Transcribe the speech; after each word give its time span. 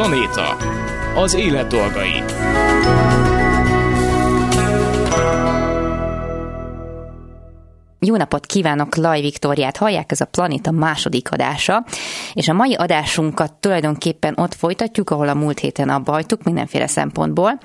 Planéta. 0.00 0.56
Az 1.14 1.34
élet 1.34 1.66
dolgai. 1.66 2.22
Jó 7.98 8.16
napot 8.16 8.46
kívánok, 8.46 8.96
Laj 8.96 9.20
Viktóriát 9.20 9.76
hallják, 9.76 10.12
ez 10.12 10.20
a 10.20 10.24
Planéta 10.24 10.70
második 10.70 11.32
adása, 11.32 11.84
és 12.32 12.48
a 12.48 12.52
mai 12.52 12.74
adásunkat 12.74 13.52
tulajdonképpen 13.52 14.34
ott 14.36 14.54
folytatjuk, 14.54 15.10
ahol 15.10 15.28
a 15.28 15.34
múlt 15.34 15.58
héten 15.58 15.88
abba 15.88 16.12
hagytuk 16.12 16.42
mindenféle 16.42 16.86
szempontból. 16.86 17.60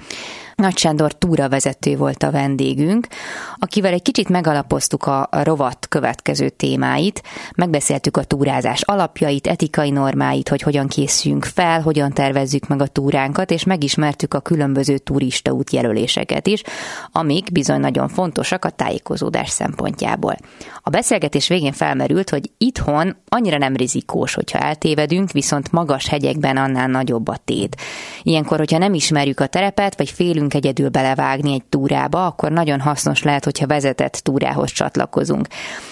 Nagy 0.55 0.77
Sándor 0.77 1.13
túravezető 1.13 1.97
volt 1.97 2.23
a 2.23 2.31
vendégünk, 2.31 3.07
akivel 3.55 3.93
egy 3.93 4.01
kicsit 4.01 4.29
megalapoztuk 4.29 5.05
a 5.05 5.29
rovat 5.31 5.87
következő 5.87 6.49
témáit, 6.49 7.23
megbeszéltük 7.55 8.17
a 8.17 8.23
túrázás 8.23 8.81
alapjait, 8.81 9.47
etikai 9.47 9.89
normáit, 9.89 10.49
hogy 10.49 10.61
hogyan 10.61 10.87
készüljünk 10.87 11.45
fel, 11.45 11.81
hogyan 11.81 12.11
tervezzük 12.11 12.67
meg 12.67 12.81
a 12.81 12.87
túránkat, 12.87 13.51
és 13.51 13.63
megismertük 13.63 14.33
a 14.33 14.39
különböző 14.39 14.97
turista 14.97 15.51
útjelöléseket 15.51 16.47
is, 16.47 16.61
amik 17.11 17.51
bizony 17.51 17.79
nagyon 17.79 18.07
fontosak 18.07 18.65
a 18.65 18.69
tájékozódás 18.69 19.49
szempontjából. 19.49 20.35
A 20.81 20.89
beszélgetés 20.89 21.47
végén 21.47 21.73
felmerült, 21.73 22.29
hogy 22.29 22.51
itthon 22.57 23.15
annyira 23.27 23.57
nem 23.57 23.75
rizikós, 23.75 24.33
hogyha 24.33 24.59
eltévedünk, 24.59 25.31
viszont 25.31 25.71
magas 25.71 26.07
hegyekben 26.07 26.57
annál 26.57 26.87
nagyobb 26.87 27.27
a 27.27 27.37
tét. 27.45 27.81
Ilyenkor, 28.23 28.57
hogyha 28.57 28.77
nem 28.77 28.93
ismerjük 28.93 29.39
a 29.39 29.47
terepet, 29.47 29.97
vagy 29.97 30.09
félünk 30.09 30.43
akarunk 30.45 30.53
egyedül 30.53 30.89
belevágni 30.89 31.53
egy 31.53 31.63
túrába, 31.69 32.25
akkor 32.25 32.51
nagyon 32.51 32.79
hasznos 32.79 33.23
lehet, 33.23 33.43
hogyha 33.43 33.67
vezetett 33.67 34.13
túrához 34.13 34.71
csatlakozunk. 34.71 35.47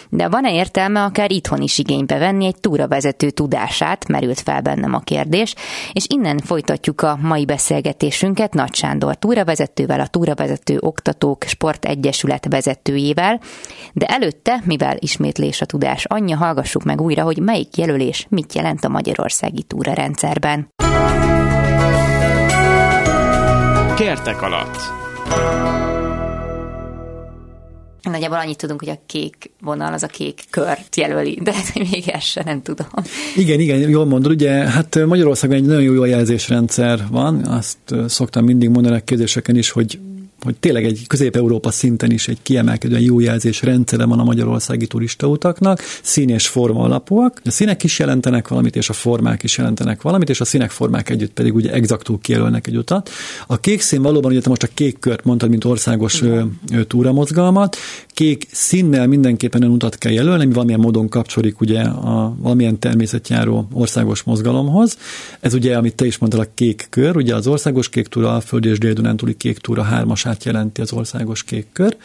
De 0.09 0.27
van-e 0.29 0.53
értelme 0.53 1.03
akár 1.03 1.31
itthon 1.31 1.61
is 1.61 1.77
igénybe 1.77 2.17
venni 2.17 2.45
egy 2.45 2.59
túravezető 2.59 3.29
tudását, 3.29 4.07
merült 4.07 4.39
fel 4.39 4.61
bennem 4.61 4.93
a 4.93 4.99
kérdés, 4.99 5.55
és 5.93 6.05
innen 6.07 6.39
folytatjuk 6.39 7.01
a 7.01 7.17
mai 7.21 7.45
beszélgetésünket 7.45 8.53
Nagy 8.53 8.73
Sándor 8.73 9.15
túravezetővel, 9.15 9.99
a 9.99 10.07
Túravezető 10.07 10.77
Oktatók 10.79 11.43
Sportegyesület 11.43 12.45
vezetőjével, 12.49 13.39
de 13.93 14.05
előtte, 14.05 14.61
mivel 14.65 14.97
ismétlés 14.99 15.61
a 15.61 15.65
tudás 15.65 16.05
anyja, 16.05 16.37
hallgassuk 16.37 16.83
meg 16.83 17.01
újra, 17.01 17.23
hogy 17.23 17.39
melyik 17.39 17.77
jelölés 17.77 18.25
mit 18.29 18.53
jelent 18.53 18.83
a 18.83 18.89
magyarországi 18.89 19.63
túrarendszerben. 19.63 20.67
Kertek 23.97 24.41
alatt. 24.41 24.77
Nagyjából 28.01 28.37
annyit 28.37 28.57
tudunk, 28.57 28.79
hogy 28.79 28.89
a 28.89 28.99
kék 29.05 29.51
vonal 29.61 29.93
az 29.93 30.03
a 30.03 30.07
kék 30.07 30.43
kört 30.49 30.95
jelöli, 30.95 31.39
de 31.43 31.53
hogy 31.73 31.87
még 31.91 32.07
ezt 32.07 32.25
sem 32.25 32.43
nem 32.45 32.61
tudom. 32.61 32.87
Igen, 33.35 33.59
igen, 33.59 33.89
jól 33.89 34.05
mondod, 34.05 34.31
ugye, 34.31 34.51
hát 34.51 35.05
Magyarországon 35.05 35.55
egy 35.55 35.65
nagyon 35.65 35.93
jó 35.93 36.05
jelzésrendszer 36.05 36.99
van, 37.11 37.45
azt 37.45 37.77
szoktam 38.07 38.45
mindig 38.45 38.69
mondani 38.69 38.95
a 38.95 39.03
kérdéseken 39.03 39.55
is, 39.55 39.69
hogy 39.69 39.99
hogy 40.43 40.55
tényleg 40.55 40.85
egy 40.85 41.07
Közép-Európa 41.07 41.71
szinten 41.71 42.11
is 42.11 42.27
egy 42.27 42.37
kiemelkedően 42.41 43.01
jó 43.01 43.19
jelzés 43.19 43.61
rendszere 43.61 44.05
van 44.05 44.19
a 44.19 44.23
magyarországi 44.23 44.87
turistautaknak, 44.87 45.81
szín 46.01 46.29
és 46.29 46.47
forma 46.47 46.83
alapúak. 46.83 47.41
A 47.45 47.51
színek 47.51 47.83
is 47.83 47.99
jelentenek 47.99 48.47
valamit, 48.47 48.75
és 48.75 48.89
a 48.89 48.93
formák 48.93 49.43
is 49.43 49.57
jelentenek 49.57 50.01
valamit, 50.01 50.29
és 50.29 50.41
a 50.41 50.45
színek 50.45 50.71
formák 50.71 51.09
együtt 51.09 51.33
pedig 51.33 51.55
ugye 51.55 51.71
exaktul 51.71 52.19
kijelölnek 52.21 52.67
egy 52.67 52.77
utat. 52.77 53.09
A 53.47 53.59
kék 53.59 53.81
szín 53.81 54.01
valóban, 54.01 54.31
ugye 54.31 54.41
te 54.41 54.49
most 54.49 54.63
a 54.63 54.67
kék 54.73 54.99
kört 54.99 55.23
mondtad, 55.23 55.49
mint 55.49 55.65
országos 55.65 56.21
Igen. 56.21 56.59
túramozgalmat, 56.87 57.77
kék 58.07 58.47
színnel 58.51 59.07
mindenképpen 59.07 59.61
olyan 59.61 59.73
utat 59.73 59.97
kell 59.97 60.11
jelölni, 60.11 60.43
ami 60.43 60.53
valamilyen 60.53 60.79
módon 60.79 61.09
kapcsolódik 61.09 61.61
ugye 61.61 61.81
a 61.81 62.35
valamilyen 62.37 62.79
természetjáró 62.79 63.67
országos 63.71 64.23
mozgalomhoz. 64.23 64.97
Ez 65.39 65.53
ugye, 65.53 65.77
amit 65.77 65.95
te 65.95 66.05
is 66.05 66.17
mondtad, 66.17 66.41
a 66.41 66.47
kék 66.53 66.87
kör, 66.89 67.15
ugye 67.15 67.35
az 67.35 67.47
országos 67.47 67.89
kék 67.89 68.07
túra, 68.07 68.35
a 68.35 68.39
Föld 68.39 68.65
és 68.65 68.77
Dél-Dunántúli 68.77 69.33
kék 69.33 69.57
túra 69.57 69.81
hármas 69.83 70.25
sávát 70.33 70.43
jelenti 70.43 70.81
az 70.81 70.93
országos 70.93 71.43
kék 71.43 71.67
kör. 71.73 71.97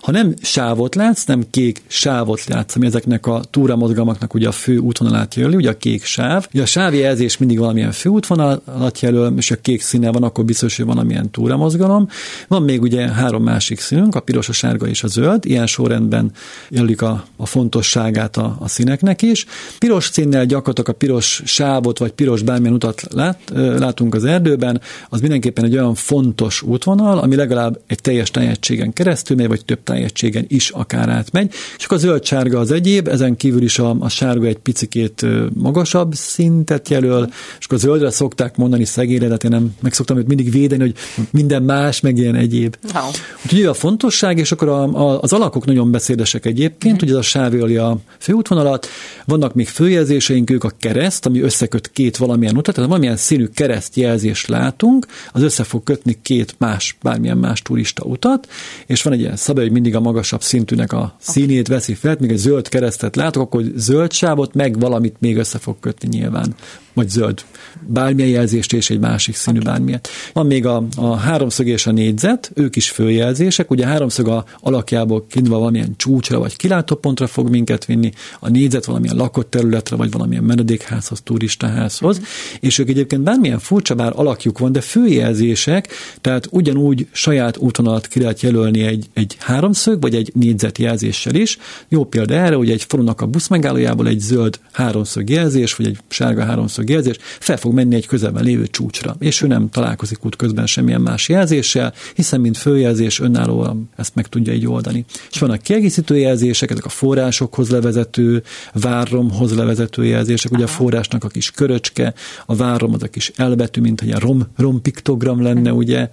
Ha 0.00 0.12
nem 0.12 0.34
sávot 0.42 0.94
látsz, 0.94 1.24
nem 1.24 1.44
kék 1.50 1.82
sávot 1.86 2.44
látsz, 2.44 2.76
ami 2.76 2.86
ezeknek 2.86 3.26
a 3.26 3.40
túramozgalmaknak 3.50 4.34
ugye 4.34 4.48
a 4.48 4.52
fő 4.52 4.78
útvonalát 4.78 5.34
jelöli, 5.34 5.56
ugye 5.56 5.70
a 5.70 5.76
kék 5.76 6.04
sáv. 6.04 6.48
Ugye 6.52 6.62
a 6.62 6.66
sávjelzés 6.66 7.38
mindig 7.38 7.58
valamilyen 7.58 7.92
fő 7.92 8.08
útvonalat 8.10 9.00
jelöl, 9.00 9.34
és 9.36 9.50
a 9.50 9.56
kék 9.56 9.80
színe 9.82 10.10
van, 10.10 10.22
akkor 10.22 10.44
biztos, 10.44 10.76
hogy 10.76 10.86
valamilyen 10.86 11.30
túramozgalom. 11.30 12.08
Van 12.48 12.62
még 12.62 12.82
ugye 12.82 13.08
három 13.08 13.42
másik 13.42 13.80
színünk, 13.80 14.14
a 14.14 14.20
piros, 14.20 14.48
a 14.48 14.52
sárga 14.52 14.86
és 14.86 15.02
a 15.02 15.06
zöld. 15.08 15.44
Ilyen 15.44 15.66
sorrendben 15.66 16.32
jelölik 16.68 17.02
a, 17.02 17.24
a 17.36 17.46
fontosságát 17.46 18.36
a, 18.36 18.56
a 18.60 18.68
színeknek 18.68 19.22
is. 19.22 19.46
Piros 19.78 20.08
színnel 20.12 20.46
gyakorlatilag 20.46 20.88
a 20.88 20.92
piros 20.92 21.42
sávot, 21.44 21.98
vagy 21.98 22.12
piros 22.12 22.42
bármilyen 22.42 22.74
utat 22.74 23.02
lát, 23.10 23.38
látunk 23.54 24.14
az 24.14 24.24
erdőben, 24.24 24.80
az 25.08 25.20
mindenképpen 25.20 25.64
egy 25.64 25.74
olyan 25.74 25.94
fontos 25.94 26.62
útvonal, 26.62 27.18
ami 27.18 27.34
legalább 27.34 27.57
legalább 27.58 27.80
egy 27.86 28.00
teljes 28.00 28.30
tájegységen 28.30 28.92
keresztül 28.92 29.36
megy, 29.36 29.48
vagy 29.48 29.64
több 29.64 29.82
tájegységen 29.84 30.44
is 30.48 30.70
akár 30.70 31.08
átmegy. 31.08 31.52
És 31.78 31.84
akkor 31.84 31.96
a 31.96 32.00
zöld-sárga 32.00 32.58
az 32.58 32.70
egyéb, 32.70 33.08
ezen 33.08 33.36
kívül 33.36 33.62
is 33.62 33.78
a, 33.78 33.96
a 33.98 34.08
sárga 34.08 34.46
egy 34.46 34.58
picikét 34.58 35.26
magasabb 35.54 36.14
szintet 36.14 36.88
jelöl, 36.88 37.28
és 37.58 37.64
akkor 37.64 37.78
a 37.78 37.80
zöldre 37.80 38.10
szokták 38.10 38.56
mondani 38.56 38.84
szegényre, 38.84 39.26
de 39.26 39.32
hát 39.32 39.44
én 39.44 39.50
nem 39.50 39.74
meg 39.80 39.92
szoktam 39.92 40.18
őt 40.18 40.26
mindig 40.26 40.50
védeni, 40.50 40.82
hogy 40.82 40.94
minden 41.30 41.62
más, 41.62 42.00
meg 42.00 42.16
ilyen 42.16 42.34
egyéb. 42.34 42.76
Oh. 42.94 43.02
Úgyhogy 43.44 43.62
a 43.62 43.74
fontosság, 43.74 44.38
és 44.38 44.52
akkor 44.52 44.68
a, 44.68 44.82
a, 44.82 45.20
az 45.20 45.32
alakok 45.32 45.64
nagyon 45.64 45.90
beszédesek 45.90 46.46
egyébként, 46.46 46.94
mm. 46.94 47.06
ugye 47.06 47.12
ez 47.12 47.18
a 47.18 47.22
sáv 47.22 47.54
a 47.78 47.98
főútvonalat, 48.18 48.86
vannak 49.24 49.54
még 49.54 49.68
főjelzéseink, 49.68 50.50
ők 50.50 50.64
a 50.64 50.72
kereszt, 50.78 51.26
ami 51.26 51.40
összeköt 51.40 51.90
két 51.92 52.16
valamilyen 52.16 52.56
utat, 52.56 52.74
tehát 52.74 52.90
valamilyen 52.90 53.16
színű 53.16 53.46
keresztjelzést 53.54 54.46
látunk, 54.46 55.06
az 55.32 55.42
össze 55.42 55.64
fog 55.64 55.82
kötni 55.84 56.18
két 56.22 56.54
más, 56.58 56.96
bármilyen 57.02 57.36
más 57.36 57.47
turista 57.54 58.04
utat, 58.04 58.48
és 58.86 59.02
van 59.02 59.12
egy 59.12 59.20
ilyen 59.20 59.36
szabály, 59.36 59.64
hogy 59.64 59.72
mindig 59.72 59.94
a 59.94 60.00
magasabb 60.00 60.42
szintűnek 60.42 60.92
a 60.92 61.16
színét 61.20 61.68
veszi 61.68 61.94
fel, 61.94 62.16
még 62.20 62.30
egy 62.30 62.36
zöld 62.36 62.68
keresztet 62.68 63.16
látok, 63.16 63.42
akkor 63.42 63.62
zöld 63.74 64.12
sávot, 64.12 64.54
meg 64.54 64.78
valamit 64.78 65.16
még 65.18 65.36
össze 65.36 65.58
fog 65.58 65.76
kötni 65.80 66.08
nyilván 66.08 66.54
vagy 66.98 67.08
zöld, 67.08 67.44
bármilyen 67.86 68.30
jelzést 68.30 68.72
és 68.72 68.90
egy 68.90 68.98
másik 68.98 69.34
színű 69.34 69.58
okay. 69.58 69.72
bármilyen. 69.72 70.00
Van 70.32 70.46
még 70.46 70.66
a, 70.66 70.86
a 70.96 71.16
háromszög 71.16 71.66
és 71.66 71.86
a 71.86 71.90
négyzet, 71.90 72.50
ők 72.54 72.76
is 72.76 72.90
följelzések, 72.90 73.70
ugye 73.70 73.84
a 73.84 73.88
háromszög 73.88 74.28
a 74.28 74.44
alakjából 74.60 75.26
kiindulva 75.26 75.58
valamilyen 75.58 75.94
csúcsra 75.96 76.38
vagy 76.38 76.56
kilátópontra 76.56 77.26
fog 77.26 77.48
minket 77.50 77.84
vinni, 77.84 78.10
a 78.38 78.48
négyzet 78.48 78.84
valamilyen 78.84 79.16
lakott 79.16 79.50
területre, 79.50 79.96
vagy 79.96 80.10
valamilyen 80.10 80.44
menedékházhoz, 80.44 81.20
turistaházhoz, 81.20 82.18
mm. 82.18 82.22
és 82.60 82.78
ők 82.78 82.88
egyébként 82.88 83.22
bármilyen 83.22 83.58
furcsa 83.58 83.94
bár 83.94 84.12
alakjuk 84.16 84.58
van, 84.58 84.72
de 84.72 84.80
főjelzések, 84.80 85.88
tehát 86.20 86.48
ugyanúgy 86.50 87.06
saját 87.12 87.37
útvonalat 87.58 88.06
ki 88.06 88.20
lehet 88.20 88.40
jelölni 88.40 88.82
egy, 88.82 89.06
egy 89.12 89.36
háromszög, 89.38 90.00
vagy 90.00 90.14
egy 90.14 90.30
négyzet 90.34 90.78
jelzéssel 90.78 91.34
is. 91.34 91.58
Jó 91.88 92.04
példa 92.04 92.34
erre, 92.34 92.54
hogy 92.54 92.70
egy 92.70 92.82
falunak 92.82 93.20
a 93.20 93.26
buszmegállójából 93.26 94.06
egy 94.06 94.20
zöld 94.20 94.60
háromszög 94.72 95.30
jelzés, 95.30 95.74
vagy 95.74 95.86
egy 95.86 95.98
sárga 96.08 96.44
háromszög 96.44 96.88
jelzés, 96.88 97.16
fel 97.20 97.56
fog 97.56 97.74
menni 97.74 97.94
egy 97.94 98.06
közelben 98.06 98.44
lévő 98.44 98.66
csúcsra, 98.66 99.16
és 99.18 99.42
ő 99.42 99.46
nem 99.46 99.68
találkozik 99.70 100.24
út 100.24 100.36
közben 100.36 100.66
semmilyen 100.66 101.00
más 101.00 101.28
jelzéssel, 101.28 101.94
hiszen 102.14 102.40
mint 102.40 102.56
följelzés 102.56 103.20
önállóan 103.20 103.90
ezt 103.96 104.14
meg 104.14 104.26
tudja 104.26 104.52
így 104.52 104.66
oldani. 104.66 105.04
És 105.30 105.38
vannak 105.38 105.62
kiegészítő 105.62 106.18
jelzések, 106.18 106.70
ezek 106.70 106.84
a 106.84 106.88
forrásokhoz 106.88 107.70
levezető, 107.70 108.42
várromhoz 108.72 109.54
levezető 109.54 110.04
jelzések, 110.04 110.52
ugye 110.52 110.64
a 110.64 110.66
forrásnak 110.66 111.24
a 111.24 111.28
kis 111.28 111.50
köröcske, 111.50 112.14
a 112.46 112.56
várrom 112.56 112.94
az 112.94 113.02
a 113.02 113.08
kis 113.08 113.32
elbetű, 113.36 113.80
mint 113.80 114.00
egy 114.00 114.12
rom, 114.12 114.42
rom 114.56 114.82
piktogram 114.82 115.42
lenne, 115.42 115.72
ugye, 115.72 116.08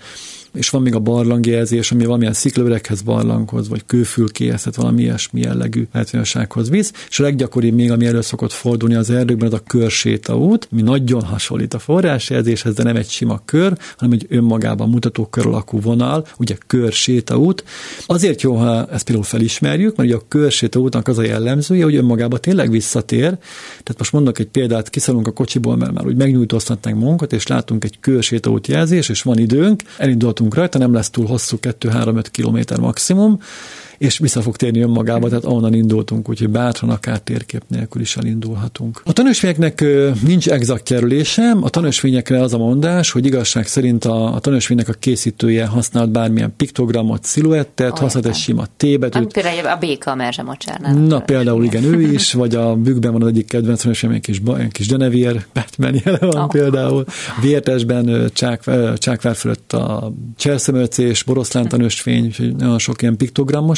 és 0.55 0.69
van 0.69 0.81
még 0.81 0.95
a 0.95 0.99
barlangjelzés, 0.99 1.91
ami 1.91 2.05
valamilyen 2.05 2.33
sziklaüreghez 2.33 3.01
barlanghoz, 3.01 3.69
vagy 3.69 3.85
kőfülkéhez, 3.85 4.59
tehát 4.59 4.75
valami 4.75 5.01
ilyesmi 5.01 5.41
jellegű 5.41 5.87
lehetőséghoz 5.91 6.69
visz, 6.69 6.91
és 7.09 7.19
a 7.19 7.23
leggyakoribb 7.23 7.73
még, 7.73 7.91
ami 7.91 8.05
elő 8.05 8.21
szokott 8.21 8.51
fordulni 8.51 8.95
az 8.95 9.09
erdőkben, 9.09 9.47
az 9.47 9.53
a 9.53 9.63
körsétaút, 9.67 10.67
ami 10.71 10.81
nagyon 10.81 11.21
hasonlít 11.21 11.73
a 11.73 11.79
forrásjelzéshez, 11.79 12.73
de 12.73 12.83
nem 12.83 12.95
egy 12.95 13.09
sima 13.09 13.41
kör, 13.45 13.77
hanem 13.97 14.13
egy 14.13 14.25
önmagában 14.29 14.89
mutató 14.89 15.25
kör 15.25 15.45
alakú 15.45 15.79
vonal, 15.81 16.27
ugye 16.37 16.55
körsétaút. 16.67 17.63
Azért 18.05 18.41
jó, 18.41 18.55
ha 18.55 18.87
ezt 18.87 19.05
például 19.05 19.25
felismerjük, 19.27 19.95
mert 19.95 20.09
ugye 20.09 20.17
a 20.17 20.25
körsétaútnak 20.27 21.07
az 21.07 21.17
a 21.17 21.23
jellemzője, 21.23 21.83
hogy 21.83 21.95
önmagában 21.95 22.41
tényleg 22.41 22.69
visszatér. 22.69 23.37
Tehát 23.83 23.95
most 23.97 24.11
mondok 24.11 24.39
egy 24.39 24.47
példát, 24.47 24.89
kiszállunk 24.89 25.27
a 25.27 25.31
kocsiból, 25.31 25.75
mert 25.75 25.93
már 25.93 26.05
úgy 26.05 26.15
megnyújtóztatnánk 26.15 26.99
munkat, 26.99 27.33
és 27.33 27.47
látunk 27.47 27.83
egy 27.83 27.99
körsétaút 27.99 28.67
jelzés, 28.67 29.09
és 29.09 29.21
van 29.21 29.37
időnk, 29.37 29.83
elindultunk 29.97 30.44
rajta, 30.53 30.77
nem 30.77 30.93
lesz 30.93 31.09
túl 31.09 31.25
hosszú, 31.25 31.57
2-3-5 31.61 32.25
km 32.31 32.81
maximum, 32.81 33.39
és 33.97 34.17
vissza 34.17 34.41
fog 34.41 34.55
térni 34.55 34.79
önmagába, 34.79 35.27
tehát 35.27 35.45
onnan 35.45 35.73
indultunk, 35.73 36.29
úgyhogy 36.29 36.49
bátran 36.49 36.89
akár 36.89 37.19
térkép 37.19 37.61
nélkül 37.67 38.01
is 38.01 38.17
elindulhatunk. 38.17 39.01
A 39.05 39.13
tanúsvényeknek 39.13 39.85
nincs 40.25 40.49
exakt 40.49 40.89
jelölése, 40.89 41.55
a 41.61 41.69
tanúsvényekre 41.69 42.41
az 42.41 42.53
a 42.53 42.57
mondás, 42.57 43.11
hogy 43.11 43.25
igazság 43.25 43.67
szerint 43.67 44.05
a, 44.05 44.33
a 44.33 44.39
tanúsvénynek 44.39 44.89
a 44.89 44.93
készítője 44.93 45.65
használt 45.65 46.09
bármilyen 46.09 46.53
piktogramot, 46.57 47.23
sziluettet, 47.23 47.97
használt 47.97 48.25
egy 48.25 48.35
sima 48.35 48.65
T-betűt. 48.77 49.33
Például 49.33 49.67
a 49.67 49.75
béka 49.75 50.11
a 50.11 50.15
merzsemocsárnál. 50.15 50.93
Na 50.93 51.19
például 51.19 51.63
igen, 51.63 51.83
ő 51.83 52.01
is, 52.01 52.33
vagy 52.33 52.55
a 52.55 52.75
bükkben 52.75 53.11
van 53.11 53.21
az 53.21 53.27
egyik 53.27 53.45
kedvenc 53.45 53.81
tanúsvény, 53.81 54.21
kis, 54.21 54.41
kis 54.71 54.87
Genevier, 54.87 55.45
Batman 55.53 56.01
jelen 56.03 56.29
van 56.29 56.43
oh. 56.43 56.49
például. 56.49 57.05
Vértesben 57.41 58.31
Csákvár 58.97 59.35
fölött 59.35 59.73
a 59.73 60.13
cserszemölcés, 60.37 61.23
boroszlán 61.23 61.67
tanúsvény, 61.67 62.25
úgyhogy 62.25 62.55
nagyon 62.55 62.79
sok 62.79 63.01
ilyen 63.01 63.17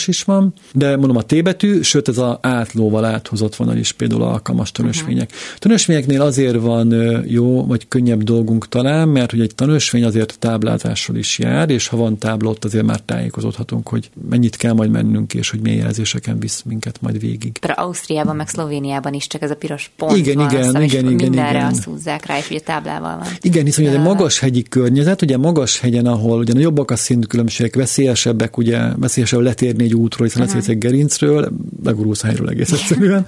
is 0.08 0.24
van, 0.24 0.54
de 0.74 0.98
mondom 0.98 1.18
a 1.18 1.22
T 1.22 1.44
betű, 1.44 1.82
sőt 1.82 2.08
ez 2.08 2.18
a 2.18 2.40
átlóval 2.42 3.06
áthozott 3.06 3.56
vonal 3.56 3.78
is 3.78 3.92
például 3.92 4.22
alkalmas 4.22 4.72
tanúsvények. 4.72 5.30
Uh-huh. 5.30 5.58
Tanúsvényeknél 5.60 6.22
azért 6.22 6.62
van 6.62 6.92
jó, 7.28 7.66
vagy 7.66 7.88
könnyebb 7.88 8.24
dolgunk 8.24 8.68
talán, 8.68 9.10
mert 9.10 9.32
hogy 9.32 9.42
egy 9.42 9.56
tanúsvény 9.56 10.04
azért 10.04 10.40
táblázással 10.40 11.16
is 11.16 11.40
jár, 11.40 11.70
és 11.70 11.88
ha 11.88 11.98
van 11.98 12.18
tábla, 12.18 12.50
ott 12.50 12.66
azért 12.66 12.86
már 12.86 13.00
tájékozódhatunk, 13.00 13.90
hogy 13.90 14.10
mennyit 14.30 14.56
kell 14.56 14.74
majd 14.74 14.92
mennünk, 14.92 15.34
és 15.34 15.50
hogy 15.50 15.60
milyen 15.60 15.78
jelzéseken 15.78 16.40
visz 16.40 16.64
minket 16.66 17.02
majd 17.02 17.20
végig. 17.20 17.58
Például 17.58 17.88
Ausztriában, 17.88 18.36
meg 18.36 18.48
Szlovéniában 18.48 19.14
is 19.14 19.28
csak 19.28 19.42
ez 19.42 19.52
a 19.52 19.56
piros 19.56 19.92
pont 19.98 20.18
igen, 20.18 20.36
van, 20.36 20.50
igen, 20.50 20.64
aztán, 20.64 20.82
igen, 20.82 21.04
igen, 21.04 21.16
mindenre 21.16 21.50
igen. 21.50 21.66
azt 21.66 21.84
húzzák 21.84 22.26
rá, 22.26 22.38
és 22.38 22.50
ugye 22.50 22.60
táblával 22.60 23.18
van. 23.18 23.28
Igen, 23.42 23.66
hiszen 23.66 23.86
ugye 23.86 23.94
egy 23.94 24.02
magas 24.02 24.40
hegyi 24.40 24.64
környezet, 24.64 25.22
ugye 25.22 25.38
magas 25.38 25.80
hegyen, 25.80 26.06
ahol 26.06 26.40
ugye 26.40 26.60
jobbak 26.60 26.92
a 26.92 26.96
szintkülönbségek, 26.96 27.76
veszélyesebbek, 27.76 28.58
ugye 28.58 28.80
veszélyesebb 28.96 29.42
letérni 29.42 29.84
egy 29.84 29.94
útról, 29.98 30.28
hiszen 30.28 30.44
uh-huh. 30.44 30.64
egy 30.68 30.78
gerincről, 30.78 31.50
legurulsz 31.84 32.24
a 32.24 32.28
helyről 32.28 32.50
egész 32.50 32.72
egyszerűen. 32.72 33.26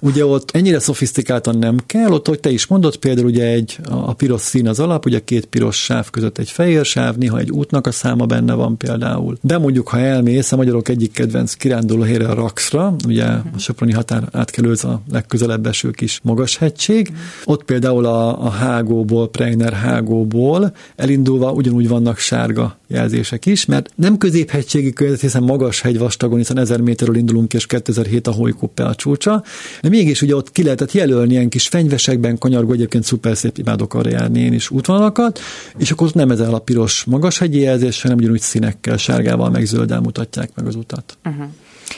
ugye 0.00 0.26
ott 0.26 0.50
ennyire 0.50 0.78
szofisztikáltan 0.78 1.58
nem 1.58 1.76
kell, 1.86 2.10
ott, 2.10 2.28
hogy 2.28 2.40
te 2.40 2.50
is 2.50 2.66
mondod, 2.66 2.96
például 2.96 3.26
ugye 3.26 3.44
egy, 3.44 3.78
a 3.84 4.12
piros 4.14 4.40
szín 4.40 4.68
az 4.68 4.80
alap, 4.80 5.06
ugye 5.06 5.20
két 5.24 5.44
piros 5.46 5.76
sáv 5.76 6.10
között 6.10 6.38
egy 6.38 6.50
fehér 6.50 6.84
sáv, 6.84 7.16
néha 7.16 7.38
egy 7.38 7.50
útnak 7.50 7.86
a 7.86 7.90
száma 7.90 8.26
benne 8.26 8.54
van 8.54 8.76
például. 8.76 9.38
De 9.40 9.58
mondjuk, 9.58 9.88
ha 9.88 9.98
elmész, 9.98 10.52
a 10.52 10.56
magyarok 10.56 10.88
egyik 10.88 11.12
kedvenc 11.12 11.54
kiránduló 11.54 12.02
helyre 12.02 12.28
a 12.28 12.34
Raxra, 12.34 12.94
ugye 13.06 13.24
uh-huh. 13.24 13.44
a 13.54 13.58
Soproni 13.58 13.92
határ 13.92 14.28
átkelőz 14.32 14.84
a 14.84 15.02
legközelebb 15.10 15.66
eső 15.66 15.90
kis 15.90 16.20
magas 16.22 16.56
hegység, 16.56 17.08
uh-huh. 17.10 17.22
ott 17.44 17.64
például 17.64 18.06
a, 18.06 18.44
a 18.44 18.48
Hágóból, 18.48 19.30
Preiner 19.30 19.72
Hágóból 19.72 20.72
elindulva 20.96 21.52
ugyanúgy 21.52 21.88
vannak 21.88 22.18
sárga 22.18 22.78
jelzések 22.86 23.46
is, 23.46 23.64
mert 23.64 23.90
nem 23.94 24.18
középhegységi 24.18 24.92
környezet, 24.92 25.22
hiszen 25.22 25.42
magas 25.42 25.80
hegy 25.80 25.98
vastagon, 26.10 26.38
hiszen 26.38 26.58
1000 26.58 26.80
méterről 26.80 27.16
indulunk, 27.16 27.54
és 27.54 27.66
2007 27.66 28.26
a 28.26 28.32
Hojkuppe 28.32 28.84
a 28.84 28.94
csúcsa, 28.94 29.42
de 29.80 29.88
mégis 29.88 30.22
ugye 30.22 30.34
ott 30.34 30.52
ki 30.52 30.62
lehetett 30.62 30.92
jelölni 30.92 31.32
ilyen 31.32 31.48
kis 31.48 31.68
fenyvesekben, 31.68 32.38
kanyargó, 32.38 32.72
egyébként 32.72 33.04
szuper 33.04 33.36
szép 33.36 33.58
imádok 33.58 33.94
arra 33.94 34.10
járni 34.10 34.40
én 34.40 34.52
is 34.52 34.70
útvonalakat, 34.70 35.40
és 35.76 35.90
akkor 35.90 36.10
nem 36.12 36.30
ezzel 36.30 36.54
a 36.54 36.58
piros 36.58 37.04
magas 37.04 37.38
hegyi 37.38 37.60
jelzés, 37.60 38.02
hanem 38.02 38.16
ugyanúgy 38.16 38.40
színekkel, 38.40 38.96
sárgával, 38.96 39.50
meg 39.50 39.64
zölddel 39.64 40.00
mutatják 40.00 40.50
meg 40.54 40.66
az 40.66 40.74
utat. 40.74 41.18
Uh-huh. 41.24 41.44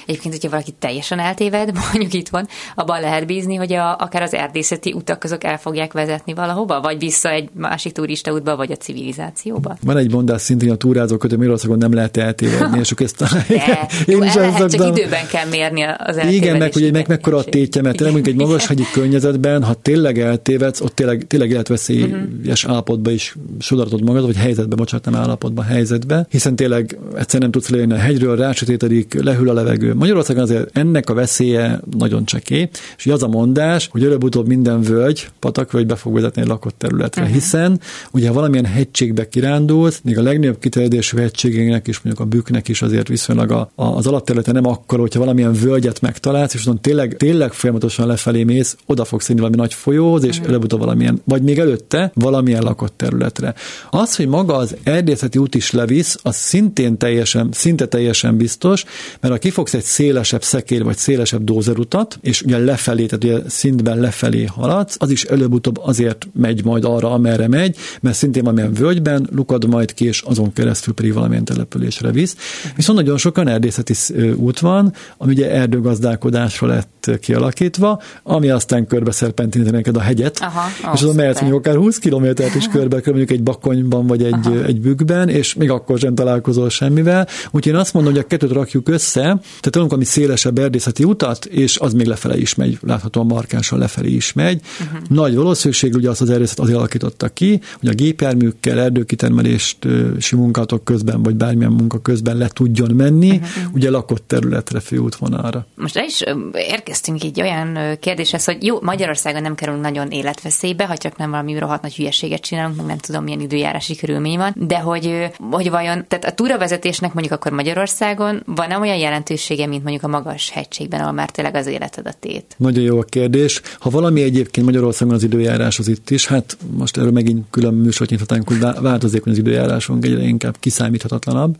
Egyébként, 0.06 0.34
hogyha 0.34 0.50
valaki 0.50 0.74
teljesen 0.78 1.18
eltéved, 1.18 1.72
mondjuk 1.92 2.12
itt 2.12 2.28
van, 2.28 2.48
abban 2.74 3.00
lehet 3.00 3.26
bízni, 3.26 3.54
hogy 3.54 3.72
a, 3.72 3.96
akár 3.98 4.22
az 4.22 4.34
erdészeti 4.34 4.92
utak 4.92 5.24
azok 5.24 5.44
el 5.44 5.58
fogják 5.58 5.92
vezetni 5.92 6.34
valahova, 6.34 6.80
vagy 6.80 6.98
vissza 6.98 7.30
egy 7.30 7.48
másik 7.54 7.92
turista 7.92 8.32
útba, 8.32 8.56
vagy 8.56 8.72
a 8.72 8.76
civilizációba. 8.76 9.76
Van 9.84 9.96
egy 9.96 10.12
mondás 10.12 10.40
szintén 10.40 10.70
a 10.70 10.76
túrázók, 10.76 11.20
hogy 11.20 11.30
Magyarországon 11.36 11.78
nem 11.78 11.94
lehet 11.94 12.16
eltévedni, 12.16 12.78
és 12.78 12.90
ezt 12.90 13.20
én 13.50 13.60
jó, 14.06 14.22
is 14.22 14.34
el 14.34 14.50
lehet, 14.50 14.70
csak 14.70 14.86
időben 14.86 15.26
kell 15.26 15.48
mérni 15.48 15.82
az 15.82 16.20
Igen, 16.30 16.56
meg 16.56 16.72
hogy 16.72 16.92
meg 16.92 17.08
mekkora 17.08 17.36
a 17.36 17.44
tétje, 17.44 17.82
mert 17.82 17.96
tényleg 17.96 18.28
egy 18.28 18.36
magas 18.36 18.66
hegyi 18.66 18.84
környezetben, 18.92 19.64
ha 19.64 19.74
tényleg 19.74 20.18
eltévedsz, 20.18 20.80
ott 20.80 20.94
tényleg, 20.94 21.24
tényleg 21.26 21.50
életveszélyes 21.50 22.10
uh-huh. 22.10 22.70
állapotba 22.70 23.10
is 23.10 23.36
sodartod 23.58 24.04
magad, 24.04 24.24
vagy 24.24 24.36
helyzetbe, 24.36 24.76
bocsánat, 24.76 25.04
nem 25.04 25.14
állapotba, 25.14 25.62
helyzetbe, 25.62 26.26
hiszen 26.30 26.56
tényleg 26.56 26.98
egyszer 27.16 27.40
nem 27.40 27.50
tudsz 27.50 27.68
lejönni 27.68 27.92
a 27.92 27.96
hegyről, 27.96 28.36
rácsötétedik, 28.36 29.22
lehűl 29.22 29.48
a 29.48 29.52
levegő, 29.52 29.81
Magyarországon 29.94 30.42
azért 30.42 30.76
ennek 30.76 31.10
a 31.10 31.14
veszélye 31.14 31.80
nagyon 31.98 32.24
cseké, 32.24 32.68
és 32.96 33.06
az 33.06 33.22
a 33.22 33.28
mondás, 33.28 33.88
hogy 33.90 34.04
előbb-utóbb 34.04 34.46
minden 34.46 34.82
völgy, 34.82 35.28
patakvölgy 35.38 35.86
be 35.86 35.96
fog 35.96 36.14
vezetni 36.14 36.42
egy 36.42 36.48
lakott 36.48 36.78
területre, 36.78 37.22
uh-huh. 37.22 37.36
hiszen 37.36 37.80
ugye 38.12 38.28
ha 38.28 38.34
valamilyen 38.34 38.64
hegységbe 38.64 39.28
kirándulsz, 39.28 40.00
még 40.04 40.18
a 40.18 40.22
legnagyobb 40.22 40.58
kiterjedésű 40.58 41.16
hegységének 41.16 41.88
is, 41.88 42.00
mondjuk 42.00 42.26
a 42.26 42.28
büknek 42.28 42.68
is 42.68 42.82
azért 42.82 43.08
viszonylag 43.08 43.50
a, 43.50 43.70
a, 43.74 43.84
az 43.84 44.06
alapterülete 44.06 44.52
nem 44.52 44.66
akkor, 44.66 44.98
hogyha 44.98 45.20
valamilyen 45.20 45.52
völgyet 45.52 46.00
megtalálsz, 46.00 46.54
és 46.54 46.60
azon 46.60 46.80
tényleg, 46.80 47.16
tényleg 47.16 47.52
folyamatosan 47.52 48.06
lefelé 48.06 48.42
mész, 48.42 48.76
oda 48.86 49.04
fogsz 49.04 49.24
színni 49.24 49.40
valami 49.40 49.58
nagy 49.58 49.74
folyóhoz, 49.74 50.24
és 50.24 50.34
uh-huh. 50.36 50.48
előbb-utóbb 50.48 50.80
valamilyen, 50.80 51.20
vagy 51.24 51.42
még 51.42 51.58
előtte 51.58 52.10
valamilyen 52.14 52.62
lakott 52.62 52.94
területre. 52.96 53.54
Az, 53.90 54.16
hogy 54.16 54.26
maga 54.28 54.54
az 54.56 54.76
erdészeti 54.82 55.38
út 55.38 55.54
is 55.54 55.70
levisz, 55.70 56.16
az 56.22 56.36
szintén 56.36 56.98
teljesen, 56.98 57.48
szinte 57.52 57.86
teljesen 57.86 58.36
biztos, 58.36 58.84
mert 59.20 59.34
ha 59.34 59.40
kifogsz 59.40 59.71
egy 59.74 59.82
egy 59.82 59.88
szélesebb 59.88 60.42
szekér 60.42 60.84
vagy 60.84 60.96
szélesebb 60.96 61.44
dózerutat, 61.44 62.18
és 62.20 62.42
ugye 62.42 62.58
lefelé, 62.58 63.06
tehát 63.06 63.24
ugye 63.24 63.50
szintben 63.50 63.98
lefelé 63.98 64.44
haladsz, 64.44 64.96
az 64.98 65.10
is 65.10 65.24
előbb-utóbb 65.24 65.78
azért 65.82 66.26
megy 66.32 66.64
majd 66.64 66.84
arra, 66.84 67.10
amerre 67.10 67.48
megy, 67.48 67.76
mert 68.00 68.16
szintén 68.16 68.42
valamilyen 68.42 68.72
völgyben 68.72 69.28
lukad 69.34 69.68
majd 69.68 69.94
ki, 69.94 70.04
és 70.04 70.20
azon 70.20 70.52
keresztül 70.52 70.94
pedig 70.94 71.12
valamilyen 71.12 71.44
településre 71.44 72.10
visz. 72.10 72.36
Viszont 72.76 72.98
nagyon 72.98 73.16
sokan 73.16 73.48
erdészeti 73.48 73.94
út 74.36 74.60
van, 74.60 74.92
ami 75.16 75.32
ugye 75.32 75.50
erdőgazdálkodásra 75.50 76.66
lett 76.66 77.10
kialakítva, 77.20 78.00
ami 78.22 78.50
aztán 78.50 78.86
körbe 78.86 79.10
szerpentiníteni 79.10 79.76
neked 79.76 79.96
a 79.96 80.00
hegyet, 80.00 80.38
Aha, 80.40 80.68
és 80.94 81.00
azon 81.00 81.14
mehetsz 81.14 81.40
mondjuk 81.40 81.66
akár 81.66 81.76
20 81.76 81.98
kilométert 81.98 82.54
is 82.54 82.68
körbe, 82.68 83.00
mondjuk 83.04 83.30
egy 83.30 83.42
bakonyban 83.42 84.06
vagy 84.06 84.22
egy, 84.22 84.62
egy 84.66 84.80
bükkben, 84.80 85.28
és 85.28 85.54
még 85.54 85.70
akkor 85.70 85.98
sem 85.98 86.14
találkozol 86.14 86.70
semmivel. 86.70 87.28
Úgyhogy 87.50 87.72
én 87.72 87.78
azt 87.78 87.94
mondom, 87.94 88.12
hogy 88.12 88.22
a 88.22 88.26
kettőt 88.26 88.52
rakjuk 88.52 88.88
össze, 88.88 89.40
tehát 89.62 89.70
találunk 89.70 89.92
ami 89.92 90.04
szélesebb 90.04 90.58
erdészeti 90.58 91.04
utat, 91.04 91.44
és 91.44 91.78
az 91.78 91.92
még 91.92 92.06
lefele 92.06 92.38
is 92.38 92.54
megy, 92.54 92.78
láthatóan 92.80 93.26
markánsan 93.26 93.78
lefelé 93.78 94.10
is 94.10 94.32
megy. 94.32 94.60
Uh-huh. 94.80 95.00
Nagy 95.08 95.34
valószínűség, 95.34 95.94
ugye 95.94 96.10
azt 96.10 96.20
az 96.20 96.30
erdészet 96.30 96.58
azért 96.58 96.78
alakította 96.78 97.28
ki, 97.28 97.60
hogy 97.80 97.88
a 97.88 97.92
gépjárműkkel 97.92 98.80
erdőkitermelést 98.80 99.86
munkátok 100.32 100.84
közben, 100.84 101.22
vagy 101.22 101.34
bármilyen 101.34 101.72
munka 101.72 102.00
közben 102.00 102.36
le 102.36 102.48
tudjon 102.48 102.94
menni, 102.94 103.30
uh-huh. 103.30 103.74
ugye 103.74 103.90
lakott 103.90 104.24
területre, 104.26 104.80
főútvonalra. 104.80 105.66
Most 105.74 105.96
el 105.96 106.04
is 106.04 106.22
érkeztünk 106.52 107.24
egy 107.24 107.40
olyan 107.40 107.98
kérdéshez, 108.00 108.44
hogy 108.44 108.64
jó, 108.64 108.80
Magyarországon 108.80 109.42
nem 109.42 109.54
kerül 109.54 109.74
nagyon 109.74 110.10
életveszélybe, 110.10 110.86
ha 110.86 110.96
csak 110.96 111.16
nem 111.16 111.30
valami 111.30 111.58
rohadt 111.58 111.82
nagy 111.82 111.94
hülyeséget 111.94 112.40
csinálunk, 112.40 112.76
meg 112.76 112.86
nem 112.86 112.98
tudom, 112.98 113.24
milyen 113.24 113.40
időjárási 113.40 113.96
körülmény 113.96 114.36
van, 114.36 114.54
de 114.56 114.78
hogy, 114.78 115.30
hogy 115.50 115.70
vajon, 115.70 116.04
tehát 116.08 116.24
a 116.24 116.32
túravezetésnek 116.32 117.12
mondjuk 117.12 117.34
akkor 117.34 117.52
Magyarországon 117.52 118.42
van-e 118.46 118.78
olyan 118.78 118.96
jelentősége, 118.96 119.51
különbsége, 119.52 119.66
mint 119.66 119.82
mondjuk 119.82 120.04
a 120.04 120.08
magas 120.08 120.50
hegységben, 120.50 121.00
ahol 121.00 121.12
már 121.12 121.30
tényleg 121.30 121.54
az 121.54 121.66
életed 121.66 122.06
a 122.06 122.12
tét? 122.20 122.54
Nagyon 122.56 122.84
jó 122.84 122.98
a 122.98 123.02
kérdés. 123.02 123.60
Ha 123.78 123.90
valami 123.90 124.22
egyébként 124.22 124.66
Magyarországon 124.66 125.14
az 125.14 125.22
időjárás 125.22 125.78
az 125.78 125.88
itt 125.88 126.10
is, 126.10 126.26
hát 126.26 126.56
most 126.76 126.96
erről 126.96 127.10
megint 127.10 127.44
külön 127.50 127.74
műsort 127.74 128.10
nyithatnánk, 128.10 128.48
hogy 128.48 128.58
változékony 128.80 129.32
az 129.32 129.38
időjárásunk, 129.38 130.04
egyre 130.04 130.22
inkább 130.22 130.56
kiszámíthatatlanabb. 130.60 131.56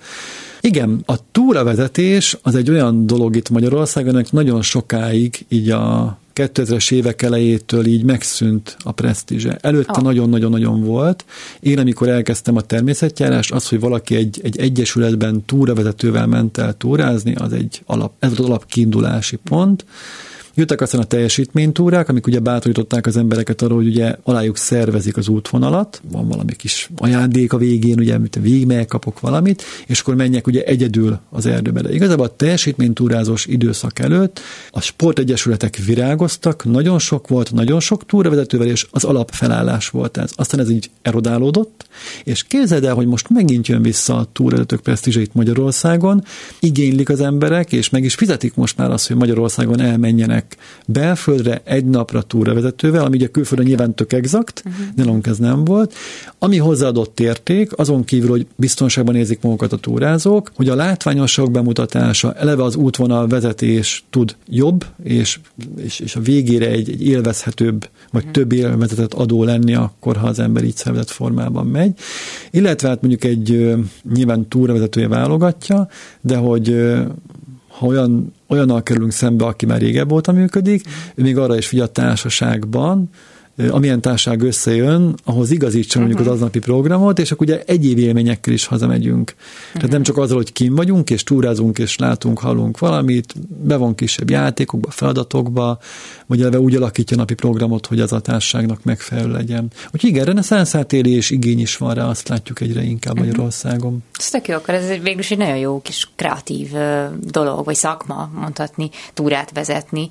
Igen, 0.61 1.03
a 1.07 1.15
túravezetés 1.33 2.37
az 2.43 2.55
egy 2.55 2.71
olyan 2.71 3.07
dolog 3.07 3.37
itt 3.37 3.51
Magyarországon, 3.51 4.25
nagyon 4.31 4.63
sokáig 4.63 5.45
így 5.49 5.71
a 5.71 6.19
2000-es 6.35 6.93
évek 6.93 7.23
elejétől 7.23 7.87
így 7.87 8.05
megszűnt 8.05 8.77
a 8.83 8.93
presztízse. 8.93 9.59
Előtte 9.61 9.99
oh. 9.99 10.03
nagyon-nagyon-nagyon 10.03 10.85
volt. 10.85 11.25
Én, 11.61 11.79
amikor 11.79 12.09
elkezdtem 12.09 12.57
a 12.57 12.61
természetjárást, 12.61 13.53
az, 13.53 13.69
hogy 13.69 13.81
valaki 13.81 14.15
egy, 14.15 14.41
egy 14.43 14.59
egyesületben 14.59 15.45
túravezetővel 15.45 16.27
ment 16.27 16.59
el 16.59 16.77
túrázni, 16.77 17.35
az 17.35 17.53
egy 17.53 17.83
alap, 17.87 18.13
ez 18.19 18.31
az 18.31 18.41
alap 18.41 18.67
kiindulási 18.67 19.37
pont. 19.37 19.85
Jöttek 20.55 20.81
aztán 20.81 21.01
a 21.01 21.05
teljesítménytúrák, 21.05 22.09
amik 22.09 22.27
ugye 22.27 22.39
bátorították 22.39 23.07
az 23.07 23.17
embereket 23.17 23.63
arra, 23.63 23.75
hogy 23.75 23.87
ugye 23.87 24.17
alájuk 24.23 24.57
szervezik 24.57 25.17
az 25.17 25.29
útvonalat, 25.29 26.03
van 26.11 26.29
valami 26.29 26.53
kis 26.57 26.91
ajándék 26.97 27.53
a 27.53 27.57
végén, 27.57 27.99
ugye, 27.99 28.15
amit 28.15 28.39
végig 28.41 28.87
kapok 28.87 29.21
valamit, 29.21 29.63
és 29.87 30.01
akkor 30.01 30.15
menjek 30.15 30.47
ugye 30.47 30.63
egyedül 30.63 31.19
az 31.31 31.47
erdőbe. 31.47 31.81
De 31.81 31.93
igazából 31.93 32.25
a 32.25 32.37
teljesítménytúrázós 32.37 33.47
időszak 33.47 33.99
előtt 33.99 34.41
a 34.71 34.81
sportegyesületek 34.81 35.77
virágoztak, 35.77 36.65
nagyon 36.65 36.99
sok 36.99 37.29
volt, 37.29 37.53
nagyon 37.53 37.81
sok 37.81 38.07
túravezetővel, 38.07 38.67
és 38.67 38.87
az 38.91 39.05
alapfelállás 39.05 39.89
volt 39.89 40.17
ez. 40.17 40.31
Aztán 40.37 40.61
ez 40.61 40.71
így 40.71 40.91
erodálódott, 41.03 41.87
és 42.25 42.43
képzeld 42.43 42.85
el, 42.85 42.95
hogy 42.95 43.07
most 43.07 43.29
megint 43.29 43.67
jön 43.67 43.83
vissza 43.83 44.17
a 44.17 44.29
túravezetők 44.33 44.81
presztízse 44.81 45.21
itt 45.21 45.35
Magyarországon, 45.35 46.25
igénylik 46.61 47.09
az 47.09 47.21
emberek, 47.21 47.73
és 47.73 47.91
meg 47.91 48.05
is 48.05 48.15
fizetik 48.15 48.55
most 48.55 48.77
már 48.77 48.91
azt, 48.91 49.07
hogy 49.07 49.17
Magyarországon 49.17 49.81
elmenjenek 49.81 50.57
belföldre 50.87 51.61
egy 51.65 51.85
napra 51.85 52.23
túravezetővel, 52.23 53.05
ami 53.05 53.17
ugye 53.17 53.27
külföldön 53.27 53.67
nyilván 53.67 53.95
tök 53.95 54.13
exakt, 54.13 54.63
uh-huh. 54.67 54.87
nálunk 54.95 55.27
ez 55.27 55.39
nem 55.39 55.65
volt. 55.65 55.95
Ami 56.39 56.57
hozzáadott 56.57 57.21
érték, 57.21 57.79
azon 57.79 58.05
kívül, 58.05 58.29
hogy 58.29 58.47
biztonságban 58.57 59.17
érzik 59.17 59.41
magukat 59.41 59.73
a 59.73 59.77
túrázók, 59.77 60.51
hogy 60.55 60.69
a 60.69 60.75
látványosság 60.75 61.51
bemutatása, 61.51 62.33
eleve 62.33 62.63
az 62.63 62.77
útvonal 62.77 63.27
vezetés 63.27 64.05
tud 64.11 64.37
jobb, 64.49 64.85
és, 65.03 65.41
és, 65.77 66.01
és 66.01 66.17
a 66.17 66.21
végére 66.21 66.67
egy, 66.67 66.91
egy 66.91 67.07
élvezhetőbb, 67.07 67.89
vagy 68.11 68.25
uh-huh. 68.25 68.31
több 68.31 68.53
élvezetet 68.53 69.15
adó 69.15 69.45
lenni 69.45 69.75
akkor, 69.75 70.17
ha 70.17 70.27
az 70.27 70.39
ember 70.39 70.65
így 70.65 70.77
szervezett 70.77 71.11
formában 71.11 71.67
megy. 71.67 71.92
Illetve 72.51 72.89
hát 72.89 73.01
mondjuk 73.01 73.25
egy 73.25 73.77
nyilván 74.15 74.49
túravezetője 74.49 75.09
válogatja, 75.09 75.89
de 76.21 76.37
hogy 76.37 76.93
ha 77.69 77.87
olyan, 77.87 78.33
olyannal 78.49 78.83
kerülünk 78.83 79.13
szembe, 79.13 79.45
aki 79.45 79.67
már 79.67 79.81
régebb 79.81 80.13
óta 80.13 80.33
működik, 80.33 80.85
ő 81.15 81.23
még 81.23 81.39
arra 81.39 81.57
is 81.57 81.67
figyel 81.67 81.87
a 81.87 81.89
társaságban, 81.89 83.09
amilyen 83.71 84.01
társaság 84.01 84.43
összejön, 84.43 85.15
ahhoz 85.25 85.51
igazítsa 85.51 85.99
mondjuk 85.99 86.19
uh-huh. 86.19 86.35
az 86.35 86.41
aznapi 86.41 86.59
programot, 86.59 87.19
és 87.19 87.33
akkor 87.33 87.47
ugye 87.47 87.63
egyéb 87.67 87.99
élményekkel 87.99 88.53
is 88.53 88.67
hazamegyünk. 88.67 89.35
Uh-huh. 89.37 89.73
Tehát 89.73 89.91
nem 89.91 90.03
csak 90.03 90.17
azzal, 90.17 90.37
hogy 90.37 90.53
kim 90.53 90.75
vagyunk, 90.75 91.11
és 91.11 91.25
túrázunk, 91.25 91.79
és 91.79 91.97
látunk, 91.99 92.39
hallunk 92.39 92.79
valamit, 92.79 93.35
be 93.49 93.77
van 93.77 93.95
kisebb 93.95 94.31
játékokba, 94.31 94.91
feladatokba, 94.91 95.79
vagy 96.27 96.41
eleve 96.41 96.61
úgy 96.61 96.75
alakítja 96.75 97.17
a 97.17 97.21
napi 97.21 97.35
programot, 97.35 97.87
hogy 97.87 98.01
az 98.01 98.13
a 98.13 98.21
társaságnak 98.21 98.85
megfelelő 98.85 99.33
legyen. 99.33 99.71
Úgyhogy 99.93 100.11
igen, 100.11 100.25
reneszánsz 100.25 100.75
és 100.91 101.31
igény 101.31 101.61
is 101.61 101.77
van 101.77 101.95
rá, 101.95 102.09
azt 102.09 102.29
látjuk 102.29 102.61
egyre 102.61 102.83
inkább 102.83 103.13
uh-huh. 103.13 103.29
Magyarországon. 103.29 104.03
Ez 104.19 104.31
tök 104.31 104.49
jó, 104.49 104.55
akkor 104.55 104.75
ez 104.75 104.89
végül 104.89 105.19
is 105.19 105.31
egy 105.31 105.39
nagyon 105.39 105.57
jó 105.57 105.81
kis 105.83 106.09
kreatív 106.17 106.71
dolog, 107.21 107.65
vagy 107.65 107.75
szakma, 107.75 108.31
mondhatni, 108.35 108.91
túrát 109.15 109.51
vezetni. 109.55 110.09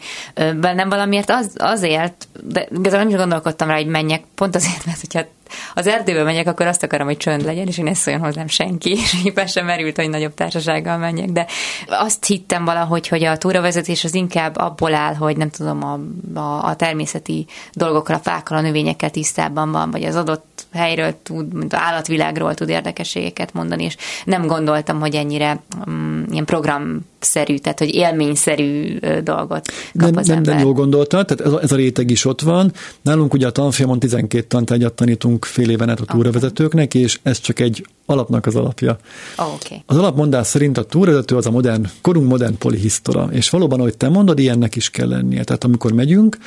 Nem 0.61 0.89
valamiért 0.89 1.29
az, 1.29 1.51
azért, 1.57 2.27
de 2.43 2.67
igazából 2.77 2.99
nem 2.99 3.09
is 3.09 3.15
gondolkodtam 3.31 3.67
rá, 3.67 3.75
hogy 3.75 3.87
menjek, 3.87 4.23
pont 4.35 4.55
azért, 4.55 4.85
mert 4.85 4.99
hogyha 4.99 5.25
az 5.73 5.87
erdőbe 5.87 6.23
megyek, 6.23 6.47
akkor 6.47 6.65
azt 6.65 6.83
akarom, 6.83 7.07
hogy 7.07 7.17
csönd 7.17 7.43
legyen, 7.43 7.67
és 7.67 7.77
én 7.77 7.83
ne 7.83 7.93
szóljon 7.93 8.23
hozzám 8.23 8.47
senki, 8.47 8.91
és 8.91 9.15
éppen 9.25 9.47
sem 9.47 9.65
merült, 9.65 9.95
hogy 9.95 10.09
nagyobb 10.09 10.33
társasággal 10.33 10.97
menjek, 10.97 11.29
de 11.29 11.45
azt 11.87 12.25
hittem 12.25 12.65
valahogy, 12.65 13.07
hogy 13.07 13.23
a 13.23 13.37
túravezetés 13.37 14.03
az 14.03 14.13
inkább 14.13 14.57
abból 14.57 14.93
áll, 14.93 15.13
hogy 15.13 15.37
nem 15.37 15.49
tudom, 15.49 15.83
a, 15.83 15.99
a, 16.39 16.65
a 16.65 16.75
természeti 16.75 17.45
dolgokra, 17.73 18.17
fákkal, 18.17 18.57
a 18.57 18.61
növényekkel 18.61 19.09
tisztában 19.09 19.71
van, 19.71 19.91
vagy 19.91 20.03
az 20.03 20.15
adott 20.15 20.65
helyről 20.73 21.15
tud, 21.23 21.53
mint 21.53 21.73
állatvilágról 21.73 22.53
tud 22.53 22.69
érdekességeket 22.69 23.53
mondani, 23.53 23.83
és 23.83 23.97
nem 24.25 24.47
gondoltam, 24.47 24.99
hogy 24.99 25.15
ennyire 25.15 25.61
um, 25.87 26.25
ilyen 26.31 26.45
programszerű, 26.45 27.57
tehát 27.57 27.79
hogy 27.79 27.95
élményszerű 27.95 28.97
dolgot 29.23 29.71
kap 29.97 30.09
nem, 30.09 30.17
az 30.17 30.27
nem, 30.27 30.37
ember. 30.37 30.55
nem 30.55 30.63
jól 30.63 30.73
gondoltad, 30.73 31.25
tehát 31.25 31.45
ez 31.45 31.53
a, 31.53 31.61
ez 31.61 31.71
a 31.71 31.75
réteg 31.75 32.09
is 32.09 32.25
ott 32.25 32.41
van. 32.41 32.71
Nálunk 33.01 33.33
ugye 33.33 33.47
a 33.47 33.51
tanfolyamon 33.51 33.99
12 33.99 34.43
tantárgyat 34.47 34.93
tanítunk 34.93 35.40
fél 35.45 35.69
éven 35.69 35.89
át 35.89 35.99
a 35.99 36.05
túravezetőknek, 36.05 36.93
és 36.93 37.19
ez 37.23 37.39
csak 37.39 37.59
egy 37.59 37.85
alapnak 38.05 38.45
az 38.45 38.55
alapja. 38.55 38.97
Oh, 39.37 39.53
okay. 39.53 39.83
Az 39.85 39.97
alapmondás 39.97 40.47
szerint 40.47 40.77
a 40.77 40.83
túravezető 40.83 41.35
az 41.35 41.45
a 41.45 41.51
modern, 41.51 41.85
korunk 42.01 42.29
modern 42.29 42.57
polihisztora, 42.57 43.29
és 43.31 43.49
valóban, 43.49 43.79
ahogy 43.79 43.97
te 43.97 44.09
mondod, 44.09 44.39
ilyennek 44.39 44.75
is 44.75 44.89
kell 44.89 45.07
lennie. 45.07 45.43
Tehát 45.43 45.63
amikor 45.63 45.91
megyünk, 45.91 46.37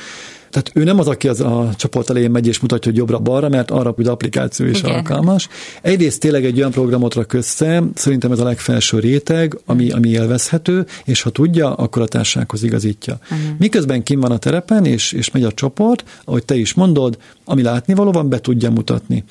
tehát 0.55 0.71
ő 0.73 0.83
nem 0.83 0.99
az, 0.99 1.07
aki 1.07 1.27
az 1.27 1.39
a 1.41 1.69
csoport 1.75 2.09
elején 2.09 2.31
megy 2.31 2.47
és 2.47 2.59
mutatja, 2.59 2.91
hogy 2.91 2.99
jobbra-balra, 2.99 3.49
mert 3.49 3.71
arra, 3.71 3.91
hogy 3.95 4.07
applikáció 4.07 4.65
is 4.65 4.79
Igen. 4.79 4.91
alkalmas. 4.91 5.47
Egyrészt 5.81 6.19
tényleg 6.19 6.45
egy 6.45 6.57
olyan 6.57 6.71
programot 6.71 7.13
rak 7.13 7.33
össze, 7.33 7.83
szerintem 7.93 8.31
ez 8.31 8.39
a 8.39 8.43
legfelső 8.43 8.99
réteg, 8.99 9.57
ami, 9.65 9.91
ami 9.91 10.09
élvezhető, 10.09 10.85
és 11.05 11.21
ha 11.21 11.29
tudja, 11.29 11.73
akkor 11.73 12.01
a 12.01 12.07
társasághoz 12.07 12.63
igazítja. 12.63 13.19
Uh-huh. 13.23 13.57
Miközben 13.57 14.03
kim 14.03 14.19
van 14.19 14.31
a 14.31 14.37
terepen, 14.37 14.85
és, 14.85 15.11
és 15.11 15.31
megy 15.31 15.43
a 15.43 15.51
csoport, 15.51 16.03
ahogy 16.25 16.45
te 16.45 16.55
is 16.55 16.73
mondod, 16.73 17.17
ami 17.45 17.61
látnivaló 17.61 18.11
van, 18.11 18.29
be 18.29 18.39
tudja 18.39 18.71
mutatni. 18.71 19.23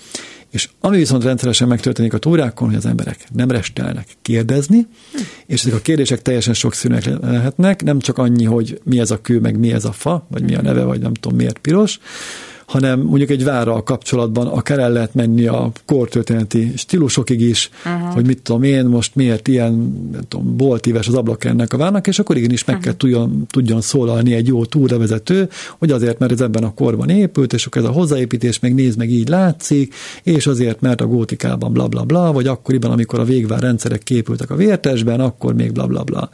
És 0.55 0.69
ami 0.81 0.97
viszont 0.97 1.25
rendszeresen 1.25 1.69
megtörténik 1.69 2.13
a 2.13 2.19
túrákon, 2.19 2.69
hogy 2.69 2.77
az 2.77 2.87
emberek 2.87 3.27
nem 3.33 3.51
restelnek 3.51 4.07
kérdezni, 4.23 4.87
és 5.47 5.61
ezek 5.61 5.75
a 5.75 5.81
kérdések 5.81 6.23
teljesen 6.23 6.55
sokszínűek 6.55 7.05
lehetnek, 7.21 7.83
nem 7.83 7.99
csak 7.99 8.19
annyi, 8.19 8.45
hogy 8.45 8.81
mi 8.85 9.01
ez 9.01 9.11
a 9.11 9.21
kő, 9.21 9.41
meg 9.41 9.59
mi 9.59 9.73
ez 9.73 9.85
a 9.85 9.93
fa, 9.93 10.27
vagy 10.31 10.43
mi 10.43 10.55
a 10.55 10.63
neve, 10.63 10.83
vagy 10.83 11.01
nem 11.01 11.15
tudom 11.15 11.39
miért 11.39 11.59
piros, 11.59 11.99
hanem 12.67 13.01
mondjuk 13.01 13.31
egy 13.31 13.45
várral 13.45 13.83
kapcsolatban 13.83 14.47
akár 14.47 14.79
el 14.79 14.93
lehet 14.93 15.15
menni 15.15 15.47
a 15.47 15.71
kortörténeti 15.85 16.73
stílusokig 16.77 17.41
is, 17.41 17.71
uh-huh. 17.85 18.13
hogy 18.13 18.27
mit 18.27 18.43
tudom 18.43 18.63
én, 18.63 18.85
most 18.85 19.15
miért 19.15 19.49
ilyen 19.49 19.73
nem 20.13 20.23
tudom, 20.29 20.57
boltíves 20.57 21.09
az 21.09 21.15
ablak 21.15 21.45
ennek 21.45 21.73
a 21.73 21.77
várnak, 21.77 22.07
és 22.07 22.19
akkor 22.19 22.37
igenis 22.37 22.65
meg 22.65 22.77
uh-huh. 22.77 22.91
kell 22.91 22.99
tudjon, 22.99 23.47
tudjon 23.51 23.81
szólalni 23.81 24.35
egy 24.35 24.47
jó 24.47 24.65
túravezető, 24.65 25.49
hogy 25.79 25.91
azért, 25.91 26.19
mert 26.19 26.33
ez 26.33 26.41
ebben 26.41 26.65
a 26.65 26.75
korban 26.75 27.09
épült, 27.09 27.53
és 27.53 27.67
akkor 27.67 27.83
ez 27.83 27.89
a 27.89 27.93
hozzáépítés 27.93 28.59
meg 28.59 28.75
néz 28.75 28.97
meg 28.97 29.11
így 29.11 29.29
látszik, 29.29 29.95
és 30.23 30.47
azért, 30.47 30.81
mert 30.81 31.01
a 31.01 31.07
gótikában 31.07 31.73
bla 31.73 31.89
bla 31.89 32.03
bla, 32.03 32.33
vagy 32.33 32.47
akkoriban, 32.47 32.91
amikor 32.91 33.19
a 33.21 33.25
végvár 33.25 33.61
rendszerek 33.61 34.03
képültek 34.03 34.51
a 34.51 34.57
vértesben, 34.57 35.21
akkor 35.21 35.55
még 35.55 35.73
bla 35.73 35.87
bla 35.87 36.03
bla. 36.03 36.31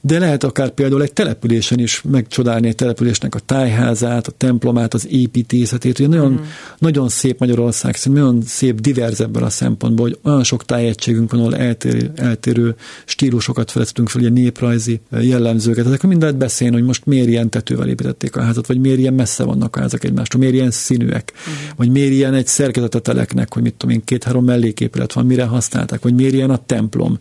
De 0.00 0.18
lehet 0.18 0.44
akár 0.44 0.70
például 0.70 1.02
egy 1.02 1.12
településen 1.12 1.78
is 1.78 2.02
megcsodálni 2.10 2.68
egy 2.68 2.74
településnek 2.74 3.34
a 3.34 3.38
tájházát, 3.38 4.26
a 4.26 4.32
templomát, 4.36 4.94
az 4.94 5.06
építészetét. 5.10 5.98
Ugye 5.98 6.08
nagyon, 6.08 6.32
mm. 6.32 6.44
nagyon 6.78 7.08
szép 7.08 7.38
Magyarország, 7.38 7.96
nagyon 8.04 8.42
szép 8.46 8.80
divers 8.80 9.20
ebből 9.20 9.44
a 9.44 9.50
szempontból, 9.50 10.06
hogy 10.08 10.18
olyan 10.22 10.44
sok 10.44 10.64
tájegységünk 10.64 11.30
van, 11.30 11.40
ahol 11.40 11.56
eltérő, 11.56 12.10
eltérő 12.16 12.74
stílusokat 13.04 13.70
fedeztünk 13.70 14.08
fel, 14.08 14.20
ugye 14.20 14.30
néprajzi 14.30 15.00
jellemzőket. 15.20 15.86
Ezekről 15.86 16.10
mind 16.10 16.22
lehet 16.22 16.38
beszélni, 16.38 16.74
hogy 16.74 16.84
most 16.84 17.06
miért 17.06 17.28
ilyen 17.28 17.48
tetővel 17.48 17.88
építették 17.88 18.36
a 18.36 18.42
házat, 18.42 18.66
vagy 18.66 18.78
miért 18.78 18.98
ilyen 18.98 19.14
messze 19.14 19.44
vannak 19.44 19.76
a 19.76 19.80
házak 19.80 20.04
egymástól, 20.04 20.40
miért 20.40 20.54
ilyen 20.54 20.70
színűek, 20.70 21.32
mm. 21.32 21.52
vagy 21.76 21.90
miért 21.90 22.12
ilyen 22.12 22.34
egy 22.34 22.46
szerkezet 22.46 22.94
a 22.94 22.98
teleknek, 22.98 23.54
hogy 23.54 23.62
mit 23.62 23.74
tudom 23.74 23.94
én, 23.94 24.04
két-három 24.04 24.44
melléképület 24.44 25.12
van, 25.12 25.26
mire 25.26 25.44
használták, 25.44 26.02
vagy 26.02 26.14
miért 26.14 26.32
ilyen 26.32 26.50
a 26.50 26.64
templom, 26.66 27.18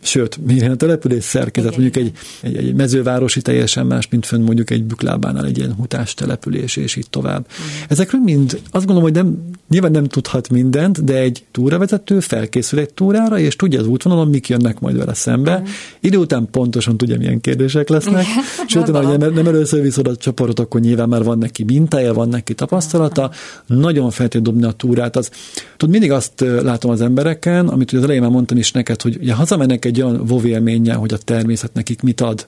sőt, 0.00 0.36
miért 0.46 0.60
ilyen 0.60 0.72
a 0.72 0.76
település 0.76 1.24
szerkezet, 1.24 1.71
Igen. 1.78 1.82
mondjuk 1.82 2.06
egy, 2.06 2.12
egy, 2.50 2.66
egy 2.66 2.74
mezővárosi 2.74 3.42
teljesen 3.42 3.86
más, 3.86 4.08
mint 4.08 4.26
fönn 4.26 4.42
mondjuk 4.42 4.70
egy 4.70 4.84
büklábánál 4.84 5.46
egy 5.46 5.58
ilyen 5.58 5.74
hutás 5.74 6.14
település, 6.14 6.76
és 6.76 6.96
így 6.96 7.10
tovább. 7.10 7.46
Mm. 7.48 7.64
Ezekről 7.88 8.20
mind 8.20 8.60
azt 8.70 8.86
gondolom, 8.86 9.02
hogy 9.02 9.12
nem, 9.12 9.50
nyilván 9.68 9.90
nem 9.90 10.04
tudhat 10.04 10.50
mindent, 10.50 11.04
de 11.04 11.18
egy 11.18 11.44
túravezető 11.50 12.20
felkészül 12.20 12.78
egy 12.78 12.94
túrára, 12.94 13.38
és 13.38 13.56
tudja 13.56 13.80
az 13.80 13.86
útvonalon, 13.86 14.28
mik 14.28 14.48
jönnek 14.48 14.80
majd 14.80 14.96
vele 14.96 15.14
szembe. 15.14 15.58
Mm. 15.60 15.64
Idő 16.00 16.16
után 16.16 16.48
pontosan 16.50 16.96
tudja, 16.96 17.18
milyen 17.18 17.40
kérdések 17.40 17.88
lesznek. 17.88 18.24
Sőt, 18.66 18.88
ha 18.88 19.16
nem, 19.16 19.32
nem 19.32 19.46
először 19.46 19.82
viszod 19.82 20.06
a 20.06 20.16
csapatot, 20.16 20.60
akkor 20.60 20.80
nyilván 20.80 21.08
már 21.08 21.24
van 21.24 21.38
neki 21.38 21.64
mintája, 21.64 22.14
van 22.14 22.28
neki 22.28 22.54
tapasztalata. 22.54 23.30
Nagyon 23.66 24.10
fel 24.10 24.28
dobni 24.28 24.64
a 24.64 24.72
túrát. 24.72 25.16
Az, 25.16 25.30
tud, 25.76 25.90
mindig 25.90 26.10
azt 26.12 26.44
látom 26.62 26.90
az 26.90 27.00
embereken, 27.00 27.68
amit 27.68 27.92
az 27.92 28.02
elején 28.02 28.22
már 28.22 28.30
mondtam 28.30 28.56
is 28.56 28.72
neked, 28.72 29.02
hogy 29.02 29.16
ugye 29.20 29.32
hazamennek 29.32 29.84
egy 29.84 30.02
olyan 30.02 30.26
vovélménnyel, 30.26 30.96
hogy 30.96 31.12
a 31.12 31.18
természet 31.18 31.61
nekik 31.72 32.02
mit 32.02 32.20
ad 32.20 32.46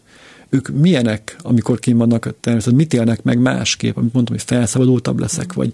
ők 0.49 0.69
milyenek, 0.69 1.37
amikor 1.43 1.79
kim 1.79 1.97
vannak 1.97 2.35
természetesen, 2.41 2.75
mit 2.75 2.95
élnek 2.95 3.23
meg 3.23 3.39
másképp, 3.39 3.97
amit 3.97 4.13
mondtam, 4.13 4.37
hogy 4.37 4.45
felszabadultabb 4.47 5.19
leszek, 5.19 5.53
vagy 5.53 5.73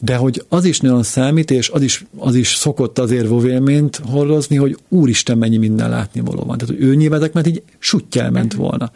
de 0.00 0.16
hogy 0.16 0.44
az 0.48 0.64
is 0.64 0.80
nagyon 0.80 1.02
számít, 1.02 1.50
és 1.50 1.68
az 1.68 1.82
is, 1.82 2.04
az 2.16 2.34
is 2.34 2.54
szokott 2.54 2.98
azért 2.98 3.28
vovélményt 3.28 4.00
hordozni, 4.04 4.56
hogy 4.56 4.78
úristen, 4.88 5.38
mennyi 5.38 5.56
minden 5.56 5.90
látni 5.90 6.20
való 6.20 6.42
van. 6.44 6.58
Tehát, 6.58 6.74
hogy 6.74 6.84
ő 6.84 6.94
nyilván 6.94 7.30
mert 7.32 7.46
így 7.46 7.62
sutyjel 7.78 8.30
ment 8.30 8.54
volna. 8.54 8.92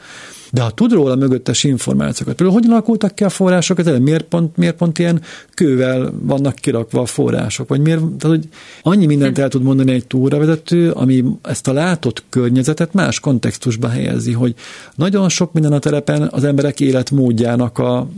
De 0.56 0.62
ha 0.62 0.70
tud 0.70 0.92
róla 0.92 1.14
mögöttes 1.14 1.64
információkat, 1.64 2.34
például 2.34 2.58
hogyan 2.58 2.72
alakultak 2.72 3.14
ki 3.14 3.24
a 3.24 3.28
források, 3.28 3.78
ez 3.78 3.98
miért 3.98 4.24
pont, 4.24 4.56
miért 4.56 4.76
pont 4.76 4.98
ilyen 4.98 5.20
kővel 5.54 6.12
vannak 6.20 6.54
kirakva 6.54 7.00
a 7.00 7.06
források, 7.06 7.68
vagy 7.68 7.80
miért, 7.80 8.00
tehát, 8.00 8.36
hogy 8.36 8.48
annyi 8.82 9.06
mindent 9.06 9.38
el 9.38 9.48
tud 9.48 9.62
mondani 9.62 9.92
egy 9.92 10.06
túravezető, 10.06 10.90
ami 10.90 11.24
ezt 11.42 11.68
a 11.68 11.72
látott 11.72 12.24
környezetet 12.28 12.92
más 12.92 13.20
kontextusba 13.20 13.88
helyezi, 13.88 14.32
hogy 14.32 14.54
nagyon 14.94 15.28
sok 15.28 15.52
minden 15.52 15.72
a 15.72 15.78
telepen 15.78 16.28
az 16.30 16.44
emberek 16.44 16.80
életmódjának 16.80 17.78
a 17.78 18.08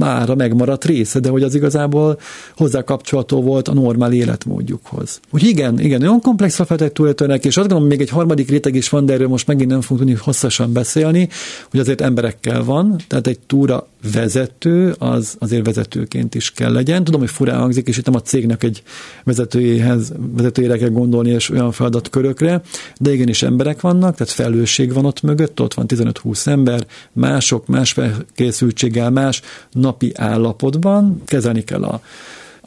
mára 0.00 0.34
megmaradt 0.34 0.84
része, 0.84 1.20
de 1.20 1.28
hogy 1.28 1.42
az 1.42 1.54
igazából 1.54 2.18
hozzá 2.56 2.82
kapcsolható 2.82 3.42
volt 3.42 3.68
a 3.68 3.74
normál 3.74 4.12
életmódjukhoz. 4.12 5.20
Úgy 5.30 5.42
igen, 5.42 5.80
igen, 5.80 6.00
nagyon 6.00 6.20
komplex 6.20 6.60
a 6.60 6.64
feltett 6.64 6.98
és 6.98 7.56
azt 7.56 7.56
gondolom, 7.56 7.86
még 7.86 8.00
egy 8.00 8.08
harmadik 8.08 8.48
réteg 8.48 8.74
is 8.74 8.88
van, 8.88 9.06
de 9.06 9.12
erről 9.12 9.28
most 9.28 9.46
megint 9.46 9.70
nem 9.70 9.80
fogunk 9.80 10.06
tudni 10.06 10.22
hosszasan 10.24 10.72
beszélni, 10.72 11.28
hogy 11.70 11.80
azért 11.80 12.00
emberekkel 12.00 12.64
van, 12.64 12.96
tehát 13.08 13.26
egy 13.26 13.38
túra 13.46 13.86
vezető, 14.12 14.94
az 14.98 15.36
azért 15.38 15.66
vezetőként 15.66 16.34
is 16.34 16.52
kell 16.52 16.72
legyen. 16.72 17.04
Tudom, 17.04 17.20
hogy 17.20 17.30
furán 17.30 17.58
hangzik, 17.58 17.88
és 17.88 17.96
itt 17.96 18.04
nem 18.04 18.14
a 18.14 18.22
cégnek 18.22 18.62
egy 18.62 18.82
vezetőjéhez, 19.24 20.12
vezetőjére 20.36 20.76
kell 20.76 20.88
gondolni, 20.88 21.30
és 21.30 21.50
olyan 21.50 21.72
feladatkörökre, 21.72 22.62
de 22.98 23.12
igenis 23.12 23.42
emberek 23.42 23.80
vannak, 23.80 24.16
tehát 24.16 24.32
felelősség 24.32 24.92
van 24.92 25.04
ott 25.04 25.22
mögött, 25.22 25.60
ott 25.60 25.74
van 25.74 25.86
15-20 25.88 26.46
ember, 26.46 26.86
mások, 27.12 27.66
más 27.66 27.92
felkészültséggel, 27.92 29.10
más 29.10 29.42
napi 29.70 30.12
állapotban, 30.14 31.22
kezelni 31.24 31.64
kell 31.64 31.82
a 31.82 32.00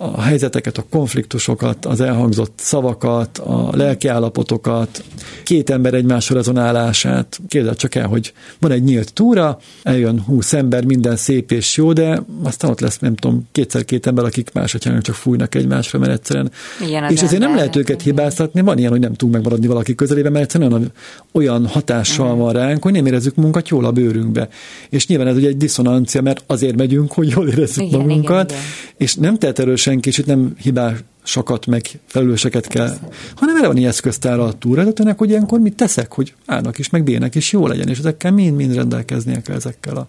a 0.03 0.21
helyzeteket, 0.21 0.77
a 0.77 0.85
konfliktusokat, 0.89 1.85
az 1.85 2.01
elhangzott 2.01 2.53
szavakat, 2.55 3.37
a 3.37 3.69
lelkiállapotokat, 3.71 5.03
két 5.43 5.69
ember 5.69 5.93
egymás 5.93 6.29
rezonálását. 6.29 7.39
Képzeld 7.47 7.77
csak 7.77 7.95
el, 7.95 8.07
hogy 8.07 8.33
van 8.59 8.71
egy 8.71 8.83
nyílt 8.83 9.13
túra, 9.13 9.59
eljön 9.83 10.21
húsz 10.21 10.53
ember, 10.53 10.85
minden 10.85 11.15
szép 11.15 11.51
és 11.51 11.77
jó, 11.77 11.93
de 11.93 12.23
aztán 12.43 12.71
ott 12.71 12.79
lesz, 12.79 12.99
nem 12.99 13.15
tudom, 13.15 13.47
kétszer-két 13.51 14.07
ember, 14.07 14.25
akik 14.25 14.49
másodjának 14.53 15.01
csak 15.01 15.15
fújnak 15.15 15.55
egymásra, 15.55 15.99
mert 15.99 16.11
egyszerűen. 16.11 16.51
Igen, 16.81 17.11
és 17.11 17.21
ezért 17.21 17.41
nem 17.41 17.55
lehet 17.55 17.75
őket 17.75 18.01
hibáztatni, 18.01 18.61
van 18.61 18.77
ilyen, 18.77 18.91
hogy 18.91 18.99
nem 18.99 19.13
tudunk 19.13 19.33
megmaradni 19.33 19.67
valaki 19.67 19.95
közelében, 19.95 20.31
mert 20.31 20.43
egyszerűen 20.43 20.91
olyan, 21.31 21.67
hatással 21.67 22.25
uh-huh. 22.25 22.41
van 22.41 22.53
ránk, 22.53 22.83
hogy 22.83 22.91
nem 22.91 23.05
érezzük 23.05 23.35
munkat 23.35 23.69
jól 23.69 23.85
a 23.85 23.91
bőrünkbe. 23.91 24.47
És 24.89 25.07
nyilván 25.07 25.27
ez 25.27 25.35
ugye 25.35 25.47
egy 25.47 25.57
diszonancia, 25.57 26.21
mert 26.21 26.43
azért 26.47 26.75
megyünk, 26.75 27.11
hogy 27.11 27.29
jól 27.29 27.47
érezzük 27.47 27.83
igen, 27.83 27.99
magunkat, 27.99 28.51
igen, 28.51 28.63
igen. 28.63 28.95
és 28.97 29.15
nem 29.15 29.37
tehet 29.37 29.59
erről 29.59 29.75
senki, 29.93 30.09
és 30.09 30.17
itt 30.17 30.25
nem 30.25 30.53
hibásokat, 30.57 31.65
meg 31.65 31.81
felelőseket 32.05 32.67
kell, 32.67 32.97
hanem 33.35 33.55
erre 33.55 33.67
van 33.67 33.77
ilyen 33.77 33.89
eszköztára 33.89 34.43
a 34.43 34.53
túravezetőnek, 34.53 35.17
hogy 35.17 35.29
ilyenkor 35.29 35.59
mit 35.59 35.75
teszek, 35.75 36.13
hogy 36.13 36.33
állnak 36.45 36.77
is, 36.77 36.89
meg 36.89 37.03
bének 37.03 37.35
is 37.35 37.51
jó 37.51 37.67
legyen, 37.67 37.89
és 37.89 37.99
ezekkel 37.99 38.31
mind-mind 38.31 38.75
rendelkeznie 38.75 39.41
kell 39.41 39.55
ezekkel 39.55 39.95
a 39.95 40.07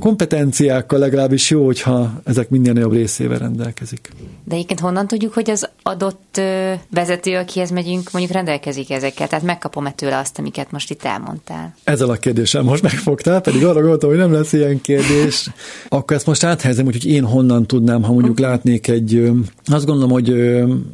kompetenciákkal 0.00 0.98
legalábbis 0.98 1.50
jó, 1.50 1.64
hogyha 1.64 2.20
ezek 2.24 2.48
minden 2.48 2.76
jobb 2.76 2.92
részével 2.92 3.38
rendelkezik. 3.38 4.10
De 4.44 4.54
egyébként 4.54 4.80
honnan 4.80 5.06
tudjuk, 5.06 5.32
hogy 5.32 5.50
az 5.50 5.68
adott 5.82 6.40
vezető, 6.90 7.36
akihez 7.36 7.70
megyünk, 7.70 8.10
mondjuk 8.12 8.34
rendelkezik 8.34 8.90
ezekkel? 8.90 9.28
Tehát 9.28 9.44
megkapom-e 9.44 9.90
tőle 9.90 10.18
azt, 10.18 10.38
amiket 10.38 10.70
most 10.70 10.90
itt 10.90 11.04
elmondtál? 11.04 11.74
Ezzel 11.84 12.10
a 12.10 12.16
kérdéssel 12.16 12.62
most 12.62 12.82
megfogtál, 12.82 13.40
pedig 13.40 13.64
arra 13.64 13.80
gondoltam, 13.80 14.08
hogy 14.08 14.18
nem 14.18 14.32
lesz 14.32 14.52
ilyen 14.52 14.80
kérdés. 14.80 15.50
Akkor 15.88 16.16
ezt 16.16 16.26
most 16.26 16.44
áthelyezem, 16.44 16.84
hogy 16.84 17.06
én 17.06 17.24
honnan 17.24 17.66
tudnám, 17.66 18.02
ha 18.02 18.12
mondjuk 18.12 18.38
látnék 18.38 18.88
egy, 18.88 19.30
azt 19.64 19.86
gondolom, 19.86 20.10
hogy 20.10 20.32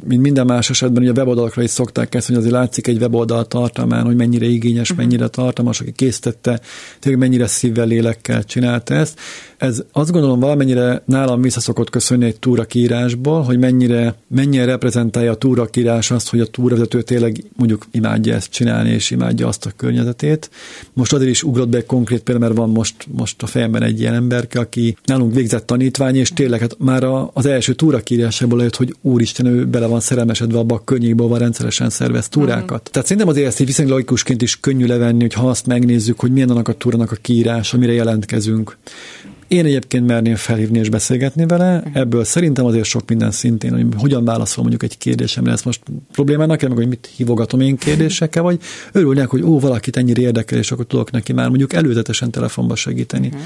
mint 0.03 0.21
minden 0.21 0.45
más 0.45 0.69
esetben, 0.69 1.01
ugye 1.01 1.11
a 1.11 1.13
weboldalakra 1.13 1.63
is 1.63 1.69
szokták 1.69 2.15
ezt, 2.15 2.27
hogy 2.27 2.35
azért 2.35 2.53
látszik 2.53 2.87
egy 2.87 3.01
weboldal 3.01 3.45
tartalmán, 3.45 4.05
hogy 4.05 4.15
mennyire 4.15 4.45
igényes, 4.45 4.89
uh-huh. 4.89 5.05
mennyire 5.05 5.27
tartalmas, 5.27 5.81
aki 5.81 5.91
készítette, 5.91 6.59
tényleg 6.99 7.21
mennyire 7.21 7.47
szívvel, 7.47 7.87
lélekkel 7.87 8.43
csinálta 8.83 8.93
ezt. 8.93 9.19
Ez 9.57 9.83
azt 9.91 10.11
gondolom 10.11 10.39
valamennyire 10.39 11.01
nálam 11.05 11.41
visszaszokott 11.41 11.89
köszönni 11.89 12.25
egy 12.25 12.39
túrakírásból, 12.39 13.41
hogy 13.41 13.59
mennyire, 13.59 14.15
mennyire 14.27 14.65
reprezentálja 14.65 15.31
a 15.31 15.35
túrakírás 15.35 16.11
azt, 16.11 16.29
hogy 16.29 16.39
a 16.39 16.45
túravezető 16.45 17.01
tényleg 17.01 17.43
mondjuk 17.55 17.85
imádja 17.91 18.33
ezt 18.33 18.51
csinálni, 18.51 18.89
és 18.89 19.11
imádja 19.11 19.47
azt 19.47 19.65
a 19.65 19.71
környezetét. 19.75 20.49
Most 20.93 21.13
azért 21.13 21.29
is 21.29 21.43
ugrott 21.43 21.69
be 21.69 21.77
egy 21.77 21.85
konkrét 21.85 22.21
példa, 22.21 22.41
mert 22.41 22.55
van 22.55 22.69
most, 22.69 22.95
most 23.11 23.43
a 23.43 23.45
fejemben 23.45 23.83
egy 23.83 23.99
ilyen 23.99 24.13
emberke, 24.13 24.59
aki 24.59 24.97
nálunk 25.05 25.33
végzett 25.33 25.65
tanítvány, 25.65 26.15
és 26.15 26.29
tényleg 26.29 26.59
hát 26.59 26.75
már 26.79 27.03
az 27.33 27.45
első 27.45 27.73
túrakírásából 27.73 28.57
lejött, 28.57 28.75
hogy 28.75 28.95
úristen, 29.01 29.45
ő 29.45 29.65
bele 29.65 29.85
van 29.85 29.99
szerelmesedve 29.99 30.57
abba 30.57 30.75
a 30.75 30.83
környékből, 30.83 31.27
van 31.27 31.39
rendszeresen 31.39 31.89
szervez 31.89 32.29
túrákat. 32.29 32.63
Uh-huh. 32.63 32.91
Tehát 32.91 33.07
szerintem 33.07 33.31
azért 33.31 33.47
ezt 33.47 33.59
egy 33.59 33.65
viszonylag 33.65 33.93
logikusként 33.93 34.41
is 34.41 34.59
könnyű 34.59 34.85
levenni, 34.85 35.21
hogy 35.21 35.33
ha 35.33 35.49
azt 35.49 35.65
megnézzük, 35.65 36.19
hogy 36.19 36.31
milyen 36.31 36.49
annak 36.49 36.67
a 36.67 36.73
túrának 36.73 37.11
a 37.11 37.15
kiírás, 37.21 37.73
amire 37.73 37.91
jelentkezünk. 37.91 38.54
Én 39.47 39.65
egyébként 39.65 40.05
merném 40.05 40.35
felhívni 40.35 40.79
és 40.79 40.89
beszélgetni 40.89 41.45
vele, 41.45 41.83
ebből 41.93 42.23
szerintem 42.23 42.65
azért 42.65 42.85
sok 42.85 43.09
minden 43.09 43.31
szintén, 43.31 43.73
hogy 43.73 43.85
hogyan 43.97 44.25
válaszol 44.25 44.63
mondjuk 44.63 44.83
egy 44.83 44.97
kérdésemre, 44.97 45.51
ez 45.51 45.61
most 45.61 45.81
problémának, 46.11 46.61
meg 46.61 46.71
hogy 46.71 46.87
mit 46.87 47.09
hívogatom 47.15 47.59
én 47.59 47.77
kérdésekkel, 47.77 48.43
vagy 48.43 48.59
örülnek, 48.91 49.29
hogy 49.29 49.41
ó, 49.41 49.59
valakit 49.59 49.97
ennyire 49.97 50.21
érdekel, 50.21 50.57
és 50.57 50.71
akkor 50.71 50.85
tudok 50.85 51.11
neki 51.11 51.33
már 51.33 51.47
mondjuk 51.47 51.73
előzetesen 51.73 52.31
telefonba 52.31 52.75
segíteni. 52.75 53.27
Uh-huh 53.27 53.43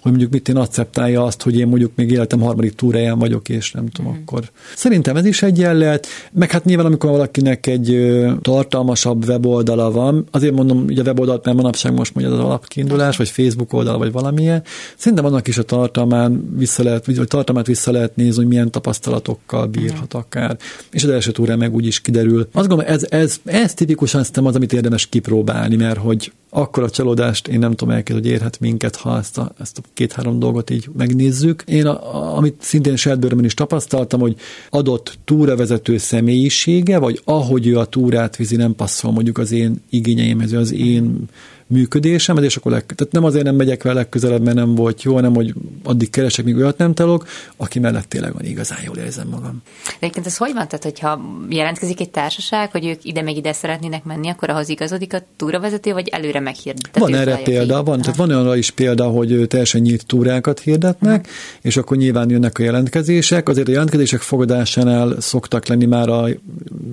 hogy 0.00 0.10
mondjuk 0.10 0.32
mit 0.32 0.48
én 0.48 0.56
akceptálja 0.56 1.24
azt, 1.24 1.42
hogy 1.42 1.58
én 1.58 1.66
mondjuk 1.66 1.92
még 1.94 2.10
életem 2.10 2.40
harmadik 2.40 2.74
túráján 2.74 3.18
vagyok, 3.18 3.48
és 3.48 3.72
nem 3.72 3.88
tudom, 3.88 4.12
mm. 4.12 4.16
akkor 4.16 4.50
szerintem 4.76 5.16
ez 5.16 5.24
is 5.24 5.42
egy 5.42 5.58
jellet, 5.58 6.06
meg 6.32 6.50
hát 6.50 6.64
nyilván 6.64 6.86
amikor 6.86 7.10
valakinek 7.10 7.66
egy 7.66 8.16
tartalmasabb 8.42 9.28
weboldala 9.28 9.90
van, 9.90 10.26
azért 10.30 10.54
mondom, 10.54 10.84
hogy 10.84 10.98
a 10.98 11.02
weboldalt, 11.02 11.44
mert 11.44 11.56
manapság 11.56 11.94
most 11.94 12.14
mondja 12.14 12.32
az 12.32 12.44
alapkiindulás, 12.44 13.16
vagy 13.16 13.28
Facebook 13.28 13.72
oldal, 13.72 13.98
vagy 13.98 14.12
valamilyen, 14.12 14.62
szerintem 14.96 15.24
annak 15.24 15.48
is 15.48 15.58
a 15.58 15.62
tartalmán 15.62 16.54
vissza 16.56 16.82
lehet, 16.82 17.06
vagy 17.06 17.26
tartalmát 17.26 17.66
vissza 17.66 17.90
lehet 17.90 18.16
nézni, 18.16 18.36
hogy 18.36 18.46
milyen 18.46 18.70
tapasztalatokkal 18.70 19.66
bírhat 19.66 20.14
akár, 20.14 20.56
és 20.90 21.04
az 21.04 21.10
első 21.10 21.30
túrán 21.30 21.58
meg 21.58 21.74
úgy 21.74 21.86
is 21.86 22.00
kiderül. 22.00 22.48
Azt 22.52 22.68
gondolom, 22.68 22.92
ez, 22.94 23.06
ez, 23.08 23.36
ez 23.44 23.74
tipikusan 23.74 24.20
szerintem 24.20 24.46
az, 24.46 24.54
amit 24.54 24.72
érdemes 24.72 25.06
kipróbálni, 25.06 25.76
mert 25.76 25.98
hogy 25.98 26.32
akkor 26.50 26.82
a 26.82 26.90
csalódást 26.90 27.48
én 27.48 27.58
nem 27.58 27.70
tudom 27.70 27.94
elképzelni, 27.94 28.22
hogy 28.22 28.36
érhet 28.36 28.60
minket, 28.60 28.96
ha 28.96 29.18
ezt 29.18 29.38
a, 29.38 29.52
ezt 29.60 29.78
a 29.78 29.80
két-három 29.94 30.38
dolgot 30.38 30.70
így 30.70 30.88
megnézzük. 30.96 31.62
Én, 31.66 31.86
a, 31.86 32.36
amit 32.36 32.54
szintén 32.60 32.96
saját 32.96 33.34
is 33.40 33.54
tapasztaltam, 33.54 34.20
hogy 34.20 34.36
adott 34.70 35.18
túravezető 35.24 35.98
személyisége, 35.98 36.98
vagy 36.98 37.20
ahogy 37.24 37.66
ő 37.66 37.78
a 37.78 37.84
túrát 37.84 38.36
vizi, 38.36 38.56
nem 38.56 38.74
passzol 38.74 39.12
mondjuk 39.12 39.38
az 39.38 39.52
én 39.52 39.82
igényeimhez, 39.90 40.52
az 40.52 40.72
én 40.72 41.28
működésem, 41.70 42.36
és 42.36 42.56
akkor 42.56 42.72
leg, 42.72 42.86
tehát 42.86 43.12
nem 43.12 43.24
azért 43.24 43.44
nem 43.44 43.54
megyek 43.54 43.82
vele 43.82 43.94
legközelebb, 43.94 44.42
mert 44.42 44.56
nem 44.56 44.74
volt 44.74 45.02
jó, 45.02 45.14
hanem 45.14 45.34
hogy 45.34 45.54
addig 45.84 46.10
keresek, 46.10 46.44
míg 46.44 46.56
olyat 46.56 46.78
nem 46.78 46.94
talok, 46.94 47.26
aki 47.56 47.78
mellett 47.78 48.08
tényleg 48.08 48.32
van 48.32 48.44
igazán 48.44 48.78
jól 48.84 48.96
érzem 48.96 49.28
magam. 49.28 49.62
De 49.84 49.92
egyébként 50.00 50.26
ez 50.26 50.36
hogy 50.36 50.52
van? 50.54 50.68
Tehát, 50.68 50.84
hogyha 50.84 51.20
jelentkezik 51.48 52.00
egy 52.00 52.10
társaság, 52.10 52.70
hogy 52.70 52.86
ők 52.86 53.04
ide 53.04 53.22
meg 53.22 53.36
ide 53.36 53.52
szeretnének 53.52 54.04
menni, 54.04 54.28
akkor 54.28 54.50
ahhoz 54.50 54.68
igazodik 54.68 55.14
a 55.14 55.22
túravezető, 55.36 55.92
vagy 55.92 56.08
előre 56.08 56.40
meghirdetik? 56.40 57.02
Van 57.02 57.14
erre 57.14 57.36
példa, 57.36 57.78
ki? 57.78 57.84
van, 57.84 58.00
tehát 58.00 58.16
van 58.16 58.30
arra 58.30 58.56
is 58.56 58.70
példa, 58.70 59.04
hogy 59.04 59.46
teljesen 59.48 59.80
nyílt 59.80 60.06
túrákat 60.06 60.60
hirdetnek, 60.60 61.26
ha. 61.26 61.32
és 61.62 61.76
akkor 61.76 61.96
nyilván 61.96 62.30
jönnek 62.30 62.58
a 62.58 62.62
jelentkezések. 62.62 63.48
Azért 63.48 63.68
a 63.68 63.70
jelentkezések 63.70 64.20
fogadásánál 64.20 65.20
szoktak 65.20 65.66
lenni 65.66 65.86
már 65.86 66.08
a 66.08 66.28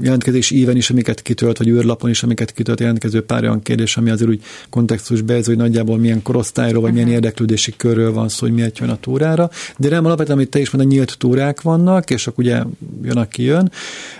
jelentkezés 0.01 0.51
íven 0.51 0.75
is, 0.75 0.89
amiket 0.89 1.21
kitölt, 1.21 1.57
vagy 1.57 1.67
űrlapon 1.67 2.09
is, 2.09 2.23
amiket 2.23 2.51
kitölt 2.51 2.79
jelentkező 2.79 3.21
pár 3.21 3.43
olyan 3.43 3.61
kérdés, 3.61 3.97
ami 3.97 4.09
azért 4.09 4.29
úgy 4.29 4.43
kontextusba 4.69 5.33
ez, 5.33 5.45
hogy 5.45 5.57
nagyjából 5.57 5.97
milyen 5.97 6.21
korosztályról, 6.21 6.81
vagy 6.81 6.91
uh-huh. 6.91 7.05
milyen 7.05 7.21
érdeklődési 7.23 7.73
körről 7.77 8.13
van 8.13 8.29
szó, 8.29 8.45
hogy 8.45 8.55
miért 8.55 8.77
jön 8.77 8.89
a 8.89 8.97
túrára. 8.99 9.49
De 9.77 9.89
nem 9.89 10.05
alapvetően, 10.05 10.37
amit 10.37 10.49
te 10.49 10.59
is 10.59 10.69
mondod, 10.69 10.91
nyílt 10.91 11.17
túrák 11.17 11.61
vannak, 11.61 12.09
és 12.09 12.27
akkor 12.27 12.43
ugye 12.43 12.61
jön, 13.03 13.17
aki 13.17 13.43
jön. 13.43 13.71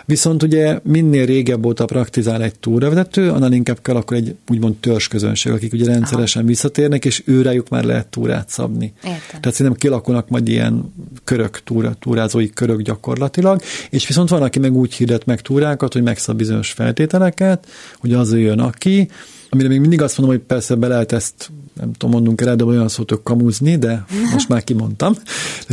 Viszont 0.06 0.44
ugye 0.44 0.80
minél 0.84 1.26
régebb 1.26 1.66
óta 1.66 1.86
praktizál 1.86 2.44
egy 2.44 2.60
túravezető, 2.60 3.30
annál 3.30 3.52
inkább 3.52 3.82
kell 3.82 3.96
akkor 3.96 4.18
egy 4.18 4.36
úgymond 4.50 4.76
törzsközönség, 4.76 5.52
akik 5.52 5.74
ugye 5.74 5.86
rendszeresen 5.86 6.42
Aha. 6.42 6.50
visszatérnek, 6.50 7.06
és 7.06 7.24
őrájuk 7.26 7.70
már 7.70 7.84
lehet 7.84 8.08
túrát 8.08 8.50
szabni. 8.50 8.94
Értem. 9.04 9.20
Tehát 9.28 9.54
szerintem 9.54 9.74
kialakulnak 9.74 10.30
majd 10.30 10.48
ilyen 10.48 10.94
körök, 11.24 11.64
túra, 11.64 11.94
túrázói 12.00 12.50
körök 12.50 12.82
gyakorlatilag, 12.82 13.62
és 13.90 14.08
viszont 14.08 14.30
van, 14.30 14.42
aki 14.42 14.60
meg 14.60 14.76
úgy 14.76 14.94
hirdet 14.94 15.26
meg 15.26 15.42
túrákat, 15.42 15.94
hogy 15.94 16.04
megszab 16.04 16.38
bizonyos 16.38 16.72
feltételeket, 16.72 17.68
hogy 18.00 18.14
az 18.14 18.34
jön, 18.34 18.60
aki, 18.60 19.10
amire 19.50 19.68
még 19.68 19.80
mindig 19.80 20.02
azt 20.02 20.18
mondom, 20.18 20.38
hogy 20.38 20.46
persze 20.46 20.76
be 20.76 20.88
lehet 20.88 21.12
ezt, 21.12 21.52
nem 21.74 21.92
tudom, 21.92 22.16
mondunk 22.16 22.42
el, 22.42 22.56
de 22.56 22.64
olyan 22.64 22.88
szót, 22.88 23.10
hogy 23.10 23.20
kamuzni, 23.24 23.78
de 23.78 24.06
most 24.34 24.50
már 24.50 24.64
kimondtam. 24.64 25.16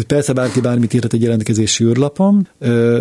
Persze 0.06 0.32
bárki 0.32 0.60
bármit 0.60 0.94
írhat 0.94 1.12
egy 1.12 1.22
jelentkezési 1.22 1.84
űrlapon, 1.84 2.48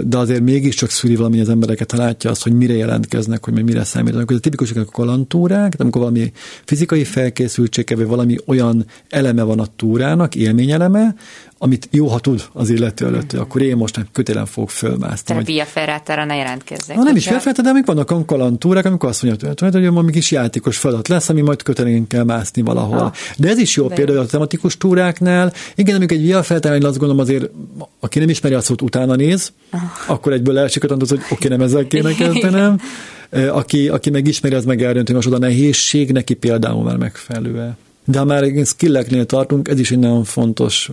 de 0.03 0.17
azért 0.17 0.41
mégiscsak 0.41 0.89
szüli 0.89 1.15
valami 1.15 1.39
az 1.39 1.49
embereket, 1.49 1.91
ha 1.91 1.97
látja 1.97 2.29
azt, 2.29 2.43
hogy 2.43 2.53
mire 2.53 2.73
jelentkeznek, 2.73 3.45
hogy 3.45 3.63
mire 3.63 3.83
számítanak. 3.83 4.31
Ez 4.31 4.37
a 4.37 4.39
tipikusak 4.39 4.77
a 4.77 4.85
kalantúrák, 4.85 5.73
amikor 5.77 6.01
valami 6.01 6.31
fizikai 6.65 7.03
felkészültsége, 7.03 7.95
vagy 7.95 8.07
valami 8.07 8.37
olyan 8.45 8.85
eleme 9.09 9.43
van 9.43 9.59
a 9.59 9.67
túrának, 9.75 10.35
élményeleme, 10.35 11.15
amit 11.63 11.87
jó, 11.91 12.07
ha 12.07 12.19
tud 12.19 12.43
az 12.53 12.69
illető 12.69 13.05
előtt, 13.05 13.31
hogy 13.31 13.39
akkor 13.39 13.61
én 13.61 13.75
most 13.75 13.95
nem 13.95 14.05
kötélen 14.11 14.45
fogok 14.45 14.69
fölmászni. 14.69 15.25
Tehát 15.25 15.45
via 15.45 15.65
ferrátára 15.65 16.25
ne 16.25 16.35
jelentkezzek. 16.35 16.95
Ha 16.95 17.03
nem 17.03 17.15
is 17.15 17.25
felfelte, 17.27 17.61
de 17.61 17.69
amik 17.69 17.85
vannak 17.85 18.25
kalantúrák, 18.25 18.85
amikor 18.85 19.09
azt 19.09 19.23
mondja, 19.23 19.47
hogy, 19.47 19.73
hogy 19.73 19.87
valami 19.87 20.11
kis 20.11 20.31
játékos 20.31 20.77
feladat 20.77 21.07
lesz, 21.07 21.29
ami 21.29 21.41
majd 21.41 21.63
kötelén 21.63 22.07
kell 22.07 22.23
mászni 22.23 22.61
valahol. 22.61 22.97
Ha. 22.97 23.13
De 23.37 23.49
ez 23.49 23.57
is 23.57 23.75
jó 23.75 23.87
de 23.87 23.95
például 23.95 24.17
a 24.17 24.25
tematikus 24.25 24.77
túráknál. 24.77 25.53
Igen, 25.75 25.95
amikor 25.95 26.17
egy 26.17 26.23
via 26.23 26.43
feltára, 26.43 26.87
azt 26.87 26.97
gondolom 26.97 27.19
azért, 27.19 27.49
aki 27.99 28.19
nem 28.19 28.29
ismeri 28.29 28.53
a 28.53 28.61
szót, 28.61 28.81
utána 28.81 29.15
néz, 29.15 29.51
ah. 29.71 29.81
akkor 30.07 30.33
egyből 30.33 30.57
elsik 30.57 30.91
az, 30.91 31.09
hogy 31.09 31.21
oké, 31.29 31.47
nem 31.47 31.61
ezzel 31.61 31.87
kéne 31.87 32.13
kezdenem. 32.13 32.79
Aki, 33.51 33.89
aki 33.89 34.09
meg 34.09 34.27
ismeri, 34.27 34.55
az 34.55 34.65
meg 34.65 34.81
eldönti, 34.81 35.13
hogy 35.13 35.23
most 35.23 35.27
oda 35.27 35.45
nehézség, 35.45 36.11
neki 36.11 36.33
például 36.33 36.83
már 36.83 36.97
megfelelő 36.97 37.75
de 38.05 38.17
ha 38.17 38.25
már 38.25 38.65
skilleknél 38.65 39.25
tartunk, 39.25 39.67
ez 39.67 39.79
is 39.79 39.91
egy 39.91 39.99
nagyon 39.99 40.23
fontos 40.23 40.91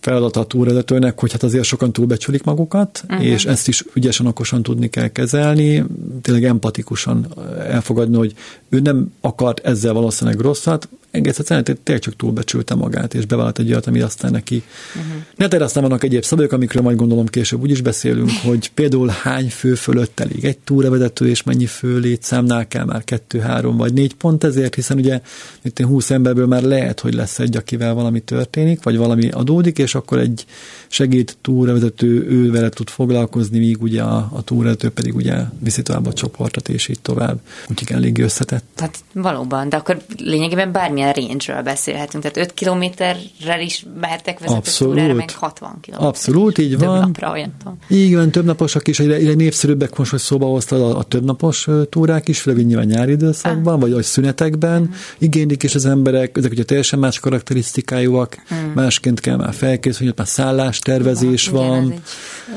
feladat 0.00 0.36
a 0.36 0.44
túrvezetőnek, 0.44 1.20
hogy 1.20 1.32
hát 1.32 1.42
azért 1.42 1.64
sokan 1.64 1.92
túlbecsülik 1.92 2.44
magukat, 2.44 3.04
uh-huh. 3.08 3.26
és 3.26 3.44
ezt 3.44 3.68
is 3.68 3.84
ügyesen, 3.94 4.26
okosan 4.26 4.62
tudni 4.62 4.90
kell 4.90 5.08
kezelni, 5.08 5.84
tényleg 6.22 6.44
empatikusan 6.44 7.26
elfogadni, 7.68 8.16
hogy 8.16 8.34
ő 8.68 8.80
nem 8.80 9.12
akart 9.20 9.66
ezzel 9.66 9.92
valószínűleg 9.92 10.40
rosszat, 10.40 10.88
egész 11.16 11.38
egyszerűen 11.38 11.64
tényleg 11.64 12.04
csak 12.04 12.16
túlbecsülte 12.16 12.74
magát, 12.74 13.14
és 13.14 13.26
bevállalt 13.26 13.58
egy 13.58 13.70
olyat, 13.70 13.86
ami 13.86 14.00
aztán 14.00 14.30
neki. 14.30 14.62
Uh-huh. 14.96 15.50
Ne 15.50 15.64
aztán 15.64 15.82
vannak 15.82 16.04
egyéb 16.04 16.22
szabályok, 16.22 16.52
amikről 16.52 16.82
majd 16.82 16.96
gondolom 16.96 17.26
később 17.26 17.60
úgy 17.60 17.70
is 17.70 17.80
beszélünk, 17.80 18.30
hogy 18.46 18.70
például 18.74 19.08
hány 19.22 19.50
fő 19.50 19.74
fölött 19.74 20.20
elég 20.20 20.44
egy 20.44 20.58
túravezető, 20.58 21.28
és 21.28 21.42
mennyi 21.42 21.66
fő 21.66 21.98
létszámnál 21.98 22.68
kell 22.68 22.84
már 22.84 23.04
kettő, 23.04 23.38
három 23.38 23.76
vagy 23.76 23.92
négy 23.92 24.14
pont 24.14 24.44
ezért, 24.44 24.74
hiszen 24.74 24.98
ugye 24.98 25.20
itt 25.62 25.80
20 25.80 26.10
emberből 26.10 26.46
már 26.46 26.62
lehet, 26.62 27.00
hogy 27.00 27.14
lesz 27.14 27.38
egy, 27.38 27.56
akivel 27.56 27.94
valami 27.94 28.20
történik, 28.20 28.82
vagy 28.82 28.96
valami 28.96 29.28
adódik, 29.28 29.78
és 29.78 29.94
akkor 29.94 30.18
egy 30.18 30.44
segít 30.88 31.36
túravezető 31.40 32.26
ő 32.28 32.50
vele 32.50 32.68
tud 32.68 32.88
foglalkozni, 32.88 33.58
míg 33.58 33.82
ugye 33.82 34.02
a, 34.02 34.28
a 34.32 34.42
túravezető 34.42 34.90
pedig 34.90 35.14
ugye 35.14 35.36
viszi 35.58 35.82
tovább 35.82 36.06
a 36.06 36.12
csoportot, 36.12 36.68
és 36.68 36.88
így 36.88 37.00
tovább. 37.00 37.40
Úgyhogy 37.70 37.96
elég 37.96 38.18
összetett. 38.18 38.64
Tehát 38.74 38.98
valóban, 39.12 39.68
de 39.68 39.76
akkor 39.76 40.02
lényegében 40.16 40.72
bármilyen 40.72 41.05
range-ről 41.12 41.62
beszélhetünk, 41.62 42.22
tehát 42.22 42.36
5 42.36 42.54
kilométerrel 42.54 43.60
is 43.60 43.86
mehettek 44.00 44.38
vezető 44.38 44.58
Abszolút. 44.58 44.94
túrára, 44.94 45.14
meg 45.14 45.30
60 45.30 45.78
kilométer. 45.80 46.08
Abszolút, 46.08 46.58
így 46.58 46.78
van. 46.78 46.98
Napra, 46.98 47.30
olyan 47.30 47.54
így 47.88 48.14
van, 48.14 48.30
több 48.30 48.44
naposak 48.44 48.88
is, 48.88 48.98
egyre, 48.98 49.14
egyre 49.14 49.34
népszerűbbek 49.34 49.96
most, 49.96 50.10
hogy 50.10 50.20
szóba 50.20 50.46
hoztad 50.46 50.80
a, 50.80 50.98
a 50.98 51.02
több 51.02 51.24
napos 51.24 51.68
túrák 51.90 52.28
is, 52.28 52.40
főleg 52.40 52.66
nyilván 52.66 52.86
nyári 52.86 53.12
időszakban, 53.12 53.74
ah. 53.74 53.80
vagy 53.80 53.92
a 53.92 54.02
szünetekben 54.02 54.80
uh-huh. 54.82 54.96
igénylik 55.18 55.62
is 55.62 55.74
az 55.74 55.86
emberek, 55.86 56.36
ezek 56.36 56.50
ugye 56.50 56.64
teljesen 56.64 56.98
más 56.98 57.20
karakterisztikájúak, 57.20 58.36
uh-huh. 58.50 58.74
másként 58.74 59.20
kell 59.20 59.36
már 59.36 59.54
felkészülni, 59.54 60.12
már 60.16 60.26
szállás, 60.26 60.78
tervezés 60.78 61.48
van. 61.48 61.68
van. 61.68 61.84
Igen, 61.84 62.02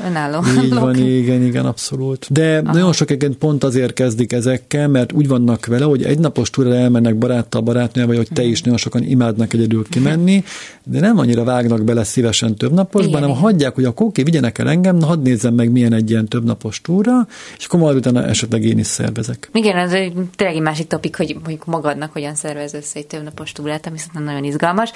önálló 0.06 0.42
Így 0.64 0.74
van, 0.74 0.96
igen, 0.96 1.42
igen, 1.42 1.66
abszolút. 1.66 2.26
De 2.30 2.58
Aha. 2.58 2.72
nagyon 2.72 2.92
sok 2.92 3.10
egyébként 3.10 3.36
pont 3.36 3.64
azért 3.64 3.92
kezdik 3.92 4.32
ezekkel, 4.32 4.88
mert 4.88 5.12
úgy 5.12 5.28
vannak 5.28 5.66
vele, 5.66 5.84
hogy 5.84 6.02
egy 6.02 6.18
napos 6.18 6.50
túra 6.50 6.74
elmennek 6.74 7.16
baráttal, 7.16 7.60
barátnővel, 7.60 8.08
vagy 8.08 8.16
hogy 8.16 8.28
te 8.32 8.42
is 8.42 8.62
nagyon 8.62 8.78
sokan 8.78 9.02
imádnak 9.02 9.52
egyedül 9.52 9.84
kimenni, 9.90 10.44
de 10.84 11.00
nem 11.00 11.18
annyira 11.18 11.44
vágnak 11.44 11.84
bele 11.84 12.04
szívesen 12.04 12.54
több 12.54 12.72
naposban, 12.72 13.20
hanem 13.20 13.36
hagyják, 13.36 13.74
hogy 13.74 13.84
akkor 13.84 14.06
oké, 14.06 14.22
vigyenek 14.22 14.58
el 14.58 14.68
engem, 14.68 14.96
na 14.96 15.06
hadd 15.06 15.22
nézzem 15.22 15.54
meg, 15.54 15.70
milyen 15.70 15.92
egy 15.92 16.10
ilyen 16.10 16.28
több 16.28 16.44
napos 16.44 16.80
túra, 16.80 17.26
és 17.58 17.64
akkor 17.64 17.80
majd 17.80 17.96
utána 17.96 18.26
esetleg 18.26 18.64
én 18.64 18.78
is 18.78 18.86
szervezek. 18.86 19.50
Igen, 19.52 19.76
ez 19.76 19.92
egy, 19.92 20.12
tényleg 20.36 20.56
egy 20.56 20.62
másik 20.62 20.86
topik, 20.86 21.16
hogy 21.16 21.34
mondjuk 21.34 21.66
magadnak 21.66 22.12
hogyan 22.12 22.34
szervez 22.34 22.74
össze 22.74 22.98
egy 22.98 23.06
több 23.06 23.22
napos 23.22 23.52
túrát, 23.52 23.86
ami 23.86 23.98
szerintem 23.98 24.24
nagyon 24.24 24.44
izgalmas, 24.44 24.90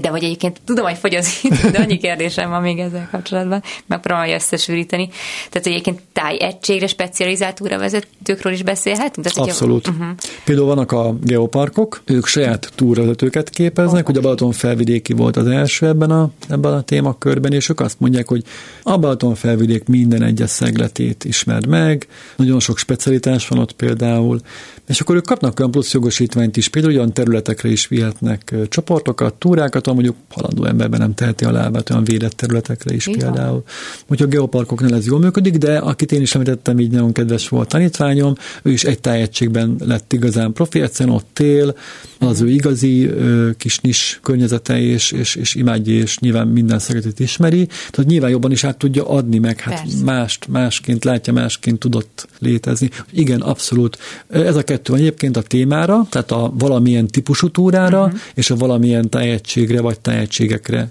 de 0.00 0.08
hogy 0.08 0.24
egyébként 0.24 0.60
tudom, 0.64 0.84
hogy 0.84 0.96
fogy 0.96 1.14
az 1.14 1.38
idő, 1.42 1.70
de 1.70 1.78
annyi 1.78 1.98
kérdésem 1.98 2.50
van 2.50 2.62
még 2.62 2.78
ezzel 2.78 3.08
kapcsolatban, 3.10 3.62
megpróbálom 3.86 4.30
összesűríteni. 4.32 5.08
Tehát 5.50 5.66
egyébként 5.66 6.00
tájegységre 6.12 6.86
specializált 6.86 7.54
túravezetőkről 7.54 8.52
is 8.52 8.62
beszélhetünk? 8.62 9.26
Tehát, 9.26 9.48
Abszolút. 9.48 9.88
Ugye, 9.88 9.96
uh-huh. 9.96 10.16
Például 10.44 10.66
vannak 10.66 10.92
a 10.92 11.16
geoparkok, 11.22 12.02
ők 12.04 12.26
saját 12.26 12.72
túravezetőket 12.74 13.50
képeznek, 13.50 14.04
oh. 14.04 14.10
ugye 14.10 14.18
a 14.18 14.22
Balaton 14.22 14.52
felvidéki 14.52 15.12
volt 15.12 15.36
az 15.36 15.46
első 15.46 15.86
ebben 15.86 16.10
a, 16.10 16.30
ebben 16.48 16.72
a 16.72 16.80
témakörben, 16.80 17.52
és 17.52 17.68
ők 17.68 17.80
azt 17.80 18.00
mondják, 18.00 18.28
hogy 18.28 18.44
a 18.82 18.98
Balaton 18.98 19.34
felvidék 19.34 19.84
minden 19.88 20.22
egyes 20.22 20.50
szegletét 20.50 21.24
ismerd 21.24 21.66
meg, 21.66 22.06
nagyon 22.36 22.60
sok 22.60 22.78
specialitás 22.78 23.48
van 23.48 23.58
ott 23.58 23.72
például, 23.72 24.40
és 24.86 25.00
akkor 25.00 25.16
ők 25.16 25.26
kapnak 25.26 25.58
olyan 25.58 25.70
plusz 25.70 25.92
jogosítványt 25.92 26.56
is, 26.56 26.68
például 26.68 26.94
olyan 26.94 27.12
területekre 27.12 27.68
is 27.68 27.86
vihetnek 27.88 28.54
csoportokat, 28.68 29.34
túrákat, 29.34 29.86
ahol 29.86 30.02
mondjuk 30.02 30.24
halandó 30.30 30.64
emberben 30.64 31.00
nem 31.00 31.14
teheti 31.14 31.44
a 31.44 31.50
lábát, 31.50 31.90
olyan 31.90 32.04
védett 32.04 32.32
területekre 32.32 32.94
is 32.94 33.06
Igen. 33.06 33.18
például. 33.18 33.64
Úgyhogy 34.06 34.21
a 34.22 34.26
geoparkoknál 34.26 34.94
ez 34.94 35.06
jól 35.06 35.18
működik, 35.18 35.56
de 35.56 35.78
akit 35.78 36.12
én 36.12 36.20
is 36.20 36.34
említettem, 36.34 36.78
így 36.78 36.90
nagyon 36.90 37.12
kedves 37.12 37.48
volt 37.48 37.68
tanítványom, 37.68 38.34
ő 38.62 38.70
is 38.70 38.84
egy 38.84 39.00
tájegységben 39.00 39.76
lett 39.78 40.12
igazán 40.12 40.52
profi, 40.52 40.80
egyszerűen 40.80 41.16
ott 41.16 41.38
él, 41.38 41.74
az 42.18 42.40
ő 42.40 42.50
igazi 42.50 43.10
kis 43.56 43.78
nis 43.78 44.20
környezete, 44.22 44.80
és, 44.80 45.12
és, 45.12 45.34
és 45.34 45.54
imádja, 45.54 45.94
és 45.94 46.18
nyilván 46.18 46.48
minden 46.48 46.78
szeretet 46.78 47.20
ismeri, 47.20 47.66
tehát 47.66 48.10
nyilván 48.10 48.30
jobban 48.30 48.50
is 48.50 48.64
át 48.64 48.78
tudja 48.78 49.08
adni, 49.08 49.38
meg 49.38 49.60
hát 49.60 49.86
mást, 50.04 50.48
másként 50.48 51.04
látja, 51.04 51.32
másként 51.32 51.78
tudott 51.78 52.28
létezni. 52.38 52.90
Igen, 53.10 53.40
abszolódott. 53.40 53.98
Ez 54.28 54.56
a 54.56 54.62
kettő 54.62 54.92
van 54.92 55.00
egyébként 55.00 55.36
a 55.36 55.42
témára, 55.42 56.06
tehát 56.10 56.30
a 56.30 56.52
valamilyen 56.58 57.06
típusú 57.06 57.48
túrára, 57.48 58.04
uh-huh. 58.04 58.20
és 58.34 58.50
a 58.50 58.56
valamilyen 58.56 59.08
tájegységre 59.08 59.80
vagy 59.80 60.00
tájegységekre 60.00 60.90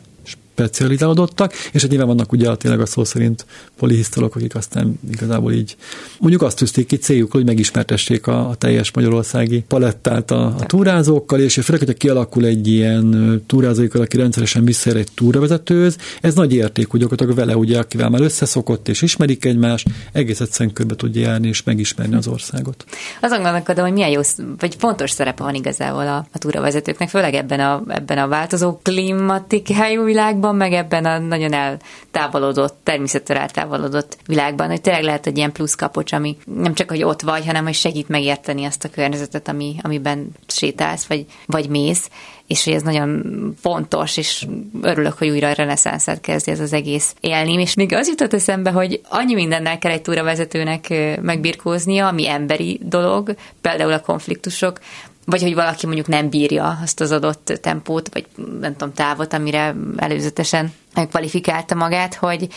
specializálódottak, 0.68 1.54
és 1.72 1.82
hát 1.82 1.90
nyilván 1.90 2.08
vannak 2.08 2.32
ugye 2.32 2.56
tényleg 2.56 2.80
a 2.80 2.86
szó 2.86 3.04
szerint 3.04 3.46
polihisztolok, 3.78 4.36
akik 4.36 4.56
aztán 4.56 5.00
igazából 5.12 5.54
így 5.54 5.76
mondjuk 6.20 6.42
azt 6.42 6.58
tűzték 6.58 6.86
ki 6.86 6.98
céljuk, 6.98 7.32
hogy 7.32 7.46
megismertessék 7.46 8.28
a, 8.28 8.50
a 8.50 8.56
teljes 8.56 8.92
magyarországi 8.92 9.64
palettát 9.68 10.32
a, 10.32 10.46
a 10.46 10.66
túrázókkal, 10.66 11.40
és 11.40 11.54
főleg, 11.54 11.82
hogyha 11.82 11.98
kialakul 11.98 12.46
egy 12.46 12.68
ilyen 12.68 13.44
túrázóikkal, 13.48 14.02
aki 14.02 14.18
rendszeresen 14.18 14.66
visszaér 14.66 14.96
egy 14.96 15.12
túravezetőhöz, 15.16 15.98
ez 16.22 16.34
nagy 16.34 16.54
érték, 16.54 16.90
hogy 16.90 17.00
gyakorlatilag 17.00 17.36
vele, 17.36 17.58
ugye, 17.58 17.80
akivel 17.80 18.10
már 18.10 18.22
összeszokott 18.22 18.88
és 18.88 19.02
ismerik 19.02 19.46
egymást, 19.46 19.88
egész 20.12 20.40
egyszerűen 20.40 20.74
körbe 20.74 20.96
tudja 20.96 21.22
járni 21.22 21.48
és 21.48 21.64
megismerni 21.64 22.16
az 22.16 22.28
országot. 22.28 22.86
Azon 23.22 23.42
gondolkodom, 23.42 23.84
hogy 23.84 23.94
milyen 23.94 24.10
jó, 24.10 24.22
vagy 24.60 24.76
fontos 24.78 25.12
szerepe 25.12 25.44
van 25.44 25.56
igazából 25.56 26.08
a, 26.08 26.26
a 26.32 26.38
túravezetőknek, 26.38 27.10
főleg 27.10 27.34
ebben 27.34 27.60
a, 27.60 27.84
ebben 27.88 28.18
a 28.18 28.28
változó 28.28 28.80
klimatikájú 28.84 30.04
világban, 30.04 30.51
világban, 30.52 30.56
meg 30.56 30.74
ebben 30.74 31.06
a 31.06 31.18
nagyon 31.18 31.54
eltávolodott, 31.54 32.78
természettől 32.84 33.38
eltávolodott 33.38 34.18
világban, 34.26 34.68
hogy 34.68 34.82
tényleg 34.82 35.04
lehet 35.04 35.28
egy 35.28 35.38
ilyen 35.38 35.52
plusz 35.52 35.76
kapocs, 35.76 36.14
ami 36.14 36.38
nem 36.46 36.74
csak, 36.74 36.90
hogy 36.90 37.04
ott 37.04 37.22
vagy, 37.22 37.46
hanem 37.46 37.64
hogy 37.64 37.74
segít 37.74 38.10
megérteni 38.10 38.66
azt 38.66 38.84
a 38.84 38.90
környezetet, 38.90 39.48
ami, 39.48 39.76
amiben 39.82 40.30
sétálsz, 40.48 41.06
vagy, 41.06 41.26
vagy 41.46 41.70
mész, 41.70 42.10
és 42.48 42.64
hogy 42.64 42.74
ez 42.74 42.82
nagyon 42.82 43.24
fontos, 43.62 44.18
és 44.18 44.46
örülök, 44.82 45.18
hogy 45.18 45.30
újra 45.30 45.48
a 45.48 45.54
reneszánszát 45.54 46.22
kezdi 46.22 46.52
ez 46.52 46.60
az 46.60 46.74
egész 46.74 47.16
élni. 47.20 47.62
És 47.62 47.74
még 47.74 47.94
az 47.94 48.08
jutott 48.08 48.34
eszembe, 48.34 48.72
hogy 48.72 49.02
annyi 49.10 49.34
mindennel 49.34 49.78
kell 49.78 49.92
egy 49.92 50.02
túravezetőnek 50.02 50.88
megbirkóznia, 51.22 52.08
ami 52.08 52.28
emberi 52.28 52.80
dolog, 52.84 53.36
például 53.62 53.94
a 53.94 54.00
konfliktusok, 54.00 54.80
vagy 55.26 55.42
hogy 55.42 55.54
valaki 55.54 55.86
mondjuk 55.86 56.08
nem 56.08 56.30
bírja 56.30 56.80
azt 56.84 57.00
az 57.00 57.12
adott 57.12 57.46
tempót, 57.62 58.14
vagy 58.14 58.26
nem 58.60 58.76
tudom, 58.76 58.94
távot, 58.94 59.34
amire 59.34 59.76
előzetesen 59.96 60.74
kvalifikálta 60.94 61.76
magát, 61.76 62.16
hogy 62.16 62.48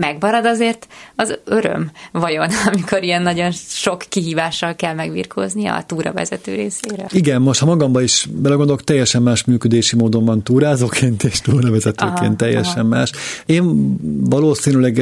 megmarad 0.00 0.44
azért 0.44 0.88
az 1.16 1.38
öröm 1.44 1.90
vajon, 2.12 2.48
amikor 2.72 3.02
ilyen 3.02 3.22
nagyon 3.22 3.50
sok 3.52 4.04
kihívással 4.08 4.74
kell 4.74 4.94
megvirkóznia 4.94 5.74
a 5.74 5.84
túravezető 5.84 6.54
részére? 6.54 7.06
Igen, 7.10 7.42
most 7.42 7.60
ha 7.60 7.66
magamba 7.66 8.02
is 8.02 8.28
belegondolok, 8.32 8.84
teljesen 8.84 9.22
más 9.22 9.44
működési 9.44 9.96
módon 9.96 10.24
van 10.24 10.42
túrázóként 10.42 11.24
és 11.24 11.40
túravezetőként 11.40 12.18
aha, 12.18 12.36
teljesen 12.36 12.78
aha. 12.78 12.88
más. 12.88 13.12
Én 13.46 13.96
valószínűleg, 14.30 14.96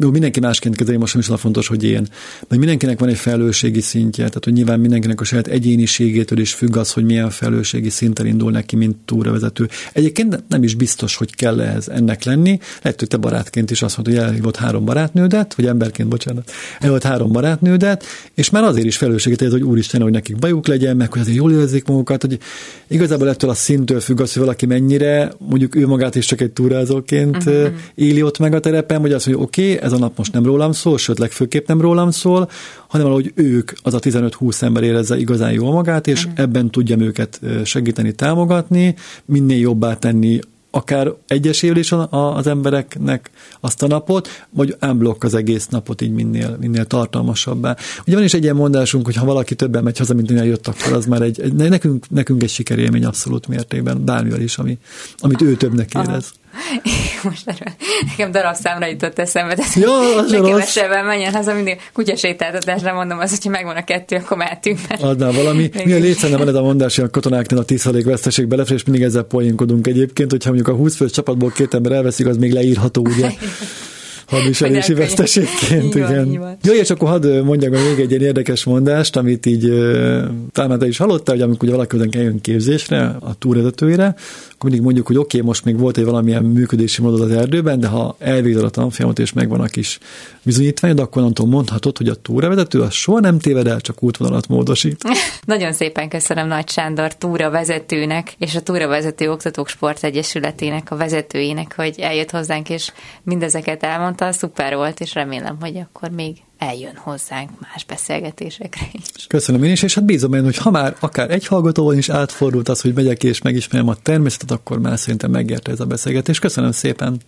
jó, 0.00 0.10
mindenki 0.10 0.40
másként 0.40 0.76
kezeli, 0.76 0.96
most 0.96 1.14
is 1.14 1.28
fontos, 1.36 1.68
hogy 1.68 1.84
én, 1.84 2.06
mert 2.48 2.60
mindenkinek 2.60 2.98
van 2.98 3.08
egy 3.08 3.18
felelősségi 3.18 3.80
szintje, 3.80 4.26
tehát 4.26 4.44
hogy 4.44 4.52
nyilván 4.52 4.80
mindenkinek 4.80 5.20
a 5.20 5.24
saját 5.24 5.46
egyéniségétől 5.46 6.38
is 6.38 6.52
függ 6.52 6.76
az, 6.76 6.92
hogy 6.92 7.04
milyen 7.04 7.30
felelősségi 7.30 7.90
szinten 7.90 8.26
indul 8.26 8.50
neki, 8.50 8.76
mint 8.76 8.96
túravezető. 9.04 9.68
Egyébként 9.92 10.44
nem 10.48 10.62
is 10.62 10.74
biztos, 10.74 11.16
hogy 11.16 11.34
kell 11.34 11.60
ehhez 11.60 11.88
ennek 11.88 12.24
lenni. 12.24 12.31
Lehet, 12.82 12.98
hogy 12.98 13.08
te 13.08 13.16
barátként 13.16 13.70
is 13.70 13.82
azt 13.82 13.96
mondod, 13.96 14.14
hogy 14.14 14.24
elhívott 14.24 14.56
három 14.56 14.84
barátnődet, 14.84 15.54
vagy 15.54 15.66
emberként, 15.66 16.08
bocsánat, 16.08 16.50
elhívott 16.78 17.02
három 17.02 17.32
barátnődet, 17.32 18.04
és 18.34 18.50
már 18.50 18.62
azért 18.62 18.86
is 18.86 18.96
felelősséget 18.96 19.50
hogy 19.50 19.62
úristen, 19.62 20.02
hogy 20.02 20.12
nekik 20.12 20.38
bajuk 20.38 20.66
legyen, 20.66 20.96
meg 20.96 21.12
hogy 21.12 21.20
azért 21.20 21.36
jól 21.36 21.52
érzik 21.52 21.86
magukat, 21.86 22.22
hogy 22.22 22.38
igazából 22.86 23.28
ettől 23.28 23.50
a 23.50 23.54
szintől 23.54 24.00
függ 24.00 24.20
az, 24.20 24.32
hogy 24.32 24.42
valaki 24.42 24.66
mennyire, 24.66 25.32
mondjuk 25.38 25.74
ő 25.74 25.86
magát 25.86 26.14
is 26.14 26.26
csak 26.26 26.40
egy 26.40 26.50
túrázóként 26.50 27.36
uh-huh. 27.36 27.72
éli 27.94 28.22
ott 28.22 28.38
meg 28.38 28.54
a 28.54 28.60
terepen, 28.60 29.00
vagy 29.00 29.12
az, 29.12 29.24
hogy 29.24 29.34
oké, 29.34 29.72
okay, 29.72 29.84
ez 29.84 29.92
a 29.92 29.98
nap 29.98 30.16
most 30.16 30.32
nem 30.32 30.44
rólam 30.44 30.72
szól, 30.72 30.98
sőt, 30.98 31.18
legfőképp 31.18 31.68
nem 31.68 31.80
rólam 31.80 32.10
szól, 32.10 32.50
hanem 32.88 33.06
valahogy 33.06 33.32
ők, 33.34 33.72
az 33.82 33.94
a 33.94 33.98
15-20 33.98 34.62
ember 34.62 34.82
érezze 34.82 35.18
igazán 35.18 35.52
jól 35.52 35.72
magát, 35.72 36.06
és 36.06 36.24
uh-huh. 36.24 36.40
ebben 36.40 36.70
tudjam 36.70 37.00
őket 37.00 37.40
segíteni, 37.64 38.12
támogatni, 38.12 38.94
minél 39.24 39.58
jobbá 39.58 39.94
tenni 39.94 40.40
akár 40.74 41.12
egyesével 41.26 41.76
is 41.76 41.92
az 42.10 42.46
embereknek 42.46 43.30
azt 43.60 43.82
a 43.82 43.86
napot, 43.86 44.28
vagy 44.50 44.76
unblock 44.80 45.24
az 45.24 45.34
egész 45.34 45.66
napot 45.66 46.00
így 46.00 46.12
minél, 46.12 46.56
minél 46.60 46.84
tartalmasabbá. 46.84 47.76
Ugye 48.06 48.16
van 48.16 48.24
is 48.24 48.34
egy 48.34 48.42
ilyen 48.42 48.56
mondásunk, 48.56 49.04
hogy 49.04 49.16
ha 49.16 49.24
valaki 49.24 49.54
többen 49.54 49.82
megy 49.82 49.98
haza, 49.98 50.14
mint 50.14 50.28
minél 50.28 50.44
jött, 50.44 50.66
akkor 50.66 50.92
az 50.92 51.06
már 51.06 51.22
egy, 51.22 51.40
egy 51.40 51.54
nekünk, 51.54 52.10
nekünk 52.10 52.42
egy 52.42 52.50
sikerélmény 52.50 53.04
abszolút 53.04 53.46
mértékben, 53.46 54.04
bármivel 54.04 54.40
is, 54.40 54.58
ami, 54.58 54.78
amit 55.18 55.42
ő 55.42 55.56
többnek 55.56 55.94
érez. 55.94 56.08
Aha. 56.08 56.41
Most 57.22 57.48
erről 57.48 57.74
nekem 58.16 58.54
számra 58.54 58.86
jutott 58.86 59.18
eszembe, 59.18 59.54
de 59.54 59.62
ja, 59.74 60.22
ne 60.28 60.40
kevesebben 60.40 61.04
menjen 61.04 61.32
haza, 61.32 61.54
mindig 61.54 61.80
kutyasétáltatásra 61.92 62.94
mondom 62.94 63.18
az, 63.18 63.30
hogyha 63.30 63.50
megvan 63.50 63.76
a 63.76 63.84
kettő, 63.84 64.16
akkor 64.16 64.36
mehetünk. 64.36 64.78
Adnál 65.00 65.32
valami. 65.32 65.70
Mi 65.84 65.92
a 65.92 65.98
létszene 65.98 66.36
van 66.36 66.48
ez 66.48 66.54
a 66.54 66.62
mondás, 66.62 66.96
hogy 66.96 67.04
a 67.04 67.10
katonáknál 67.10 67.60
a 67.60 67.64
10 67.64 68.04
veszteség 68.04 68.46
belefér, 68.46 68.76
és 68.76 68.84
mindig 68.84 69.02
ezzel 69.02 69.22
poénkodunk 69.22 69.86
egyébként, 69.86 70.30
hogyha 70.30 70.52
mondjuk 70.52 70.74
a 70.76 70.78
20 70.78 70.96
fős 70.96 71.10
csapatból 71.10 71.50
két 71.50 71.74
ember 71.74 71.92
elveszik, 71.92 72.26
az 72.26 72.36
még 72.36 72.52
leírható, 72.52 73.02
ugye? 73.02 73.30
hadviselési 74.32 74.94
veszteségként, 74.94 75.94
igen. 76.02 76.56
Jó, 76.62 76.72
és 76.72 76.90
akkor 76.90 77.08
hadd 77.08 77.26
mondjak 77.26 77.72
még 77.72 77.98
egy 77.98 78.10
ilyen 78.10 78.22
érdekes 78.22 78.64
mondást, 78.64 79.16
amit 79.16 79.46
így 79.46 79.72
talán 80.52 80.78
te 80.78 80.86
is 80.86 80.98
hallottál, 80.98 81.34
hogy 81.34 81.44
amikor 81.44 81.68
valaki 81.68 81.96
eljön 82.10 82.40
képzésre, 82.40 83.16
a 83.20 83.34
túrvezetőire, 83.38 84.14
akkor 84.62 84.74
mindig 84.74 84.92
mondjuk, 84.92 85.06
hogy 85.06 85.16
oké, 85.16 85.36
okay, 85.36 85.48
most 85.48 85.64
még 85.64 85.78
volt 85.78 85.96
egy 85.96 86.04
valamilyen 86.04 86.44
működési 86.44 87.02
módod 87.02 87.20
az 87.20 87.30
erdőben, 87.30 87.80
de 87.80 87.86
ha 87.86 88.16
elvégzed 88.18 88.64
a 88.64 88.70
tanfolyamot 88.70 89.18
és 89.18 89.32
megvan 89.32 89.60
a 89.60 89.66
kis 89.66 89.98
bizonyítványod, 90.42 90.98
akkor 90.98 91.22
onnantól 91.22 91.46
mondhatod, 91.46 91.96
hogy 91.96 92.08
a 92.08 92.14
túravezető 92.14 92.80
az 92.80 92.92
soha 92.92 93.20
nem 93.20 93.38
téved 93.38 93.66
el, 93.66 93.80
csak 93.80 94.02
útvonalat 94.02 94.48
módosít. 94.48 95.04
Nagyon 95.46 95.72
szépen 95.72 96.08
köszönöm 96.08 96.46
Nagy 96.46 96.68
Sándor 96.68 97.14
túravezetőnek 97.14 98.34
és 98.38 98.54
a 98.54 98.60
túravezető 98.60 99.30
Oktatók 99.30 99.68
Sport 99.68 100.04
Egyesületének 100.04 100.90
a 100.90 100.96
vezetőjének, 100.96 101.74
hogy 101.76 101.94
eljött 101.98 102.30
hozzánk, 102.30 102.70
és 102.70 102.92
mindezeket 103.22 103.82
elmondta, 103.82 104.32
szuper 104.32 104.74
volt, 104.74 105.00
és 105.00 105.14
remélem, 105.14 105.56
hogy 105.60 105.76
akkor 105.76 106.10
még 106.10 106.36
eljön 106.68 106.96
hozzánk 106.96 107.50
más 107.60 107.84
beszélgetésekre 107.84 108.86
is. 108.92 109.26
Köszönöm 109.26 109.62
én 109.62 109.72
is, 109.72 109.82
és 109.82 109.94
hát 109.94 110.04
bízom 110.04 110.30
benne, 110.30 110.44
hogy 110.44 110.56
ha 110.56 110.70
már 110.70 110.96
akár 111.00 111.30
egy 111.30 111.46
hallgatóval 111.46 111.94
is 111.94 112.08
átfordult 112.08 112.68
az, 112.68 112.80
hogy 112.80 112.94
megyek 112.94 113.22
és 113.22 113.42
megismerem 113.42 113.88
a 113.88 113.94
természetet, 113.94 114.50
akkor 114.50 114.78
már 114.78 114.98
szerintem 114.98 115.30
megérte 115.30 115.70
ez 115.70 115.80
a 115.80 115.86
beszélgetés. 115.86 116.38
Köszönöm 116.38 116.72
szépen! 116.72 117.20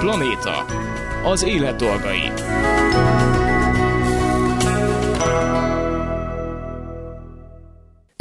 Planéta. 0.00 0.64
Az 1.24 1.44
élet 1.44 1.76
dolgai. 1.76 2.30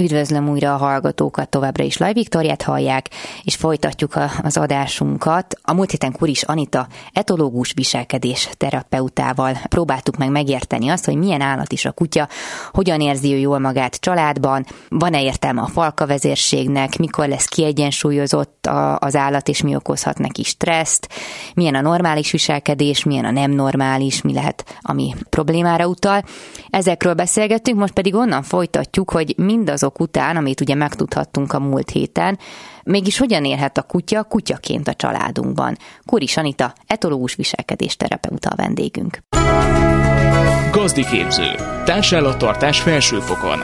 Üdvözlöm 0.02 0.50
újra 0.50 0.74
a 0.74 0.78
hallgatókat, 0.78 1.50
továbbra 1.50 1.84
is 1.84 1.98
Laj 1.98 2.14
Viktoriát 2.14 2.62
hallják, 2.62 3.10
és 3.44 3.56
folytatjuk 3.56 4.16
a, 4.16 4.32
az 4.44 4.58
adásunkat. 4.58 5.56
A 5.62 5.74
múlt 5.74 5.92
héten 5.92 6.12
Kuris 6.12 6.44
Anita 6.44 6.88
etológus 7.14 7.74
viselkedés 7.74 8.50
terapeutával 8.58 9.58
próbáltuk 9.70 10.18
meg 10.18 10.30
megérteni 10.30 10.90
azt, 10.90 11.06
hogy 11.06 11.16
milyen 11.16 11.42
állat 11.42 11.72
is 11.72 11.86
a 11.86 11.92
kutya, 11.92 12.28
hogyan 12.72 13.02
érzi 13.02 13.34
ő 13.34 13.38
jól 13.38 13.60
magát 13.60 13.96
családban, 13.96 14.66
van-e 14.90 15.22
értelme 15.22 15.62
a 15.62 15.68
falka 15.68 16.08
vezérségnek, 16.08 16.98
mikor 16.98 17.28
lesz 17.28 17.46
kiegyensúlyozott 17.46 18.68
az 18.98 19.16
állat, 19.16 19.48
és 19.48 19.62
mi 19.62 19.76
okozhat 19.76 20.18
neki 20.18 20.44
stresszt, 20.44 21.08
milyen 21.54 21.76
a 21.76 21.82
normális 21.82 22.32
viselkedés, 22.32 23.04
milyen 23.04 23.26
a 23.26 23.32
nem 23.32 23.52
normális, 23.52 24.22
mi 24.22 24.34
lehet, 24.34 24.80
ami 24.82 25.16
problémára 25.30 25.88
utal. 25.88 26.24
Ezekről 26.70 27.14
beszélgettünk, 27.14 27.78
most 27.78 27.94
pedig 27.94 28.16
onnan 28.16 28.44
folytatjuk, 28.44 29.12
hogy 29.12 29.34
mindazok 29.38 29.91
adatok 29.92 30.00
után, 30.00 30.38
amit 30.38 30.62
ugye 30.62 30.76
megtudhattunk 30.76 31.54
a 31.54 31.60
múlt 31.60 31.90
héten, 31.90 32.40
mégis 32.84 33.18
hogyan 33.18 33.46
élhet 33.46 33.78
a 33.78 33.82
kutya 33.82 34.24
kutyaként 34.24 34.88
a 34.88 34.94
családunkban? 34.94 35.78
Kuri 36.06 36.28
Sanita, 36.28 36.74
etológus 36.88 37.36
viselkedés 37.36 37.96
terapeuta 37.96 38.50
a 38.50 38.56
vendégünk. 38.56 39.20
Gazdi 40.72 41.06
képző. 41.06 41.56
Társállattartás 41.86 42.82
felsőfokon. 42.82 43.60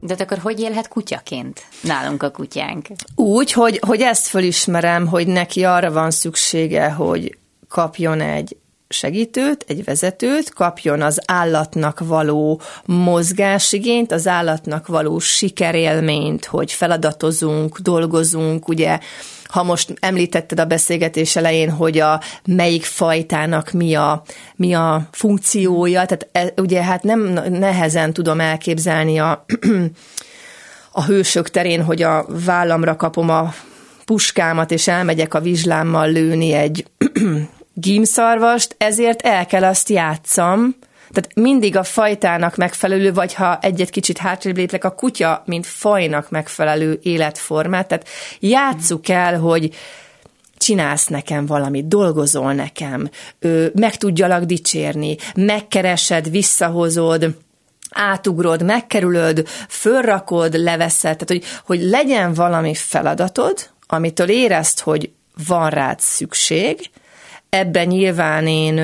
De 0.00 0.14
akkor 0.18 0.38
hogy 0.38 0.60
élhet 0.60 0.88
kutyaként 0.88 1.66
nálunk 1.82 2.22
a 2.22 2.30
kutyánk? 2.30 2.86
Úgy, 3.14 3.52
hogy, 3.52 3.80
hogy 3.86 4.00
ezt 4.00 4.26
fölismerem, 4.26 5.06
hogy 5.06 5.26
neki 5.26 5.64
arra 5.64 5.92
van 5.92 6.10
szüksége, 6.10 6.90
hogy 6.90 7.38
kapjon 7.68 8.20
egy 8.20 8.56
segítőt, 8.96 9.64
egy 9.68 9.84
vezetőt, 9.84 10.52
kapjon 10.52 11.02
az 11.02 11.20
állatnak 11.26 12.00
való 12.00 12.60
mozgásigényt, 12.84 14.12
az 14.12 14.26
állatnak 14.26 14.86
való 14.86 15.18
sikerélményt, 15.18 16.44
hogy 16.44 16.72
feladatozunk, 16.72 17.78
dolgozunk, 17.78 18.68
ugye 18.68 18.98
ha 19.48 19.62
most 19.62 19.94
említetted 20.00 20.60
a 20.60 20.64
beszélgetés 20.64 21.36
elején, 21.36 21.70
hogy 21.70 21.98
a 21.98 22.20
melyik 22.44 22.84
fajtának 22.84 23.70
mi 23.70 23.94
a, 23.94 24.22
mi 24.56 24.74
a 24.74 25.08
funkciója, 25.12 26.04
tehát 26.04 26.28
e, 26.32 26.62
ugye 26.62 26.82
hát 26.82 27.02
nem 27.02 27.20
nehezen 27.48 28.12
tudom 28.12 28.40
elképzelni 28.40 29.18
a, 29.18 29.44
a 30.92 31.04
hősök 31.04 31.50
terén, 31.50 31.82
hogy 31.82 32.02
a 32.02 32.26
vállamra 32.44 32.96
kapom 32.96 33.30
a 33.30 33.54
puskámat, 34.04 34.70
és 34.70 34.88
elmegyek 34.88 35.34
a 35.34 35.40
vizslámmal 35.40 36.10
lőni 36.10 36.52
egy 36.52 36.86
gímszarvast, 37.78 38.74
ezért 38.78 39.22
el 39.22 39.46
kell 39.46 39.64
azt 39.64 39.88
játszam, 39.88 40.76
tehát 41.10 41.34
mindig 41.34 41.76
a 41.76 41.82
fajtának 41.82 42.56
megfelelő, 42.56 43.12
vagy 43.12 43.34
ha 43.34 43.58
egyet 43.60 43.90
kicsit 43.90 44.18
hátrébb 44.18 44.56
lépek, 44.56 44.84
a 44.84 44.90
kutya, 44.90 45.42
mint 45.46 45.66
fajnak 45.66 46.30
megfelelő 46.30 46.98
életformát, 47.02 47.88
tehát 47.88 48.08
játsszuk 48.40 49.08
el, 49.08 49.38
hogy 49.38 49.74
csinálsz 50.56 51.06
nekem 51.06 51.46
valamit, 51.46 51.88
dolgozol 51.88 52.52
nekem, 52.52 53.10
meg 53.74 53.96
tudjalak 53.96 54.44
dicsérni, 54.44 55.16
megkeresed, 55.34 56.30
visszahozod, 56.30 57.34
átugrod, 57.90 58.62
megkerülöd, 58.62 59.48
fölrakod, 59.68 60.54
leveszed, 60.54 61.16
tehát 61.16 61.28
hogy, 61.28 61.44
hogy 61.64 61.88
legyen 61.90 62.34
valami 62.34 62.74
feladatod, 62.74 63.70
amitől 63.86 64.28
érezt, 64.28 64.80
hogy 64.80 65.10
van 65.46 65.70
rád 65.70 66.00
szükség, 66.00 66.90
ebben 67.48 67.86
nyilván 67.86 68.46
én 68.46 68.78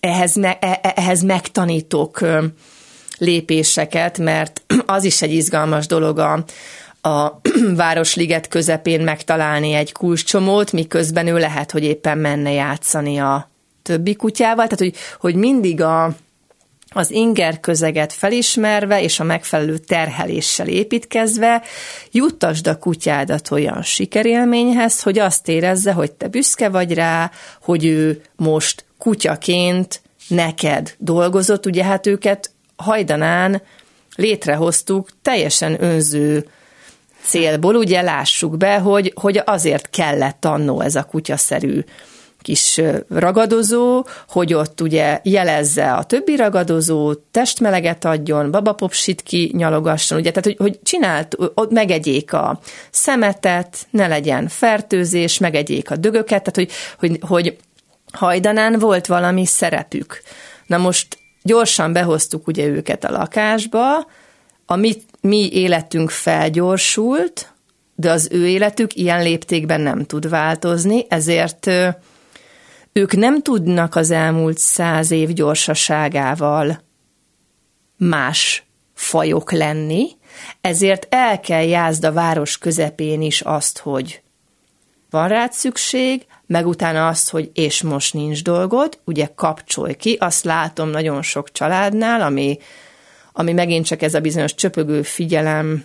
ehhez, 0.00 0.36
e, 0.36 0.58
e, 0.60 0.92
ehhez 0.96 1.22
megtanítok 1.22 2.20
lépéseket, 3.18 4.18
mert 4.18 4.62
az 4.86 5.04
is 5.04 5.22
egy 5.22 5.32
izgalmas 5.32 5.86
dolog 5.86 6.18
a, 6.18 6.44
a 7.08 7.40
Városliget 7.76 8.48
közepén 8.48 9.00
megtalálni 9.00 9.72
egy 9.72 9.92
kulcscsomót, 9.92 10.72
miközben 10.72 11.26
ő 11.26 11.38
lehet, 11.38 11.70
hogy 11.70 11.84
éppen 11.84 12.18
menne 12.18 12.52
játszani 12.52 13.18
a 13.18 13.50
többi 13.82 14.14
kutyával, 14.14 14.66
tehát 14.66 14.78
hogy, 14.78 14.94
hogy 15.20 15.34
mindig 15.34 15.82
a, 15.82 16.16
az 16.96 17.10
inger 17.10 17.60
közeget 17.60 18.12
felismerve 18.12 19.02
és 19.02 19.20
a 19.20 19.24
megfelelő 19.24 19.78
terheléssel 19.78 20.68
építkezve 20.68 21.62
juttasd 22.10 22.66
a 22.66 22.78
kutyádat 22.78 23.50
olyan 23.50 23.82
sikerélményhez, 23.82 25.02
hogy 25.02 25.18
azt 25.18 25.48
érezze, 25.48 25.92
hogy 25.92 26.12
te 26.12 26.28
büszke 26.28 26.68
vagy 26.68 26.94
rá, 26.94 27.30
hogy 27.62 27.84
ő 27.84 28.22
most 28.36 28.84
kutyaként 28.98 30.00
neked 30.28 30.94
dolgozott, 30.98 31.66
ugye 31.66 31.84
hát 31.84 32.06
őket 32.06 32.50
hajdanán 32.76 33.62
létrehoztuk 34.14 35.08
teljesen 35.22 35.82
önző 35.82 36.48
célból, 37.22 37.74
ugye 37.74 38.02
lássuk 38.02 38.56
be, 38.56 38.78
hogy, 38.78 39.12
hogy 39.14 39.42
azért 39.44 39.90
kellett 39.90 40.44
annó 40.44 40.80
ez 40.80 40.94
a 40.94 41.04
kutyaszerű 41.04 41.80
kis 42.46 42.80
ragadozó, 43.08 44.06
hogy 44.28 44.54
ott 44.54 44.80
ugye 44.80 45.20
jelezze 45.22 45.92
a 45.92 46.04
többi 46.04 46.36
ragadozó, 46.36 47.14
testmeleget 47.14 48.04
adjon, 48.04 48.50
babapopsit 48.50 49.22
ki 49.22 49.50
nyalogasson, 49.56 50.18
ugye, 50.18 50.30
tehát 50.30 50.44
hogy, 50.44 50.56
hogy 50.56 50.78
csinált, 50.82 51.36
ott 51.54 51.70
megegyék 51.70 52.32
a 52.32 52.60
szemetet, 52.90 53.86
ne 53.90 54.06
legyen 54.06 54.48
fertőzés, 54.48 55.38
megegyék 55.38 55.90
a 55.90 55.96
dögöket, 55.96 56.42
tehát 56.42 56.54
hogy, 56.54 56.70
hogy, 56.98 57.18
hogy 57.20 57.56
hajdanán 58.12 58.78
volt 58.78 59.06
valami 59.06 59.46
szerepük. 59.46 60.22
Na 60.66 60.76
most 60.76 61.18
gyorsan 61.42 61.92
behoztuk 61.92 62.46
ugye 62.46 62.66
őket 62.66 63.04
a 63.04 63.10
lakásba, 63.10 64.06
a 64.66 64.76
mi, 64.76 64.94
mi 65.20 65.48
életünk 65.52 66.10
felgyorsult, 66.10 67.52
de 67.94 68.10
az 68.10 68.28
ő 68.30 68.46
életük 68.46 68.94
ilyen 68.94 69.22
léptékben 69.22 69.80
nem 69.80 70.04
tud 70.04 70.28
változni, 70.28 71.06
ezért 71.08 71.70
ők 72.96 73.16
nem 73.16 73.42
tudnak 73.42 73.94
az 73.94 74.10
elmúlt 74.10 74.58
száz 74.58 75.10
év 75.10 75.32
gyorsaságával 75.32 76.80
más 77.96 78.66
fajok 78.94 79.52
lenni, 79.52 80.08
ezért 80.60 81.06
el 81.10 81.40
kell 81.40 81.62
jázd 81.62 82.04
a 82.04 82.12
város 82.12 82.58
közepén 82.58 83.22
is 83.22 83.40
azt, 83.40 83.78
hogy 83.78 84.22
van 85.10 85.28
rád 85.28 85.52
szükség, 85.52 86.26
meg 86.46 86.66
utána 86.66 87.08
azt, 87.08 87.30
hogy 87.30 87.50
és 87.54 87.82
most 87.82 88.14
nincs 88.14 88.42
dolgod, 88.42 88.98
ugye 89.04 89.28
kapcsolj 89.34 89.94
ki, 89.94 90.16
azt 90.20 90.44
látom 90.44 90.88
nagyon 90.88 91.22
sok 91.22 91.52
családnál, 91.52 92.20
ami, 92.20 92.58
ami 93.32 93.52
megint 93.52 93.86
csak 93.86 94.02
ez 94.02 94.14
a 94.14 94.20
bizonyos 94.20 94.54
csöpögő 94.54 95.02
figyelem 95.02 95.84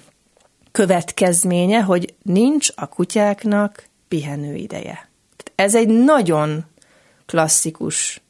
következménye, 0.72 1.82
hogy 1.82 2.14
nincs 2.22 2.70
a 2.76 2.88
kutyáknak 2.88 3.84
pihenő 4.08 4.56
ideje. 4.56 5.10
Ez 5.56 5.76
egy 5.76 5.88
nagyon 5.88 6.70
klasszikus 7.32 8.22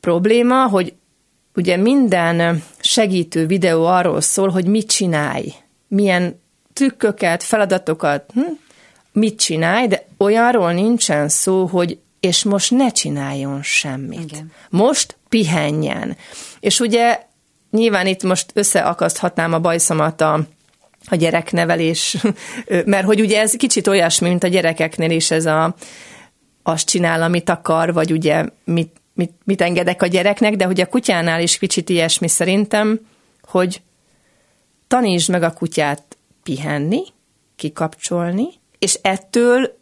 probléma, 0.00 0.66
hogy 0.68 0.94
ugye 1.54 1.76
minden 1.76 2.64
segítő 2.80 3.46
videó 3.46 3.84
arról 3.84 4.20
szól, 4.20 4.48
hogy 4.48 4.66
mit 4.66 4.88
csinálj, 4.88 5.54
milyen 5.88 6.42
trükköket, 6.72 7.42
feladatokat, 7.42 8.30
hm, 8.32 8.40
mit 9.12 9.38
csinálj, 9.38 9.86
de 9.86 10.06
olyanról 10.18 10.72
nincsen 10.72 11.28
szó, 11.28 11.66
hogy 11.66 11.98
és 12.20 12.44
most 12.44 12.70
ne 12.70 12.90
csináljon 12.90 13.62
semmit. 13.62 14.32
Igen. 14.32 14.52
Most 14.70 15.16
pihenjen. 15.28 16.16
És 16.60 16.80
ugye 16.80 17.20
nyilván 17.70 18.06
itt 18.06 18.22
most 18.22 18.50
összeakaszthatnám 18.54 19.52
a 19.52 19.60
bajszomat 19.60 20.20
a 20.20 20.46
a 21.08 21.14
gyereknevelés, 21.14 22.16
mert 22.84 23.06
hogy 23.06 23.20
ugye 23.20 23.40
ez 23.40 23.52
kicsit 23.52 23.86
olyasmi, 23.86 24.28
mint 24.28 24.44
a 24.44 24.48
gyerekeknél 24.48 25.10
is 25.10 25.30
ez 25.30 25.46
a 25.46 25.74
azt 26.68 26.88
csinál, 26.88 27.22
amit 27.22 27.48
akar, 27.48 27.92
vagy 27.92 28.12
ugye 28.12 28.44
mit, 28.64 28.96
mit, 29.14 29.32
mit 29.44 29.60
engedek 29.60 30.02
a 30.02 30.06
gyereknek, 30.06 30.56
de 30.56 30.64
hogy 30.64 30.80
a 30.80 30.86
kutyánál 30.86 31.40
is 31.40 31.58
kicsit 31.58 31.88
ilyesmi 31.88 32.28
szerintem, 32.28 33.00
hogy 33.42 33.82
tanítsd 34.86 35.30
meg 35.30 35.42
a 35.42 35.52
kutyát 35.52 36.02
pihenni, 36.42 37.02
kikapcsolni, 37.56 38.46
és 38.78 38.98
ettől 39.02 39.76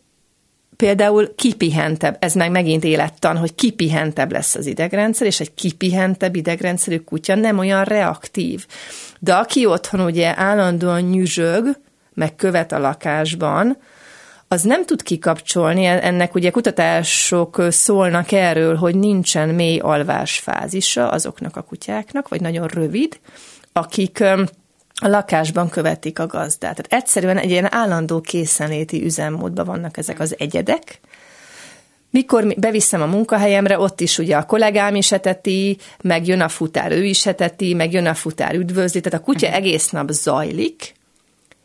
például 0.76 1.34
kipihentebb, 1.34 2.16
ez 2.20 2.34
meg 2.34 2.50
megint 2.50 2.84
élettan, 2.84 3.36
hogy 3.36 3.54
kipihentebb 3.54 4.32
lesz 4.32 4.54
az 4.54 4.66
idegrendszer, 4.66 5.26
és 5.26 5.40
egy 5.40 5.54
kipihentebb 5.54 6.36
idegrendszerű 6.36 6.98
kutya 6.98 7.34
nem 7.34 7.58
olyan 7.58 7.84
reaktív. 7.84 8.66
De 9.18 9.34
aki 9.34 9.66
otthon 9.66 10.00
ugye 10.00 10.38
állandóan 10.38 11.00
nyüzsög, 11.00 11.78
meg 12.14 12.36
követ 12.36 12.72
a 12.72 12.78
lakásban, 12.78 13.76
az 14.54 14.62
nem 14.62 14.84
tud 14.84 15.02
kikapcsolni, 15.02 15.84
ennek 15.84 16.34
ugye 16.34 16.50
kutatások 16.50 17.62
szólnak 17.68 18.32
erről, 18.32 18.76
hogy 18.76 18.96
nincsen 18.96 19.48
mély 19.48 19.78
alvás 19.78 20.38
fázisa 20.38 21.08
azoknak 21.08 21.56
a 21.56 21.62
kutyáknak, 21.62 22.28
vagy 22.28 22.40
nagyon 22.40 22.66
rövid, 22.66 23.20
akik 23.72 24.20
a 25.00 25.08
lakásban 25.08 25.68
követik 25.68 26.18
a 26.18 26.26
gazdát. 26.26 26.58
Tehát 26.58 27.02
egyszerűen 27.02 27.38
egy 27.38 27.50
ilyen 27.50 27.74
állandó 27.74 28.20
készenléti 28.20 29.04
üzemmódban 29.04 29.66
vannak 29.66 29.96
ezek 29.96 30.20
az 30.20 30.34
egyedek, 30.38 31.00
mikor 32.10 32.54
beviszem 32.56 33.02
a 33.02 33.06
munkahelyemre, 33.06 33.78
ott 33.78 34.00
is 34.00 34.18
ugye 34.18 34.36
a 34.36 34.46
kollégám 34.46 34.94
is 34.94 35.12
eteti, 35.12 35.78
meg 36.02 36.26
jön 36.26 36.40
a 36.40 36.48
futár, 36.48 36.92
ő 36.92 37.04
is 37.04 37.26
eteti, 37.26 37.74
meg 37.74 37.92
jön 37.92 38.06
a 38.06 38.14
futár 38.14 38.54
üdvözli, 38.54 39.00
tehát 39.00 39.20
a 39.20 39.24
kutya 39.24 39.46
egész 39.46 39.88
nap 39.88 40.10
zajlik, 40.10 40.94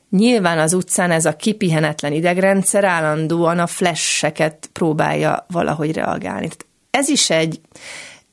Nyilván 0.09 0.59
az 0.59 0.73
utcán 0.73 1.11
ez 1.11 1.25
a 1.25 1.35
kipihenetlen 1.35 2.13
idegrendszer 2.13 2.83
állandóan 2.83 3.59
a 3.59 3.67
flesseket 3.67 4.69
próbálja 4.73 5.45
valahogy 5.49 5.93
reagálni. 5.93 6.47
Tehát 6.47 6.65
ez 6.89 7.09
is 7.09 7.29
egy, 7.29 7.61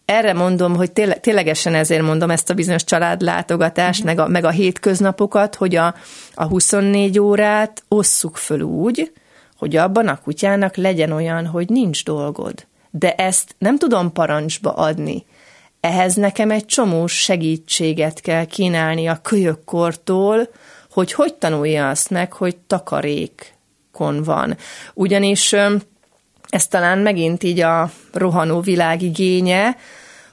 erre 0.05 0.33
mondom, 0.33 0.77
hogy 0.77 0.93
tényleg, 0.93 1.21
ténylegesen 1.21 1.75
ezért 1.75 2.03
mondom 2.03 2.31
ezt 2.31 2.51
a 2.51 2.55
bizonyos 2.55 2.85
családlátogatást, 2.85 4.03
mm. 4.03 4.07
meg, 4.07 4.19
a, 4.19 4.29
meg 4.29 4.45
a 4.45 4.51
hétköznapokat, 4.51 5.55
hogy 5.55 5.75
a, 5.77 5.95
a 6.35 6.45
24 6.45 7.19
órát 7.19 7.83
osszuk 7.89 8.37
föl 8.37 8.61
úgy, 8.61 9.12
hogy 9.57 9.77
abban 9.77 10.09
a 10.09 10.21
kutyának 10.21 10.77
legyen 10.77 11.12
olyan, 11.12 11.47
hogy 11.47 11.69
nincs 11.69 12.05
dolgod. 12.05 12.67
De 12.91 13.15
ezt 13.15 13.55
nem 13.59 13.79
tudom 13.79 14.12
parancsba 14.12 14.73
adni. 14.73 15.25
Ehhez 15.81 16.15
nekem 16.15 16.51
egy 16.51 16.67
csomó 16.67 17.07
segítséget 17.07 18.21
kell 18.21 18.45
kínálni 18.45 19.07
a 19.07 19.21
kölyökkortól, 19.23 20.49
hogy 20.97 21.13
hogy 21.13 21.35
tanulja 21.35 21.89
azt 21.89 22.11
meg, 22.11 22.33
hogy 22.33 22.57
takarékon 22.57 24.23
van. 24.25 24.57
Ugyanis 24.95 25.53
ez 26.49 26.67
talán 26.67 26.99
megint 26.99 27.43
így 27.43 27.61
a 27.61 27.91
rohanó 28.13 28.61
világ 28.61 29.03
igénye, 29.03 29.77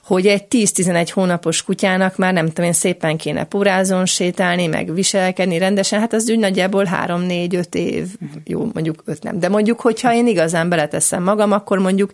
hogy 0.05 0.27
egy 0.27 0.43
10-11 0.49 1.09
hónapos 1.13 1.63
kutyának 1.63 2.17
már 2.17 2.33
nem 2.33 2.47
tudom 2.47 2.65
én 2.65 2.73
szépen 2.73 3.17
kéne 3.17 3.43
purázon 3.43 4.05
sétálni, 4.05 4.67
meg 4.67 4.93
viselkedni 4.93 5.57
rendesen, 5.57 5.99
hát 5.99 6.13
az 6.13 6.29
úgy 6.29 6.39
nagyjából 6.39 6.87
3-4-5 7.05 7.73
év, 7.75 8.07
jó, 8.45 8.69
mondjuk 8.73 9.01
5 9.05 9.23
nem, 9.23 9.39
de 9.39 9.49
mondjuk, 9.49 9.81
hogyha 9.81 10.13
én 10.13 10.27
igazán 10.27 10.69
beleteszem 10.69 11.23
magam, 11.23 11.51
akkor 11.51 11.79
mondjuk 11.79 12.11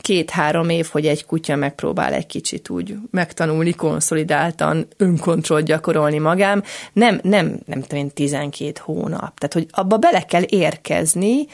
két-három 0.00 0.68
év, 0.68 0.88
hogy 0.92 1.06
egy 1.06 1.26
kutya 1.26 1.56
megpróbál 1.56 2.12
egy 2.12 2.26
kicsit 2.26 2.68
úgy 2.68 2.96
megtanulni, 3.10 3.72
konszolidáltan 3.72 4.86
önkontrollt 4.96 5.64
gyakorolni 5.64 6.18
magám, 6.18 6.62
nem, 6.92 7.20
nem, 7.22 7.60
nem 7.66 7.80
tudom 7.82 8.04
én, 8.04 8.10
12 8.10 8.72
hónap. 8.82 9.38
Tehát, 9.38 9.52
hogy 9.52 9.66
abba 9.70 9.96
bele 9.96 10.22
kell 10.22 10.42
érkezni, 10.46 11.46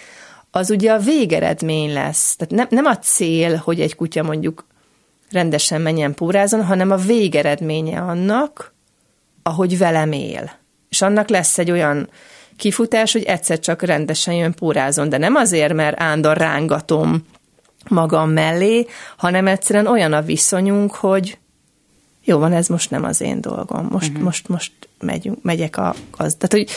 az 0.51 0.71
ugye 0.71 0.93
a 0.93 0.99
végeredmény 0.99 1.93
lesz. 1.93 2.37
Tehát 2.37 2.55
nem, 2.55 2.67
nem 2.71 2.85
a 2.85 2.99
cél, 2.99 3.57
hogy 3.57 3.81
egy 3.81 3.95
kutya 3.95 4.23
mondjuk 4.23 4.67
rendesen 5.31 5.81
menjen 5.81 6.15
pórázon, 6.15 6.65
hanem 6.65 6.91
a 6.91 6.97
végeredménye 6.97 8.01
annak, 8.01 8.75
ahogy 9.43 9.79
velem 9.79 10.13
él. 10.13 10.53
És 10.89 11.03
annak 11.03 11.29
lesz 11.29 11.59
egy 11.59 11.71
olyan 11.71 12.09
kifutás, 12.57 13.13
hogy 13.13 13.23
egyszer 13.23 13.59
csak 13.59 13.83
rendesen 13.83 14.35
jön 14.35 14.53
pórázon, 14.53 15.09
de 15.09 15.19
nem 15.19 15.35
azért, 15.35 15.75
mert 15.75 16.01
ándor 16.01 16.37
rángatom 16.37 17.27
magam 17.89 18.31
mellé, 18.31 18.87
hanem 19.17 19.47
egyszerűen 19.47 19.87
olyan 19.87 20.13
a 20.13 20.23
viszonyunk, 20.23 20.95
hogy 20.95 21.39
jó 22.25 22.39
van, 22.39 22.53
ez 22.53 22.69
most 22.69 22.91
nem 22.91 23.05
az 23.05 23.21
én 23.21 23.41
dolgom, 23.41 23.89
most, 23.91 24.09
uh-huh. 24.09 24.25
most, 24.25 24.49
most 24.49 24.73
megyünk, 25.01 25.43
megyek 25.43 25.77
a 25.77 25.95
gazd. 26.17 26.39
Tehát, 26.39 26.53
hogy 26.53 26.77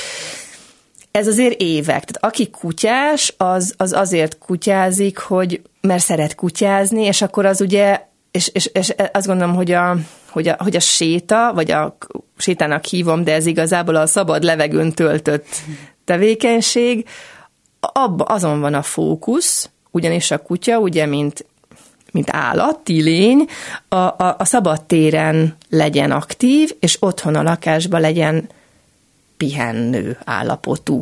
ez 1.12 1.28
azért 1.28 1.62
évek. 1.62 2.04
Tehát 2.04 2.18
aki 2.20 2.50
kutyás, 2.50 3.34
az, 3.38 3.74
az 3.78 3.94
azért 3.94 4.38
kutyázik, 4.38 5.18
hogy 5.18 5.62
mert 5.82 6.04
szeret 6.04 6.36
kutyázni, 6.36 7.04
és 7.04 7.22
akkor 7.22 7.46
az 7.46 7.62
ugye, 7.62 8.02
és, 8.32 8.48
és, 8.48 8.66
és 8.66 8.94
azt 9.12 9.28
gondolom, 9.28 9.56
hogy 9.56 9.72
a, 9.72 9.98
hogy 10.30 10.48
a, 10.48 10.56
hogy 10.60 10.76
a 10.76 10.80
séta, 10.80 11.52
vagy 11.54 11.72
a 11.72 11.98
sétának 12.38 12.86
hívom, 12.86 13.24
de 13.24 13.34
ez 13.34 13.46
igazából 13.46 13.96
a 13.96 14.06
szabad 14.06 14.44
levegőn 14.44 14.92
töltött 14.92 15.48
tevékenység, 16.06 17.08
abba, 17.80 18.24
azon 18.24 18.60
van 18.60 18.74
a 18.74 18.82
fókusz, 18.82 19.70
ugyanis 19.98 20.32
a 20.32 20.42
kutya, 20.42 20.80
ugye, 20.80 21.06
mint 21.06 21.46
mint 22.12 22.30
állati 22.32 23.02
lény, 23.02 23.46
a, 23.88 23.96
a, 23.96 24.36
a 24.38 24.46
szabad 24.46 24.84
téren 24.84 25.58
legyen 25.70 26.12
aktív, 26.12 26.76
és 26.80 26.98
otthon 27.00 27.36
a 27.36 27.42
lakásban 27.42 28.02
legyen 28.02 28.50
pihenő 29.38 30.18
állapotú. 30.26 31.02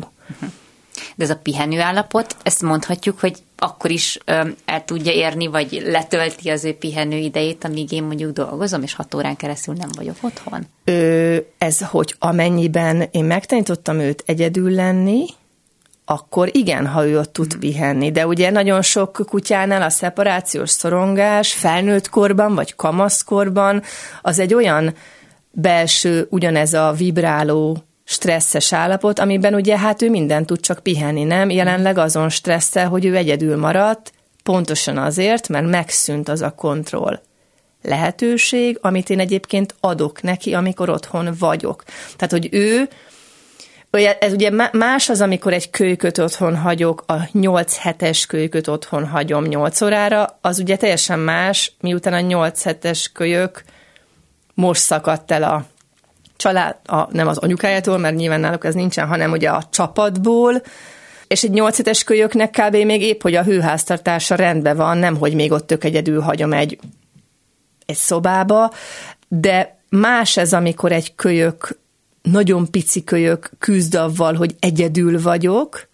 De 1.14 1.24
ez 1.24 1.30
a 1.30 1.36
pihenő 1.36 1.80
állapot, 1.80 2.36
ezt 2.42 2.62
mondhatjuk, 2.62 3.20
hogy 3.20 3.36
akkor 3.56 3.90
is 3.90 4.18
ö, 4.24 4.48
el 4.64 4.84
tudja 4.84 5.12
érni, 5.12 5.46
vagy 5.46 5.82
letölti 5.84 6.48
az 6.48 6.64
ő 6.64 6.74
pihenő 6.74 7.16
idejét, 7.16 7.64
amíg 7.64 7.92
én 7.92 8.02
mondjuk 8.02 8.32
dolgozom, 8.32 8.82
és 8.82 8.94
hat 8.94 9.14
órán 9.14 9.36
keresztül 9.36 9.74
nem 9.74 9.88
vagyok 9.96 10.16
otthon? 10.20 10.66
Ö, 10.84 11.36
ez, 11.58 11.80
hogy 11.80 12.14
amennyiben 12.18 13.08
én 13.10 13.24
megtanítottam 13.24 13.98
őt 13.98 14.22
egyedül 14.26 14.70
lenni, 14.70 15.24
akkor 16.08 16.48
igen, 16.52 16.86
ha 16.86 17.06
ő 17.06 17.18
ott 17.18 17.32
tud 17.32 17.50
hmm. 17.50 17.60
pihenni. 17.60 18.10
De 18.10 18.26
ugye 18.26 18.50
nagyon 18.50 18.82
sok 18.82 19.22
kutyánál 19.26 19.82
a 19.82 19.90
szeparációs 19.90 20.70
szorongás 20.70 21.52
felnőtt 21.52 22.08
korban, 22.08 22.54
vagy 22.54 22.74
kamaszkorban, 22.74 23.82
az 24.22 24.38
egy 24.38 24.54
olyan 24.54 24.94
belső, 25.50 26.26
ugyanez 26.30 26.74
a 26.74 26.92
vibráló 26.92 27.78
stresszes 28.04 28.72
állapot, 28.72 29.18
amiben 29.18 29.54
ugye 29.54 29.78
hát 29.78 30.02
ő 30.02 30.10
minden 30.10 30.46
tud 30.46 30.60
csak 30.60 30.78
pihenni, 30.78 31.24
nem? 31.24 31.50
Jelenleg 31.50 31.98
azon 31.98 32.28
stresszel, 32.28 32.88
hogy 32.88 33.04
ő 33.04 33.16
egyedül 33.16 33.56
maradt, 33.56 34.12
pontosan 34.42 34.98
azért, 34.98 35.48
mert 35.48 35.66
megszűnt 35.66 36.28
az 36.28 36.42
a 36.42 36.50
kontroll 36.50 37.20
lehetőség, 37.82 38.78
amit 38.80 39.10
én 39.10 39.20
egyébként 39.20 39.74
adok 39.80 40.22
neki, 40.22 40.54
amikor 40.54 40.88
otthon 40.88 41.34
vagyok. 41.38 41.84
Tehát, 42.16 42.30
hogy 42.32 42.48
ő 42.50 42.88
ez 43.90 44.32
ugye 44.32 44.50
más 44.72 45.08
az, 45.08 45.20
amikor 45.20 45.52
egy 45.52 45.70
kölyköt 45.70 46.18
otthon 46.18 46.56
hagyok, 46.56 47.04
a 47.06 47.14
8 47.32 47.76
hetes 47.76 48.26
kölyköt 48.26 48.68
otthon 48.68 49.06
hagyom 49.06 49.44
8 49.44 49.80
órára, 49.80 50.38
az 50.40 50.58
ugye 50.58 50.76
teljesen 50.76 51.18
más, 51.18 51.72
miután 51.80 52.12
a 52.12 52.20
8 52.20 52.62
hetes 52.62 53.10
kölyök 53.12 53.64
most 54.54 54.80
szakadt 54.80 55.30
el 55.30 55.42
a 55.42 55.64
család, 56.36 56.76
a, 56.84 57.08
nem 57.10 57.28
az 57.28 57.38
anyukájától, 57.38 57.98
mert 57.98 58.16
nyilván 58.16 58.40
náluk 58.40 58.64
ez 58.64 58.74
nincsen, 58.74 59.06
hanem 59.06 59.30
ugye 59.30 59.48
a 59.48 59.62
csapatból, 59.70 60.62
és 61.26 61.42
egy 61.42 61.50
8 61.50 61.76
hetes 61.76 62.04
kölyöknek 62.04 62.50
kb. 62.50 62.74
még 62.76 63.02
épp, 63.02 63.22
hogy 63.22 63.34
a 63.34 63.42
hőháztartása 63.42 64.34
rendben 64.34 64.76
van, 64.76 64.98
nem, 64.98 65.16
hogy 65.16 65.34
még 65.34 65.52
ott 65.52 65.66
tök 65.66 65.84
egyedül 65.84 66.20
hagyom 66.20 66.52
egy, 66.52 66.78
egy 67.86 67.96
szobába, 67.96 68.72
de 69.28 69.78
más 69.88 70.36
ez, 70.36 70.52
amikor 70.52 70.92
egy 70.92 71.14
kölyök 71.14 71.78
nagyon 72.30 72.70
pici 72.70 73.04
kölyök 73.04 73.50
küzd 73.58 73.94
avval, 73.94 74.34
hogy 74.34 74.54
egyedül 74.58 75.22
vagyok, 75.22 75.88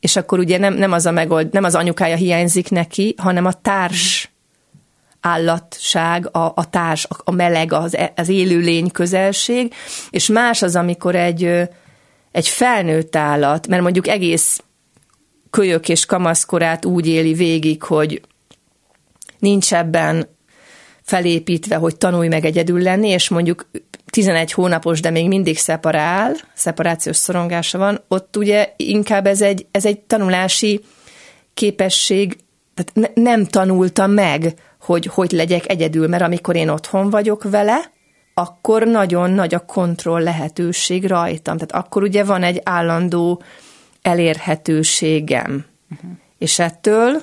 és 0.00 0.16
akkor 0.16 0.38
ugye 0.38 0.58
nem, 0.58 0.74
nem 0.74 0.92
az 0.92 1.06
a 1.06 1.10
megold, 1.10 1.52
nem 1.52 1.64
az 1.64 1.74
anyukája 1.74 2.16
hiányzik 2.16 2.70
neki, 2.70 3.14
hanem 3.16 3.44
a 3.44 3.52
társ 3.52 4.30
állatság, 5.20 6.36
a, 6.36 6.52
a 6.54 6.70
társ, 6.70 7.06
a 7.24 7.30
meleg, 7.30 7.72
az, 7.72 7.96
az 8.16 8.28
élőlény 8.28 8.90
közelség, 8.90 9.74
és 10.10 10.26
más 10.26 10.62
az, 10.62 10.76
amikor 10.76 11.14
egy, 11.14 11.44
egy 12.32 12.48
felnőtt 12.48 13.16
állat, 13.16 13.66
mert 13.66 13.82
mondjuk 13.82 14.08
egész 14.08 14.62
kölyök 15.50 15.88
és 15.88 16.06
kamaszkorát 16.06 16.84
úgy 16.84 17.06
éli 17.06 17.34
végig, 17.34 17.82
hogy 17.82 18.20
nincs 19.38 19.74
ebben 19.74 20.28
felépítve, 21.02 21.76
hogy 21.76 21.96
tanulj 21.96 22.28
meg 22.28 22.44
egyedül 22.44 22.82
lenni, 22.82 23.08
és 23.08 23.28
mondjuk 23.28 23.66
11 24.10 24.52
hónapos, 24.52 25.00
de 25.00 25.10
még 25.10 25.28
mindig 25.28 25.58
szeparál, 25.58 26.34
szeparációs 26.54 27.16
szorongása 27.16 27.78
van, 27.78 28.04
ott 28.08 28.36
ugye 28.36 28.72
inkább 28.76 29.26
ez 29.26 29.40
egy, 29.42 29.66
ez 29.70 29.84
egy 29.84 30.00
tanulási 30.00 30.80
képesség, 31.54 32.36
tehát 32.74 33.14
ne, 33.14 33.22
nem 33.22 33.44
tanulta 33.44 34.06
meg, 34.06 34.54
hogy 34.80 35.06
hogy 35.06 35.30
legyek 35.30 35.68
egyedül, 35.68 36.08
mert 36.08 36.22
amikor 36.22 36.56
én 36.56 36.68
otthon 36.68 37.10
vagyok 37.10 37.50
vele, 37.50 37.92
akkor 38.34 38.86
nagyon 38.86 39.30
nagy 39.30 39.54
a 39.54 39.64
kontroll 39.64 40.22
lehetőség 40.22 41.06
rajtam. 41.06 41.56
Tehát 41.56 41.84
akkor 41.84 42.02
ugye 42.02 42.24
van 42.24 42.42
egy 42.42 42.60
állandó 42.64 43.42
elérhetőségem. 44.02 45.64
Uh-huh. 45.90 46.10
És 46.38 46.58
ettől 46.58 47.22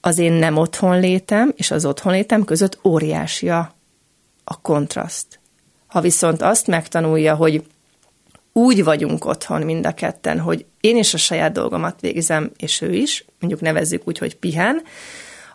az 0.00 0.18
én 0.18 0.32
nem 0.32 0.56
otthon 0.56 1.00
létem 1.00 1.52
és 1.56 1.70
az 1.70 1.84
otthon 1.84 2.12
létem 2.12 2.44
között 2.44 2.78
óriási 2.84 3.48
a, 3.50 3.77
a 4.48 4.60
kontraszt. 4.60 5.40
Ha 5.86 6.00
viszont 6.00 6.42
azt 6.42 6.66
megtanulja, 6.66 7.34
hogy 7.34 7.64
úgy 8.52 8.84
vagyunk 8.84 9.24
otthon 9.24 9.62
mind 9.62 9.86
a 9.86 9.94
ketten, 9.94 10.38
hogy 10.38 10.66
én 10.80 10.96
is 10.96 11.14
a 11.14 11.18
saját 11.18 11.52
dolgomat 11.52 12.00
végzem, 12.00 12.50
és 12.56 12.80
ő 12.80 12.94
is, 12.94 13.24
mondjuk 13.40 13.62
nevezzük 13.62 14.08
úgy, 14.08 14.18
hogy 14.18 14.36
pihen, 14.36 14.82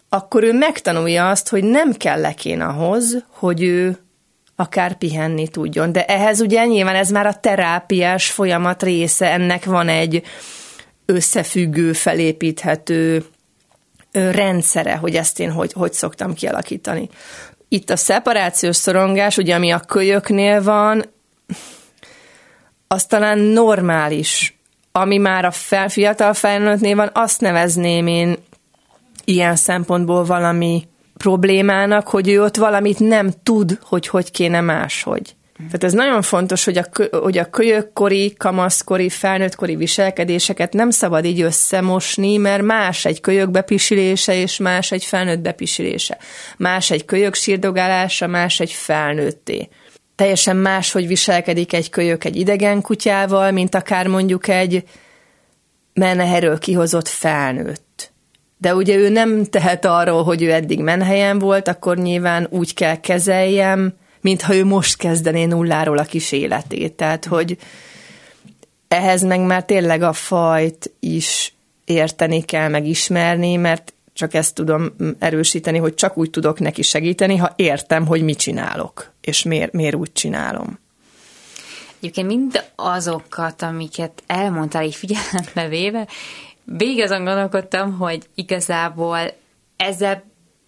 akkor 0.10 0.44
ő 0.44 0.54
megtanulja 0.54 1.30
azt, 1.30 1.50
hogy 1.50 1.64
nem 1.64 1.94
kell 1.94 2.20
lekén 2.20 2.62
ahhoz, 2.62 3.26
hogy 3.28 3.64
ő 3.64 3.98
akár 4.56 4.98
pihenni 4.98 5.48
tudjon. 5.48 5.92
De 5.92 6.06
ehhez 6.06 6.42
ugye 6.42 6.66
nyilván 6.66 6.96
ez 6.96 7.10
már 7.10 7.26
a 7.26 7.40
terápiás 7.40 8.32
folyamat 8.32 8.84
része, 8.84 9.32
ennek 9.32 9.66
van 9.66 9.88
egy 9.88 10.24
összefüggő, 11.06 11.94
felépíthető 11.94 13.26
rendszere, 14.12 14.96
hogy 14.96 15.16
ezt 15.16 15.40
én 15.40 15.52
hogy, 15.52 15.74
hogy 15.74 15.94
szoktam 15.94 16.34
kialakítani. 16.34 17.10
Itt 17.74 17.90
a 17.90 17.96
szeparációs 17.96 18.76
szorongás, 18.76 19.38
ugye 19.38 19.56
ami 19.56 19.72
a 19.72 19.80
kölyöknél 19.80 20.64
van, 20.64 21.06
az 22.88 23.06
talán 23.06 23.40
normális. 23.40 24.58
Ami 24.92 25.18
már 25.18 25.46
a 25.46 25.52
fel, 25.52 25.90
fiatal 25.90 26.34
felnőttnél 26.34 26.96
van, 26.96 27.10
azt 27.14 27.42
nevezném 27.42 28.08
én 28.08 28.38
ilyen 29.24 29.56
szempontból 29.56 30.24
valami 30.24 30.88
problémának, 31.18 32.08
hogy 32.08 32.30
ő 32.30 32.44
ott 32.44 32.56
valamit 32.56 33.00
nem 33.00 33.32
tud, 33.44 33.80
hogy 33.82 34.08
hogy 34.08 34.32
kéne 34.32 34.62
máshogy. 34.62 35.36
Tehát 35.66 35.84
ez 35.84 35.94
nagyon 35.94 36.22
fontos, 36.22 36.64
hogy 36.64 36.78
a, 36.78 36.86
hogy 37.18 37.38
a 37.38 37.50
kölyökkori, 37.50 38.34
kamaszkori, 38.38 39.10
felnőttkori 39.10 39.76
viselkedéseket 39.76 40.74
nem 40.74 40.90
szabad 40.90 41.26
így 41.26 41.42
összemosni, 41.42 42.38
mert 42.38 42.64
más 42.64 43.06
egy 43.06 43.22
kölyök 43.22 43.52
bepisilése, 43.52 44.36
és 44.36 44.58
más 44.58 44.92
egy 44.92 45.06
felnőtt 45.06 45.40
bepisilése. 45.40 46.18
Más 46.58 46.92
egy 46.92 47.06
kölyök 47.06 47.36
sírdogálása, 47.36 48.28
más 48.28 48.60
egy 48.60 48.72
felnőtté. 48.72 49.70
Teljesen 50.16 50.56
más, 50.56 50.92
hogy 50.92 51.08
viselkedik 51.08 51.74
egy 51.74 51.90
kölyök 51.90 52.24
egy 52.24 52.36
idegen 52.36 52.82
kutyával, 52.82 53.52
mint 53.52 53.76
akár 53.76 54.08
mondjuk 54.08 54.48
egy 54.48 54.84
meneherről 55.94 56.60
kihozott 56.60 57.08
felnőtt. 57.08 58.12
De 58.58 58.76
ugye 58.76 58.96
ő 58.96 59.10
nem 59.10 59.46
tehet 59.46 59.86
arról, 59.86 60.24
hogy 60.24 60.42
ő 60.42 60.52
eddig 60.52 60.80
menhelyen 60.80 61.40
volt, 61.40 61.68
akkor 61.68 61.98
nyilván 61.98 62.48
úgy 62.50 62.74
kell 62.74 63.00
kezeljem, 63.00 63.94
mintha 64.24 64.56
ő 64.56 64.66
most 64.66 64.98
kezdené 64.98 65.46
nulláról 65.46 65.98
a 65.98 66.04
kis 66.04 66.32
életét. 66.32 66.94
Tehát, 66.94 67.26
hogy 67.26 67.58
ehhez 68.88 69.22
meg 69.24 69.40
már 69.40 69.66
tényleg 69.66 70.02
a 70.02 70.14
fajt 70.14 70.92
is 71.00 71.54
érteni 71.86 72.42
kell, 72.42 72.70
megismerni, 72.70 73.56
mert 73.56 73.94
csak 74.14 74.34
ezt 74.34 74.56
tudom 74.56 74.96
erősíteni, 75.20 75.78
hogy 75.78 75.94
csak 75.94 76.18
úgy 76.18 76.30
tudok 76.30 76.60
neki 76.60 76.82
segíteni, 76.82 77.38
ha 77.38 77.54
értem, 77.56 78.06
hogy 78.06 78.22
mit 78.24 78.38
csinálok, 78.38 79.12
és 79.22 79.44
miért, 79.44 79.72
miért 79.72 79.96
úgy 79.96 80.12
csinálom. 80.12 80.80
Egyébként 82.00 82.28
mind 82.28 82.64
azokat, 82.76 83.62
amiket 83.62 84.24
elmondtál 84.28 84.84
így 84.84 84.96
figyelembe 84.96 85.68
véve, 85.70 86.08
végig 86.64 87.02
azon 87.02 87.24
gondolkodtam, 87.24 87.98
hogy 87.98 88.24
igazából 88.36 89.20
ezzel 89.78 90.24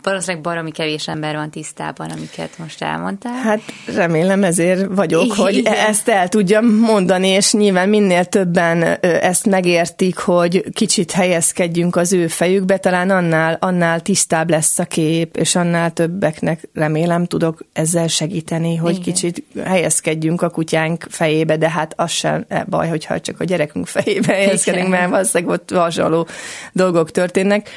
valószínűleg 0.06 0.44
baromi 0.44 0.72
kevés 0.72 1.08
ember 1.08 1.36
van 1.36 1.50
tisztában, 1.50 2.10
amiket 2.10 2.58
most 2.58 2.82
elmondtál. 2.82 3.34
Hát 3.34 3.62
remélem 3.96 4.44
ezért 4.44 4.86
vagyok, 4.96 5.24
Igen. 5.24 5.38
hogy 5.38 5.62
ezt 5.66 6.10
el 6.10 6.28
tudjam 6.28 6.66
mondani, 6.66 7.28
és 7.28 7.54
nyilván 7.54 7.90
minél 7.90 8.26
többen 8.26 8.84
ezt 9.02 9.46
megértik, 9.46 10.18
hogy 10.18 10.64
kicsit 10.74 11.12
helyezkedjünk 11.12 11.96
az 11.96 12.14
ő 12.14 12.28
fejükbe, 12.28 12.78
talán 12.78 13.10
annál, 13.10 13.58
annál 13.60 14.00
tisztább 14.00 14.50
lesz 14.50 14.80
a 14.80 14.86
kép, 14.86 15.38
és 15.38 15.56
annál 15.56 15.92
többeknek 15.92 16.70
remélem 16.74 17.26
tudok 17.26 17.66
ezzel 17.74 18.08
segíteni, 18.08 18.76
hogy 18.76 18.92
Igen. 18.92 19.04
kicsit 19.04 19.44
helyezkedjünk 19.64 20.42
a 20.42 20.50
kutyánk 20.50 21.06
fejébe, 21.10 21.58
de 21.58 21.70
hát 21.70 21.94
az 21.96 22.12
sem 22.12 22.46
baj, 22.70 22.88
hogyha 22.88 23.20
csak 23.20 23.40
a 23.40 23.44
gyerekünk 23.44 23.88
fejébe 23.88 24.34
helyezkedünk, 24.34 24.88
mert 24.88 25.10
valószínűleg 25.10 25.54
ott 25.54 25.72
hasonló 25.72 26.28
dolgok 26.74 27.12
történnek 27.12 27.70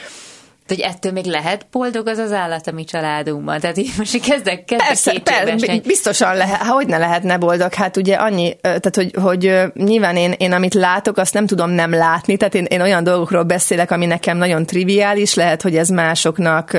hogy 0.69 0.81
ettől 0.81 1.13
még 1.13 1.25
lehet 1.25 1.67
boldog 1.71 2.07
az 2.07 2.19
az 2.19 2.33
állat 2.33 2.67
a 2.67 2.73
mi 2.73 2.85
családunkban. 2.85 3.61
Tehát 3.61 3.79
így 3.79 3.91
most 3.99 4.21
kezdek, 4.21 4.65
kezdek 4.65 4.87
persze, 4.87 5.21
persze, 5.21 5.81
biztosan 5.87 6.37
lehet, 6.37 6.63
hogy 6.63 6.87
ne 6.87 6.99
lehetne 6.99 7.37
boldog. 7.37 7.75
Hát 7.75 7.97
ugye 7.97 8.15
annyi, 8.15 8.57
tehát 8.61 8.97
hogy, 8.97 9.15
hogy 9.23 9.61
nyilván 9.75 10.17
én, 10.17 10.35
én 10.39 10.53
amit 10.53 10.75
látok, 10.75 11.17
azt 11.17 11.35
nem 11.35 11.47
tudom 11.47 11.71
nem 11.71 11.93
látni, 11.93 12.37
tehát 12.37 12.55
én, 12.55 12.65
én 12.65 12.81
olyan 12.81 13.05
dolgokról 13.05 13.43
beszélek, 13.43 13.91
ami 13.91 14.07
nekem 14.07 14.37
nagyon 14.37 14.67
triviális, 14.67 15.35
lehet, 15.35 15.63
hogy 15.63 15.77
ez 15.77 15.89
másoknak 15.89 16.73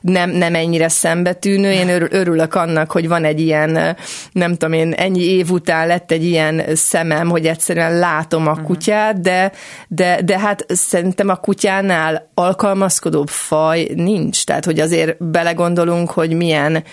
nem, 0.00 0.30
nem 0.30 0.54
ennyire 0.54 0.88
szembetűnő. 0.88 1.70
Én 1.72 1.88
örülök 2.10 2.54
annak, 2.54 2.90
hogy 2.90 3.08
van 3.08 3.24
egy 3.24 3.40
ilyen, 3.40 3.96
nem 4.32 4.52
tudom 4.52 4.72
én, 4.72 4.92
ennyi 4.92 5.22
év 5.22 5.50
után 5.50 5.86
lett 5.86 6.10
egy 6.10 6.24
ilyen 6.24 6.62
szemem, 6.74 7.28
hogy 7.28 7.46
egyszerűen 7.46 7.98
látom 7.98 8.46
a 8.46 8.52
mhm. 8.52 8.62
kutyát, 8.62 9.20
de, 9.20 9.52
de, 9.88 10.22
de 10.24 10.38
hát 10.38 10.64
szerintem 10.68 11.28
a 11.28 11.36
kutyánál 11.36 12.30
alkalmazkodó 12.34 13.25
nagyobb 13.26 13.28
faj 13.28 13.88
nincs. 13.94 14.44
Tehát, 14.44 14.64
hogy 14.64 14.80
azért 14.80 15.24
belegondolunk, 15.24 16.10
hogy 16.10 16.32
milyen 16.32 16.84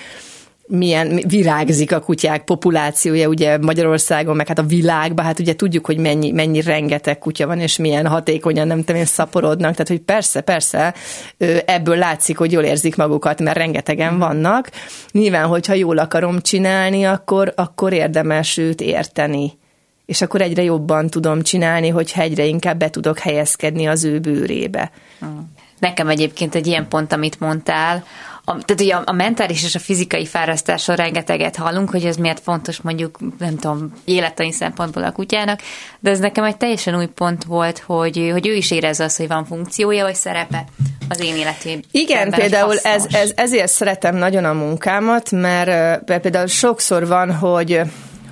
milyen 0.68 1.20
virágzik 1.28 1.92
a 1.92 2.00
kutyák 2.00 2.44
populációja 2.44 3.28
ugye 3.28 3.58
Magyarországon, 3.58 4.36
meg 4.36 4.48
hát 4.48 4.60
a 4.60 4.64
világban, 4.64 5.26
hát 5.26 5.40
ugye 5.40 5.56
tudjuk, 5.56 5.86
hogy 5.86 5.98
mennyi, 5.98 6.32
mennyi 6.32 6.62
rengeteg 6.62 7.18
kutya 7.18 7.48
van, 7.48 7.60
és 7.60 7.78
milyen 7.78 8.08
hatékonyan, 8.08 8.68
nem 8.68 8.78
tudom 8.78 8.96
én, 8.96 9.06
szaporodnak, 9.06 9.72
tehát 9.72 9.88
hogy 9.88 10.00
persze, 10.00 10.42
persze, 10.42 10.94
ebből 11.66 11.98
látszik, 11.98 12.38
hogy 12.38 12.52
jól 12.52 12.64
érzik 12.64 12.96
magukat, 12.96 13.42
mert 13.42 13.58
rengetegen 13.58 14.20
vannak. 14.20 14.70
Nyilván, 15.12 15.48
hogyha 15.48 15.74
jól 15.74 15.98
akarom 15.98 16.42
csinálni, 16.42 17.04
akkor, 17.06 17.54
akkor 17.56 17.94
érdemes 17.94 18.58
őt 18.58 18.82
érteni 18.82 19.62
és 20.06 20.22
akkor 20.22 20.42
egyre 20.42 20.64
jobban 20.64 21.10
tudom 21.10 21.42
csinálni, 21.42 21.90
hogyha 21.90 22.22
egyre 22.22 22.46
inkább 22.46 22.78
be 22.78 22.90
tudok 22.90 23.20
helyezkedni 23.20 23.86
az 23.86 24.04
ő 24.04 24.20
bőrébe. 24.20 24.92
Nekem 25.80 26.10
egyébként 26.10 26.56
egy 26.56 26.68
ilyen 26.68 26.88
pont, 26.88 27.14
amit 27.14 27.40
mondtál, 27.40 28.04
a, 28.46 28.52
tehát 28.52 28.82
ugye 28.82 28.96
a, 28.96 29.02
a 29.06 29.12
mentális 29.12 29.64
és 29.64 29.76
a 29.76 29.80
fizikai 29.80 30.26
fárasztásról 30.26 30.96
rengeteget 30.96 31.56
hallunk, 31.56 31.90
hogy 31.90 32.06
ez 32.06 32.16
miért 32.16 32.40
fontos 32.40 32.82
mondjuk, 32.82 33.20
nem 33.40 33.56
tudom, 33.58 33.94
élettani 34.06 34.52
szempontból 34.52 35.04
a 35.04 35.12
kutyának, 35.12 35.60
de 36.00 36.10
ez 36.10 36.20
nekem 36.20 36.44
egy 36.44 36.58
teljesen 36.58 36.96
új 36.96 37.06
pont 37.06 37.44
volt, 37.44 37.80
hogy, 37.80 38.30
hogy 38.32 38.48
ő 38.48 38.54
is 38.54 38.72
érezze 38.72 39.04
azt, 39.04 39.18
hogy 39.18 39.28
van 39.28 39.46
funkciója 39.46 40.04
vagy 40.04 40.16
szerepe 40.16 40.66
az 41.10 41.20
én 41.20 41.36
életében. 41.36 41.84
Igen, 41.92 42.32
például 42.32 42.78
ez, 42.78 43.06
ez, 43.12 43.32
ezért 43.36 43.72
szeretem 43.72 44.16
nagyon 44.16 44.46
a 44.46 44.54
munkámat, 44.54 45.32
mert 45.32 46.04
például 46.04 46.48
sokszor 46.48 47.08
van, 47.08 47.36
hogy 47.36 47.82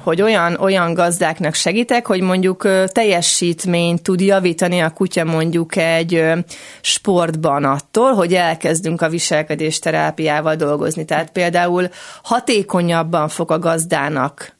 hogy 0.04 0.22
olyan, 0.22 0.56
olyan 0.60 0.94
gazdáknak 0.94 1.54
segítek, 1.54 2.06
hogy 2.06 2.22
mondjuk 2.22 2.68
teljesítményt 2.88 4.04
tud 4.04 4.22
javítani 4.22 4.80
a 4.80 4.90
kutya 4.90 5.24
mondjuk 5.24 5.76
egy 5.76 6.24
sportban 6.82 7.64
attól, 7.64 8.14
hogy 8.14 8.34
elkezdünk 8.34 9.02
a 9.02 9.10
viselkedés 9.10 9.80
terápiával 9.80 10.56
dolgozni. 10.56 11.06
Tehát 11.06 11.32
például 11.32 11.90
hatékonyabban 12.24 13.28
fog 13.28 13.52
a 13.52 13.60
gazdának 13.60 14.60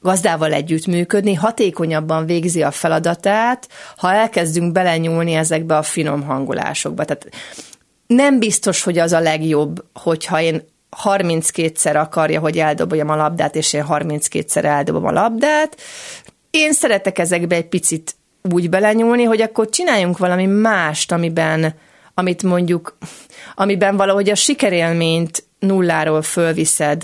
gazdával 0.00 0.52
együttműködni, 0.52 1.34
hatékonyabban 1.34 2.26
végzi 2.26 2.62
a 2.62 2.70
feladatát, 2.70 3.68
ha 3.96 4.12
elkezdünk 4.12 4.72
belenyúlni 4.72 5.32
ezekbe 5.32 5.76
a 5.76 5.82
finom 5.82 6.22
hangolásokba. 6.22 7.04
Tehát 7.04 7.28
nem 8.06 8.38
biztos, 8.38 8.82
hogy 8.82 8.98
az 8.98 9.12
a 9.12 9.20
legjobb, 9.20 9.84
hogyha 9.92 10.40
én 10.40 10.62
32-szer 11.04 11.96
akarja, 11.96 12.40
hogy 12.40 12.58
eldoboljam 12.58 13.08
a 13.08 13.16
labdát, 13.16 13.56
és 13.56 13.72
én 13.72 13.84
32-szer 13.88 14.64
eldobom 14.64 15.04
a 15.04 15.12
labdát. 15.12 15.76
Én 16.50 16.72
szeretek 16.72 17.18
ezekbe 17.18 17.56
egy 17.56 17.68
picit 17.68 18.16
úgy 18.42 18.68
belenyúlni, 18.68 19.22
hogy 19.22 19.40
akkor 19.40 19.68
csináljunk 19.68 20.18
valami 20.18 20.46
mást, 20.46 21.12
amiben, 21.12 21.74
amit 22.14 22.42
mondjuk, 22.42 22.98
amiben 23.54 23.96
valahogy 23.96 24.30
a 24.30 24.34
sikerélményt 24.34 25.44
nulláról 25.58 26.22
fölviszed 26.22 27.02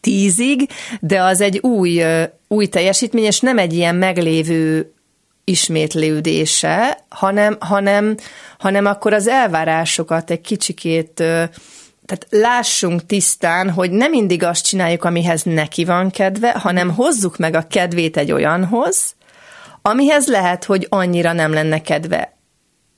tízig, 0.00 0.68
de 1.00 1.22
az 1.22 1.40
egy 1.40 1.58
új, 1.58 2.02
új 2.48 2.66
teljesítmény, 2.66 3.24
és 3.24 3.40
nem 3.40 3.58
egy 3.58 3.72
ilyen 3.72 3.94
meglévő 3.94 4.92
ismétlődése, 5.44 7.04
hanem, 7.08 7.56
hanem, 7.60 8.16
hanem 8.58 8.86
akkor 8.86 9.12
az 9.12 9.26
elvárásokat 9.26 10.30
egy 10.30 10.40
kicsikét 10.40 11.22
tehát 12.10 12.44
lássunk 12.50 13.06
tisztán, 13.06 13.70
hogy 13.70 13.90
nem 13.90 14.10
mindig 14.10 14.42
azt 14.42 14.64
csináljuk, 14.64 15.04
amihez 15.04 15.42
neki 15.42 15.84
van 15.84 16.10
kedve, 16.10 16.50
hanem 16.50 16.94
hozzuk 16.94 17.36
meg 17.36 17.54
a 17.54 17.66
kedvét 17.70 18.16
egy 18.16 18.32
olyanhoz, 18.32 19.14
amihez 19.82 20.26
lehet, 20.26 20.64
hogy 20.64 20.86
annyira 20.88 21.32
nem 21.32 21.52
lenne 21.52 21.80
kedve. 21.80 22.36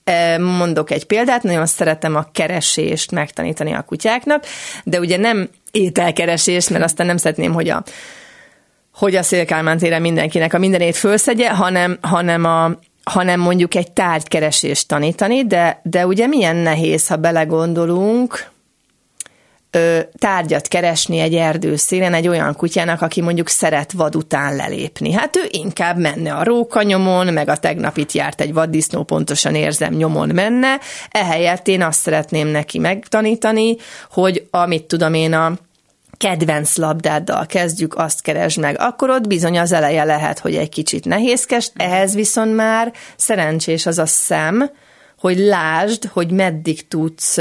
E, 0.05 0.39
mondok 0.39 0.91
egy 0.91 1.05
példát, 1.05 1.43
nagyon 1.43 1.67
szeretem 1.67 2.17
a 2.17 2.27
keresést 2.33 3.11
megtanítani 3.11 3.73
a 3.73 3.83
kutyáknak, 3.83 4.45
de 4.85 4.99
ugye 4.99 5.17
nem 5.17 5.49
ételkeresést, 5.71 6.71
mert 6.71 6.85
aztán 6.85 7.07
nem 7.07 7.17
szeretném, 7.17 7.53
hogy 7.53 7.69
a 7.69 7.83
hogy 8.95 9.17
a 9.17 9.23
Szélkálmán 9.23 9.79
téren 9.79 10.01
mindenkinek 10.01 10.55
a 10.55 10.59
mindenét 10.59 10.97
fölszegye, 10.97 11.51
hanem, 11.51 11.99
hanem 12.01 12.45
a, 12.45 12.71
hanem 13.05 13.41
mondjuk 13.41 13.75
egy 13.75 13.93
tárgykeresést 13.93 14.89
tanítani, 14.89 15.45
de, 15.47 15.81
de 15.83 16.07
ugye 16.07 16.27
milyen 16.27 16.57
nehéz, 16.57 17.09
ha 17.09 17.17
belegondolunk, 17.17 18.52
ö, 19.73 20.01
tárgyat 20.19 20.69
keresni 20.69 21.19
egy 21.19 21.35
erdőszélen 21.35 22.15
egy 22.15 22.29
olyan 22.29 22.55
kutyának, 22.55 23.03
aki 23.03 23.21
mondjuk 23.21 23.49
szeret 23.49 23.93
vad 23.93 24.17
után 24.17 24.57
lelépni. 24.57 25.13
Hát 25.13 25.37
ő 25.37 25.45
inkább 25.51 25.99
menne 25.99 26.35
a 26.35 26.45
rókanyomon, 26.45 27.33
meg 27.33 27.49
a 27.49 27.57
tegnapit 27.57 28.13
járt 28.13 28.41
egy 28.41 28.53
vaddisznó, 28.53 29.03
pontosan 29.03 29.55
érzem, 29.55 29.95
nyomon 29.95 30.29
menne. 30.29 30.79
Ehelyett 31.11 31.69
én 31.69 31.83
azt 31.83 32.01
szeretném 32.01 32.47
neki 32.47 32.79
megtanítani, 32.79 33.77
hogy 34.11 34.47
amit 34.51 34.85
tudom 34.85 35.15
én 35.15 35.33
a 35.33 35.53
kedvenc 36.23 36.77
labdáddal 36.77 37.47
kezdjük, 37.47 37.95
azt 37.95 38.23
keresd 38.23 38.59
meg, 38.59 38.77
akkor 38.79 39.11
ott 39.11 39.27
bizony 39.27 39.59
az 39.59 39.73
eleje 39.73 40.05
lehet, 40.05 40.39
hogy 40.39 40.57
egy 40.57 40.69
kicsit 40.69 41.05
nehézkes, 41.05 41.71
ehhez 41.77 42.15
viszont 42.15 42.55
már 42.55 42.93
szerencsés 43.17 43.87
az 43.87 43.99
a 43.99 44.07
szem, 44.07 44.71
hogy 45.23 45.39
lásd, 45.39 46.05
hogy 46.05 46.31
meddig 46.31 46.89
tudsz, 46.89 47.39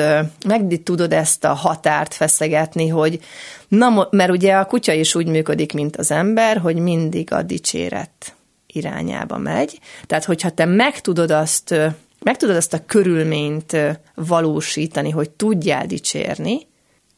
meddig 0.48 0.84
tudod 0.84 1.14
ezt 1.14 1.44
a 1.44 1.54
határt 1.54 2.14
feszegetni, 2.14 2.88
hogy 2.88 3.20
na, 3.68 4.08
mert 4.12 4.32
ugye 4.32 4.54
a 4.54 4.66
kutya 4.66 4.94
is 4.94 5.16
úgy 5.16 5.28
működik, 5.28 5.74
mint 5.74 5.98
az 5.98 6.12
ember, 6.12 6.58
hogy 6.58 6.76
mindig 6.76 7.34
a 7.34 7.42
dicséret 7.42 8.36
irányába 8.68 9.38
megy. 9.38 9.80
Tehát, 10.08 10.26
hogyha 10.26 10.50
te 10.50 10.66
meg 10.66 11.02
tudod 11.02 11.32
azt, 11.32 11.76
meg 12.20 12.38
tudod 12.38 12.56
azt 12.56 12.74
a 12.74 12.86
körülményt 12.86 13.78
valósítani, 14.16 15.10
hogy 15.10 15.30
tudjál 15.30 15.86
dicsérni, 15.86 16.68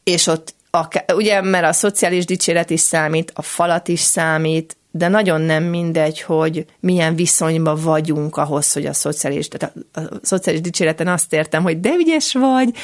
és 0.04 0.26
ott 0.26 0.54
a, 0.70 1.12
ugye, 1.14 1.40
mert 1.40 1.66
a 1.66 1.72
szociális 1.72 2.24
dicséret 2.24 2.70
is 2.70 2.80
számít, 2.80 3.32
a 3.34 3.42
falat 3.42 3.88
is 3.88 4.00
számít, 4.00 4.76
de 4.96 5.08
nagyon 5.08 5.40
nem 5.40 5.64
mindegy, 5.64 6.20
hogy 6.20 6.66
milyen 6.80 7.14
viszonyban 7.14 7.78
vagyunk 7.82 8.36
ahhoz, 8.36 8.72
hogy 8.72 8.86
a 8.86 8.92
szociális, 8.92 9.48
tehát 9.48 9.76
a, 9.92 10.00
a 10.00 10.02
szociális 10.22 10.60
dicséreten 10.60 11.08
azt 11.08 11.32
értem, 11.32 11.62
hogy 11.62 11.80
de 11.80 11.90
ügyes 11.98 12.32
vagy, 12.32 12.74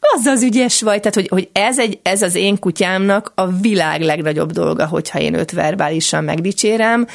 az 0.00 0.26
az 0.26 0.42
ügyes 0.42 0.82
vagy, 0.82 0.98
tehát 0.98 1.14
hogy, 1.14 1.28
hogy 1.28 1.48
ez, 1.52 1.78
egy, 1.78 1.98
ez 2.02 2.22
az 2.22 2.34
én 2.34 2.58
kutyámnak 2.58 3.32
a 3.34 3.46
világ 3.46 4.00
legnagyobb 4.00 4.52
dolga, 4.52 4.86
hogyha 4.86 5.20
én 5.20 5.34
őt 5.34 5.50
verbálisan 5.50 6.24
megdicsérem, 6.24 7.06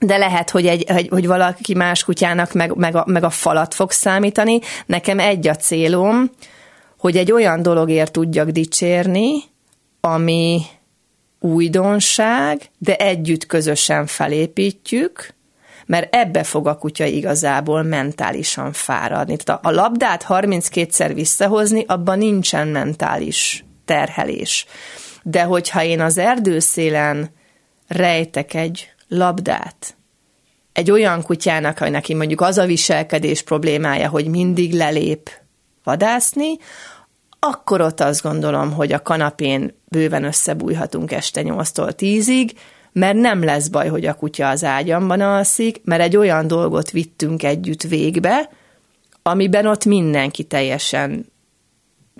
de 0.00 0.16
lehet, 0.16 0.50
hogy, 0.50 0.66
egy, 0.66 0.84
hogy, 0.90 1.08
hogy 1.08 1.26
valaki 1.26 1.74
más 1.74 2.04
kutyának 2.04 2.52
meg, 2.52 2.74
meg, 2.74 2.94
a, 2.96 3.04
meg 3.06 3.24
a 3.24 3.30
falat 3.30 3.74
fog 3.74 3.90
számítani. 3.90 4.58
Nekem 4.86 5.18
egy 5.18 5.48
a 5.48 5.56
célom, 5.56 6.30
hogy 6.98 7.16
egy 7.16 7.32
olyan 7.32 7.62
dologért 7.62 8.12
tudjak 8.12 8.48
dicsérni, 8.48 9.32
ami 10.00 10.60
újdonság, 11.44 12.70
de 12.78 12.96
együtt 12.96 13.46
közösen 13.46 14.06
felépítjük, 14.06 15.34
mert 15.86 16.14
ebbe 16.14 16.42
fog 16.42 16.66
a 16.66 16.78
kutya 16.78 17.04
igazából 17.04 17.82
mentálisan 17.82 18.72
fáradni. 18.72 19.36
Tehát 19.36 19.66
a 19.66 19.70
labdát 19.70 20.24
32-szer 20.28 21.10
visszahozni, 21.14 21.84
abban 21.86 22.18
nincsen 22.18 22.68
mentális 22.68 23.64
terhelés. 23.84 24.66
De 25.22 25.42
hogyha 25.42 25.82
én 25.82 26.00
az 26.00 26.18
erdőszélen 26.18 27.30
rejtek 27.88 28.54
egy 28.54 28.92
labdát, 29.08 29.96
egy 30.72 30.90
olyan 30.90 31.22
kutyának, 31.22 31.78
hogy 31.78 31.90
neki 31.90 32.14
mondjuk 32.14 32.40
az 32.40 32.58
a 32.58 32.66
viselkedés 32.66 33.42
problémája, 33.42 34.08
hogy 34.08 34.26
mindig 34.26 34.72
lelép 34.72 35.30
vadászni, 35.82 36.56
akkor 37.46 37.80
ott 37.80 38.00
azt 38.00 38.22
gondolom, 38.22 38.72
hogy 38.72 38.92
a 38.92 39.02
kanapén 39.02 39.74
bőven 39.88 40.24
összebújhatunk 40.24 41.12
este 41.12 41.42
8-tól 41.44 41.92
10-ig, 41.98 42.50
mert 42.92 43.16
nem 43.16 43.44
lesz 43.44 43.68
baj, 43.68 43.88
hogy 43.88 44.06
a 44.06 44.14
kutya 44.14 44.48
az 44.48 44.64
ágyamban 44.64 45.20
alszik, 45.20 45.80
mert 45.84 46.02
egy 46.02 46.16
olyan 46.16 46.46
dolgot 46.46 46.90
vittünk 46.90 47.42
együtt 47.42 47.82
végbe, 47.82 48.50
amiben 49.22 49.66
ott 49.66 49.84
mindenki 49.84 50.44
teljesen 50.44 51.32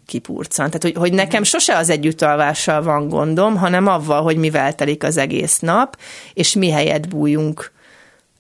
kipurcan. 0.06 0.66
Tehát, 0.66 0.82
hogy, 0.82 0.94
hogy 0.94 1.12
nekem 1.12 1.42
sose 1.42 1.76
az 1.76 1.90
együttalvással 1.90 2.82
van 2.82 3.08
gondom, 3.08 3.56
hanem 3.56 3.86
avval, 3.86 4.22
hogy 4.22 4.36
mivel 4.36 4.74
telik 4.74 5.04
az 5.04 5.16
egész 5.16 5.58
nap, 5.58 5.98
és 6.34 6.54
mi 6.54 6.70
helyet 6.70 7.08
bújunk 7.08 7.72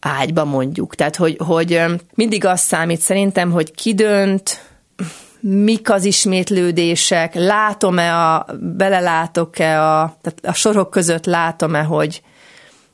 ágyba 0.00 0.44
mondjuk. 0.44 0.94
Tehát, 0.94 1.16
hogy, 1.16 1.36
hogy 1.46 1.82
mindig 2.14 2.44
az 2.44 2.60
számít 2.60 3.00
szerintem, 3.00 3.50
hogy 3.50 3.74
ki 3.74 3.94
dönt, 3.94 4.60
mik 5.46 5.90
az 5.90 6.04
ismétlődések, 6.04 7.34
látom-e 7.34 8.14
a, 8.14 8.46
belelátok-e 8.60 9.82
a, 9.82 10.16
tehát 10.22 10.38
a 10.42 10.52
sorok 10.52 10.90
között 10.90 11.26
látom-e, 11.26 11.82
hogy 11.82 12.22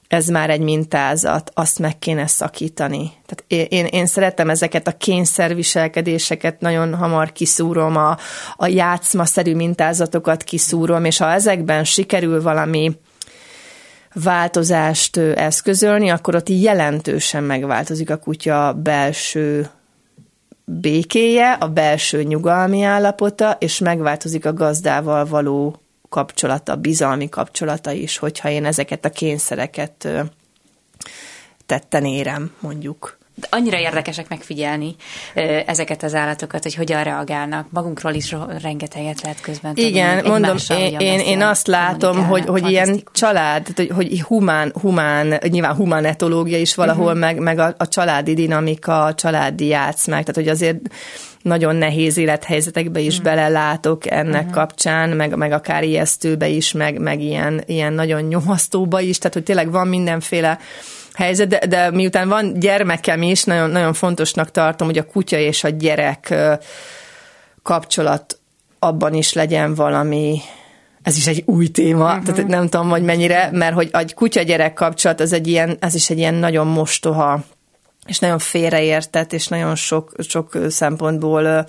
ez 0.09 0.29
már 0.29 0.51
egy 0.51 0.61
mintázat, 0.61 1.51
azt 1.55 1.79
meg 1.79 1.99
kéne 1.99 2.27
szakítani. 2.27 3.13
Tehát 3.27 3.71
én, 3.73 3.87
én 3.87 4.07
szeretem 4.07 4.51
ezeket 4.51 4.87
a 4.87 4.97
kényszerviselkedéseket, 4.97 6.61
nagyon 6.61 6.95
hamar 6.95 7.33
kiszúrom, 7.33 7.97
a, 7.97 8.17
a 8.57 8.67
játszmaszerű 8.67 9.55
mintázatokat 9.55 10.43
kiszúrom, 10.43 11.05
és 11.05 11.19
ha 11.19 11.33
ezekben 11.33 11.85
sikerül 11.85 12.43
valami 12.43 12.99
változást 14.15 15.17
eszközölni, 15.17 16.09
akkor 16.11 16.35
ott 16.35 16.49
jelentősen 16.49 17.45
megváltozik 17.45 18.11
a 18.11 18.17
kutya 18.17 18.73
belső 18.83 19.71
békéje, 20.81 21.53
a 21.53 21.69
belső 21.69 22.23
nyugalmi 22.23 22.83
állapota, 22.83 23.57
és 23.59 23.79
megváltozik 23.79 24.47
a 24.47 24.53
gazdával 24.53 25.25
való 25.25 25.81
kapcsolata, 26.09 26.77
bizalmi 26.77 27.29
kapcsolata 27.29 27.91
is, 27.91 28.19
hogyha 28.19 28.49
én 28.51 28.65
ezeket 28.65 29.05
a 29.05 29.11
kényszereket 29.11 30.09
tetten 31.67 32.05
érem, 32.05 32.53
mondjuk 32.61 33.19
annyira 33.51 33.79
érdekesek 33.79 34.29
megfigyelni 34.29 34.95
ezeket 35.67 36.03
az 36.03 36.15
állatokat, 36.15 36.63
hogy 36.63 36.75
hogyan 36.75 37.03
reagálnak. 37.03 37.67
Magunkról 37.71 38.13
is 38.13 38.37
rengeteget 38.63 39.23
lehet 39.23 39.41
közben 39.41 39.75
tudni. 39.75 39.91
Igen, 39.91 40.25
mondom, 40.25 40.57
én, 40.69 40.99
én, 40.99 41.21
én 41.21 41.43
azt 41.43 41.67
látom, 41.67 42.27
hogy, 42.27 42.45
hogy 42.47 42.71
ilyen 42.71 43.03
család, 43.13 43.67
hogy, 43.77 43.91
hogy 43.95 44.21
humán, 44.21 44.73
humán, 44.81 45.39
nyilván 45.49 45.75
humán 45.75 46.05
etológia 46.05 46.59
is 46.59 46.75
valahol, 46.75 47.05
uh-huh. 47.05 47.21
meg, 47.21 47.39
meg 47.39 47.59
a, 47.59 47.75
a 47.79 47.89
családi 47.89 48.35
dinamika, 48.35 49.05
a 49.05 49.15
családi 49.15 49.67
játszmák, 49.67 50.21
tehát 50.21 50.35
hogy 50.35 50.49
azért 50.49 50.79
nagyon 51.43 51.77
nehéz 51.77 52.17
élethelyzetekbe 52.17 53.01
is 53.01 53.21
mm. 53.21 53.23
belelátok 53.23 54.11
ennek 54.11 54.47
mm. 54.47 54.51
kapcsán, 54.51 55.09
meg, 55.09 55.37
meg 55.37 55.53
akár 55.53 55.85
ijesztőbe 55.85 56.49
is, 56.49 56.73
meg, 56.73 56.99
meg 56.99 57.21
ilyen, 57.21 57.63
ilyen 57.67 57.93
nagyon 57.93 58.23
nyomasztóba 58.23 59.01
is, 59.01 59.19
tehát 59.19 59.35
hogy 59.35 59.43
tényleg 59.43 59.71
van 59.71 59.89
mindenféle 59.89 60.59
helyzet, 61.15 61.49
de, 61.49 61.67
de 61.67 61.91
miután 61.91 62.29
van 62.29 62.59
gyermekem 62.59 63.23
is, 63.23 63.45
nagyon, 63.45 63.71
nagyon 63.71 63.93
fontosnak 63.93 64.51
tartom, 64.51 64.87
hogy 64.87 64.99
a 64.99 65.07
kutya 65.07 65.39
és 65.39 65.65
a 65.65 65.69
gyerek 65.69 66.35
kapcsolat 67.63 68.39
abban 68.79 69.15
is 69.15 69.33
legyen 69.33 69.75
valami, 69.75 70.41
ez 71.03 71.17
is 71.17 71.27
egy 71.27 71.43
új 71.47 71.69
téma, 71.69 72.11
uh-huh. 72.11 72.25
tehát 72.25 72.47
nem 72.47 72.69
tudom, 72.69 72.89
hogy 72.89 73.03
mennyire, 73.03 73.49
mert 73.53 73.75
hogy 73.75 73.89
a 73.93 74.05
kutya-gyerek 74.15 74.73
kapcsolat, 74.73 75.21
az 75.21 75.33
egy 75.33 75.47
ilyen, 75.47 75.77
ez 75.81 75.95
is 75.95 76.11
egy 76.11 76.19
ilyen 76.19 76.35
nagyon 76.35 76.67
mostoha, 76.67 77.45
és 78.07 78.19
nagyon 78.19 78.39
félreértett, 78.39 79.33
és 79.33 79.49
nagyon 79.49 79.75
sok, 79.75 80.13
sok 80.19 80.59
szempontból 80.69 81.67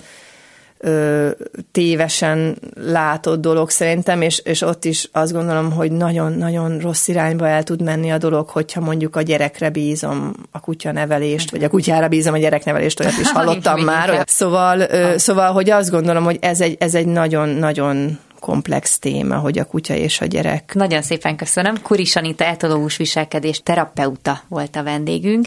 ö, 0.82 1.30
tévesen 1.72 2.56
látott 2.74 3.40
dolog 3.40 3.70
szerintem, 3.70 4.22
és, 4.22 4.38
és 4.38 4.62
ott 4.62 4.84
is 4.84 5.08
azt 5.12 5.32
gondolom, 5.32 5.72
hogy 5.72 5.92
nagyon-nagyon 5.92 6.78
rossz 6.78 7.08
irányba 7.08 7.48
el 7.48 7.62
tud 7.62 7.82
menni 7.82 8.10
a 8.10 8.18
dolog, 8.18 8.48
hogyha 8.48 8.80
mondjuk 8.80 9.16
a 9.16 9.22
gyerekre 9.22 9.70
bízom 9.70 10.32
a 10.50 10.60
kutya 10.60 10.92
nevelést, 10.92 11.50
vagy 11.50 11.64
a 11.64 11.68
kutyára 11.68 12.08
bízom 12.08 12.34
a 12.34 12.58
nevelést, 12.64 13.00
olyat 13.00 13.18
is 13.20 13.30
hallottam 13.36 13.80
már. 13.80 14.10
Olyat. 14.10 14.28
Szóval, 14.28 14.80
ö, 14.80 15.14
szóval, 15.16 15.52
hogy 15.52 15.70
azt 15.70 15.90
gondolom, 15.90 16.24
hogy 16.24 16.38
ez 16.40 16.60
egy, 16.60 16.76
ez 16.78 16.94
egy 16.94 17.06
nagyon-nagyon 17.06 18.18
komplex 18.40 18.98
téma, 18.98 19.36
hogy 19.36 19.58
a 19.58 19.64
kutya 19.64 19.94
és 19.94 20.20
a 20.20 20.24
gyerek. 20.24 20.74
Nagyon 20.74 21.02
szépen 21.02 21.36
köszönöm. 21.36 21.82
Kuri 21.82 22.04
Sanita 22.04 22.44
etológus 22.44 22.96
viselkedés 22.96 23.60
terapeuta 23.62 24.40
volt 24.48 24.76
a 24.76 24.82
vendégünk. 24.82 25.46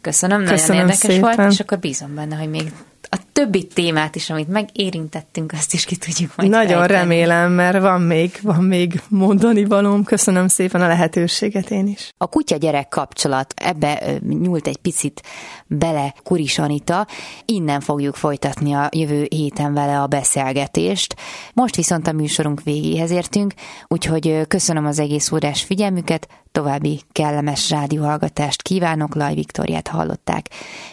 Köszönöm, 0.00 0.44
köszönöm 0.44 0.66
nagyon 0.66 0.80
érdekes 0.80 1.14
szépen. 1.14 1.36
volt, 1.36 1.52
és 1.52 1.60
akkor 1.60 1.78
bízom 1.78 2.14
benne, 2.14 2.36
hogy 2.36 2.50
még 2.50 2.72
a 3.14 3.18
többi 3.32 3.66
témát 3.66 4.16
is, 4.16 4.30
amit 4.30 4.48
megérintettünk, 4.48 5.52
azt 5.52 5.74
is 5.74 5.84
ki 5.84 5.96
tudjuk 5.96 6.32
majd 6.36 6.48
Nagyon 6.50 6.78
fejteni. 6.78 6.98
remélem, 6.98 7.52
mert 7.52 7.80
van 7.80 8.00
még, 8.00 8.38
van 8.42 8.64
még 8.64 9.00
mondani 9.08 9.64
valóm. 9.64 10.04
Köszönöm 10.04 10.48
szépen 10.48 10.80
a 10.82 10.86
lehetőséget 10.86 11.70
én 11.70 11.86
is. 11.86 12.10
A 12.18 12.26
kutya-gyerek 12.26 12.88
kapcsolat, 12.88 13.54
ebbe 13.56 14.02
nyúlt 14.28 14.66
egy 14.66 14.76
picit 14.76 15.22
bele 15.66 16.14
Kuris 16.22 16.58
Anita. 16.58 17.06
Innen 17.44 17.80
fogjuk 17.80 18.14
folytatni 18.14 18.72
a 18.72 18.88
jövő 18.96 19.26
héten 19.30 19.74
vele 19.74 20.00
a 20.00 20.06
beszélgetést. 20.06 21.16
Most 21.52 21.76
viszont 21.76 22.06
a 22.06 22.12
műsorunk 22.12 22.62
végéhez 22.62 23.10
értünk, 23.10 23.54
úgyhogy 23.88 24.46
köszönöm 24.48 24.86
az 24.86 24.98
egész 24.98 25.32
órás 25.32 25.62
figyelmüket, 25.62 26.28
további 26.52 27.00
kellemes 27.12 27.70
rádióhallgatást 27.70 28.62
kívánok, 28.62 29.14
Laj 29.14 29.34
Viktoriát 29.34 29.88
hallották. 29.88 30.46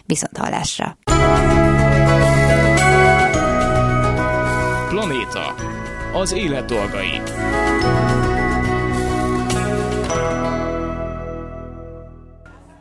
Viszont 0.06 0.38
hallásra! 0.38 0.98
Planéta 4.92 5.54
Az 6.14 6.34
élet 6.34 6.66
dolgai. 6.66 7.22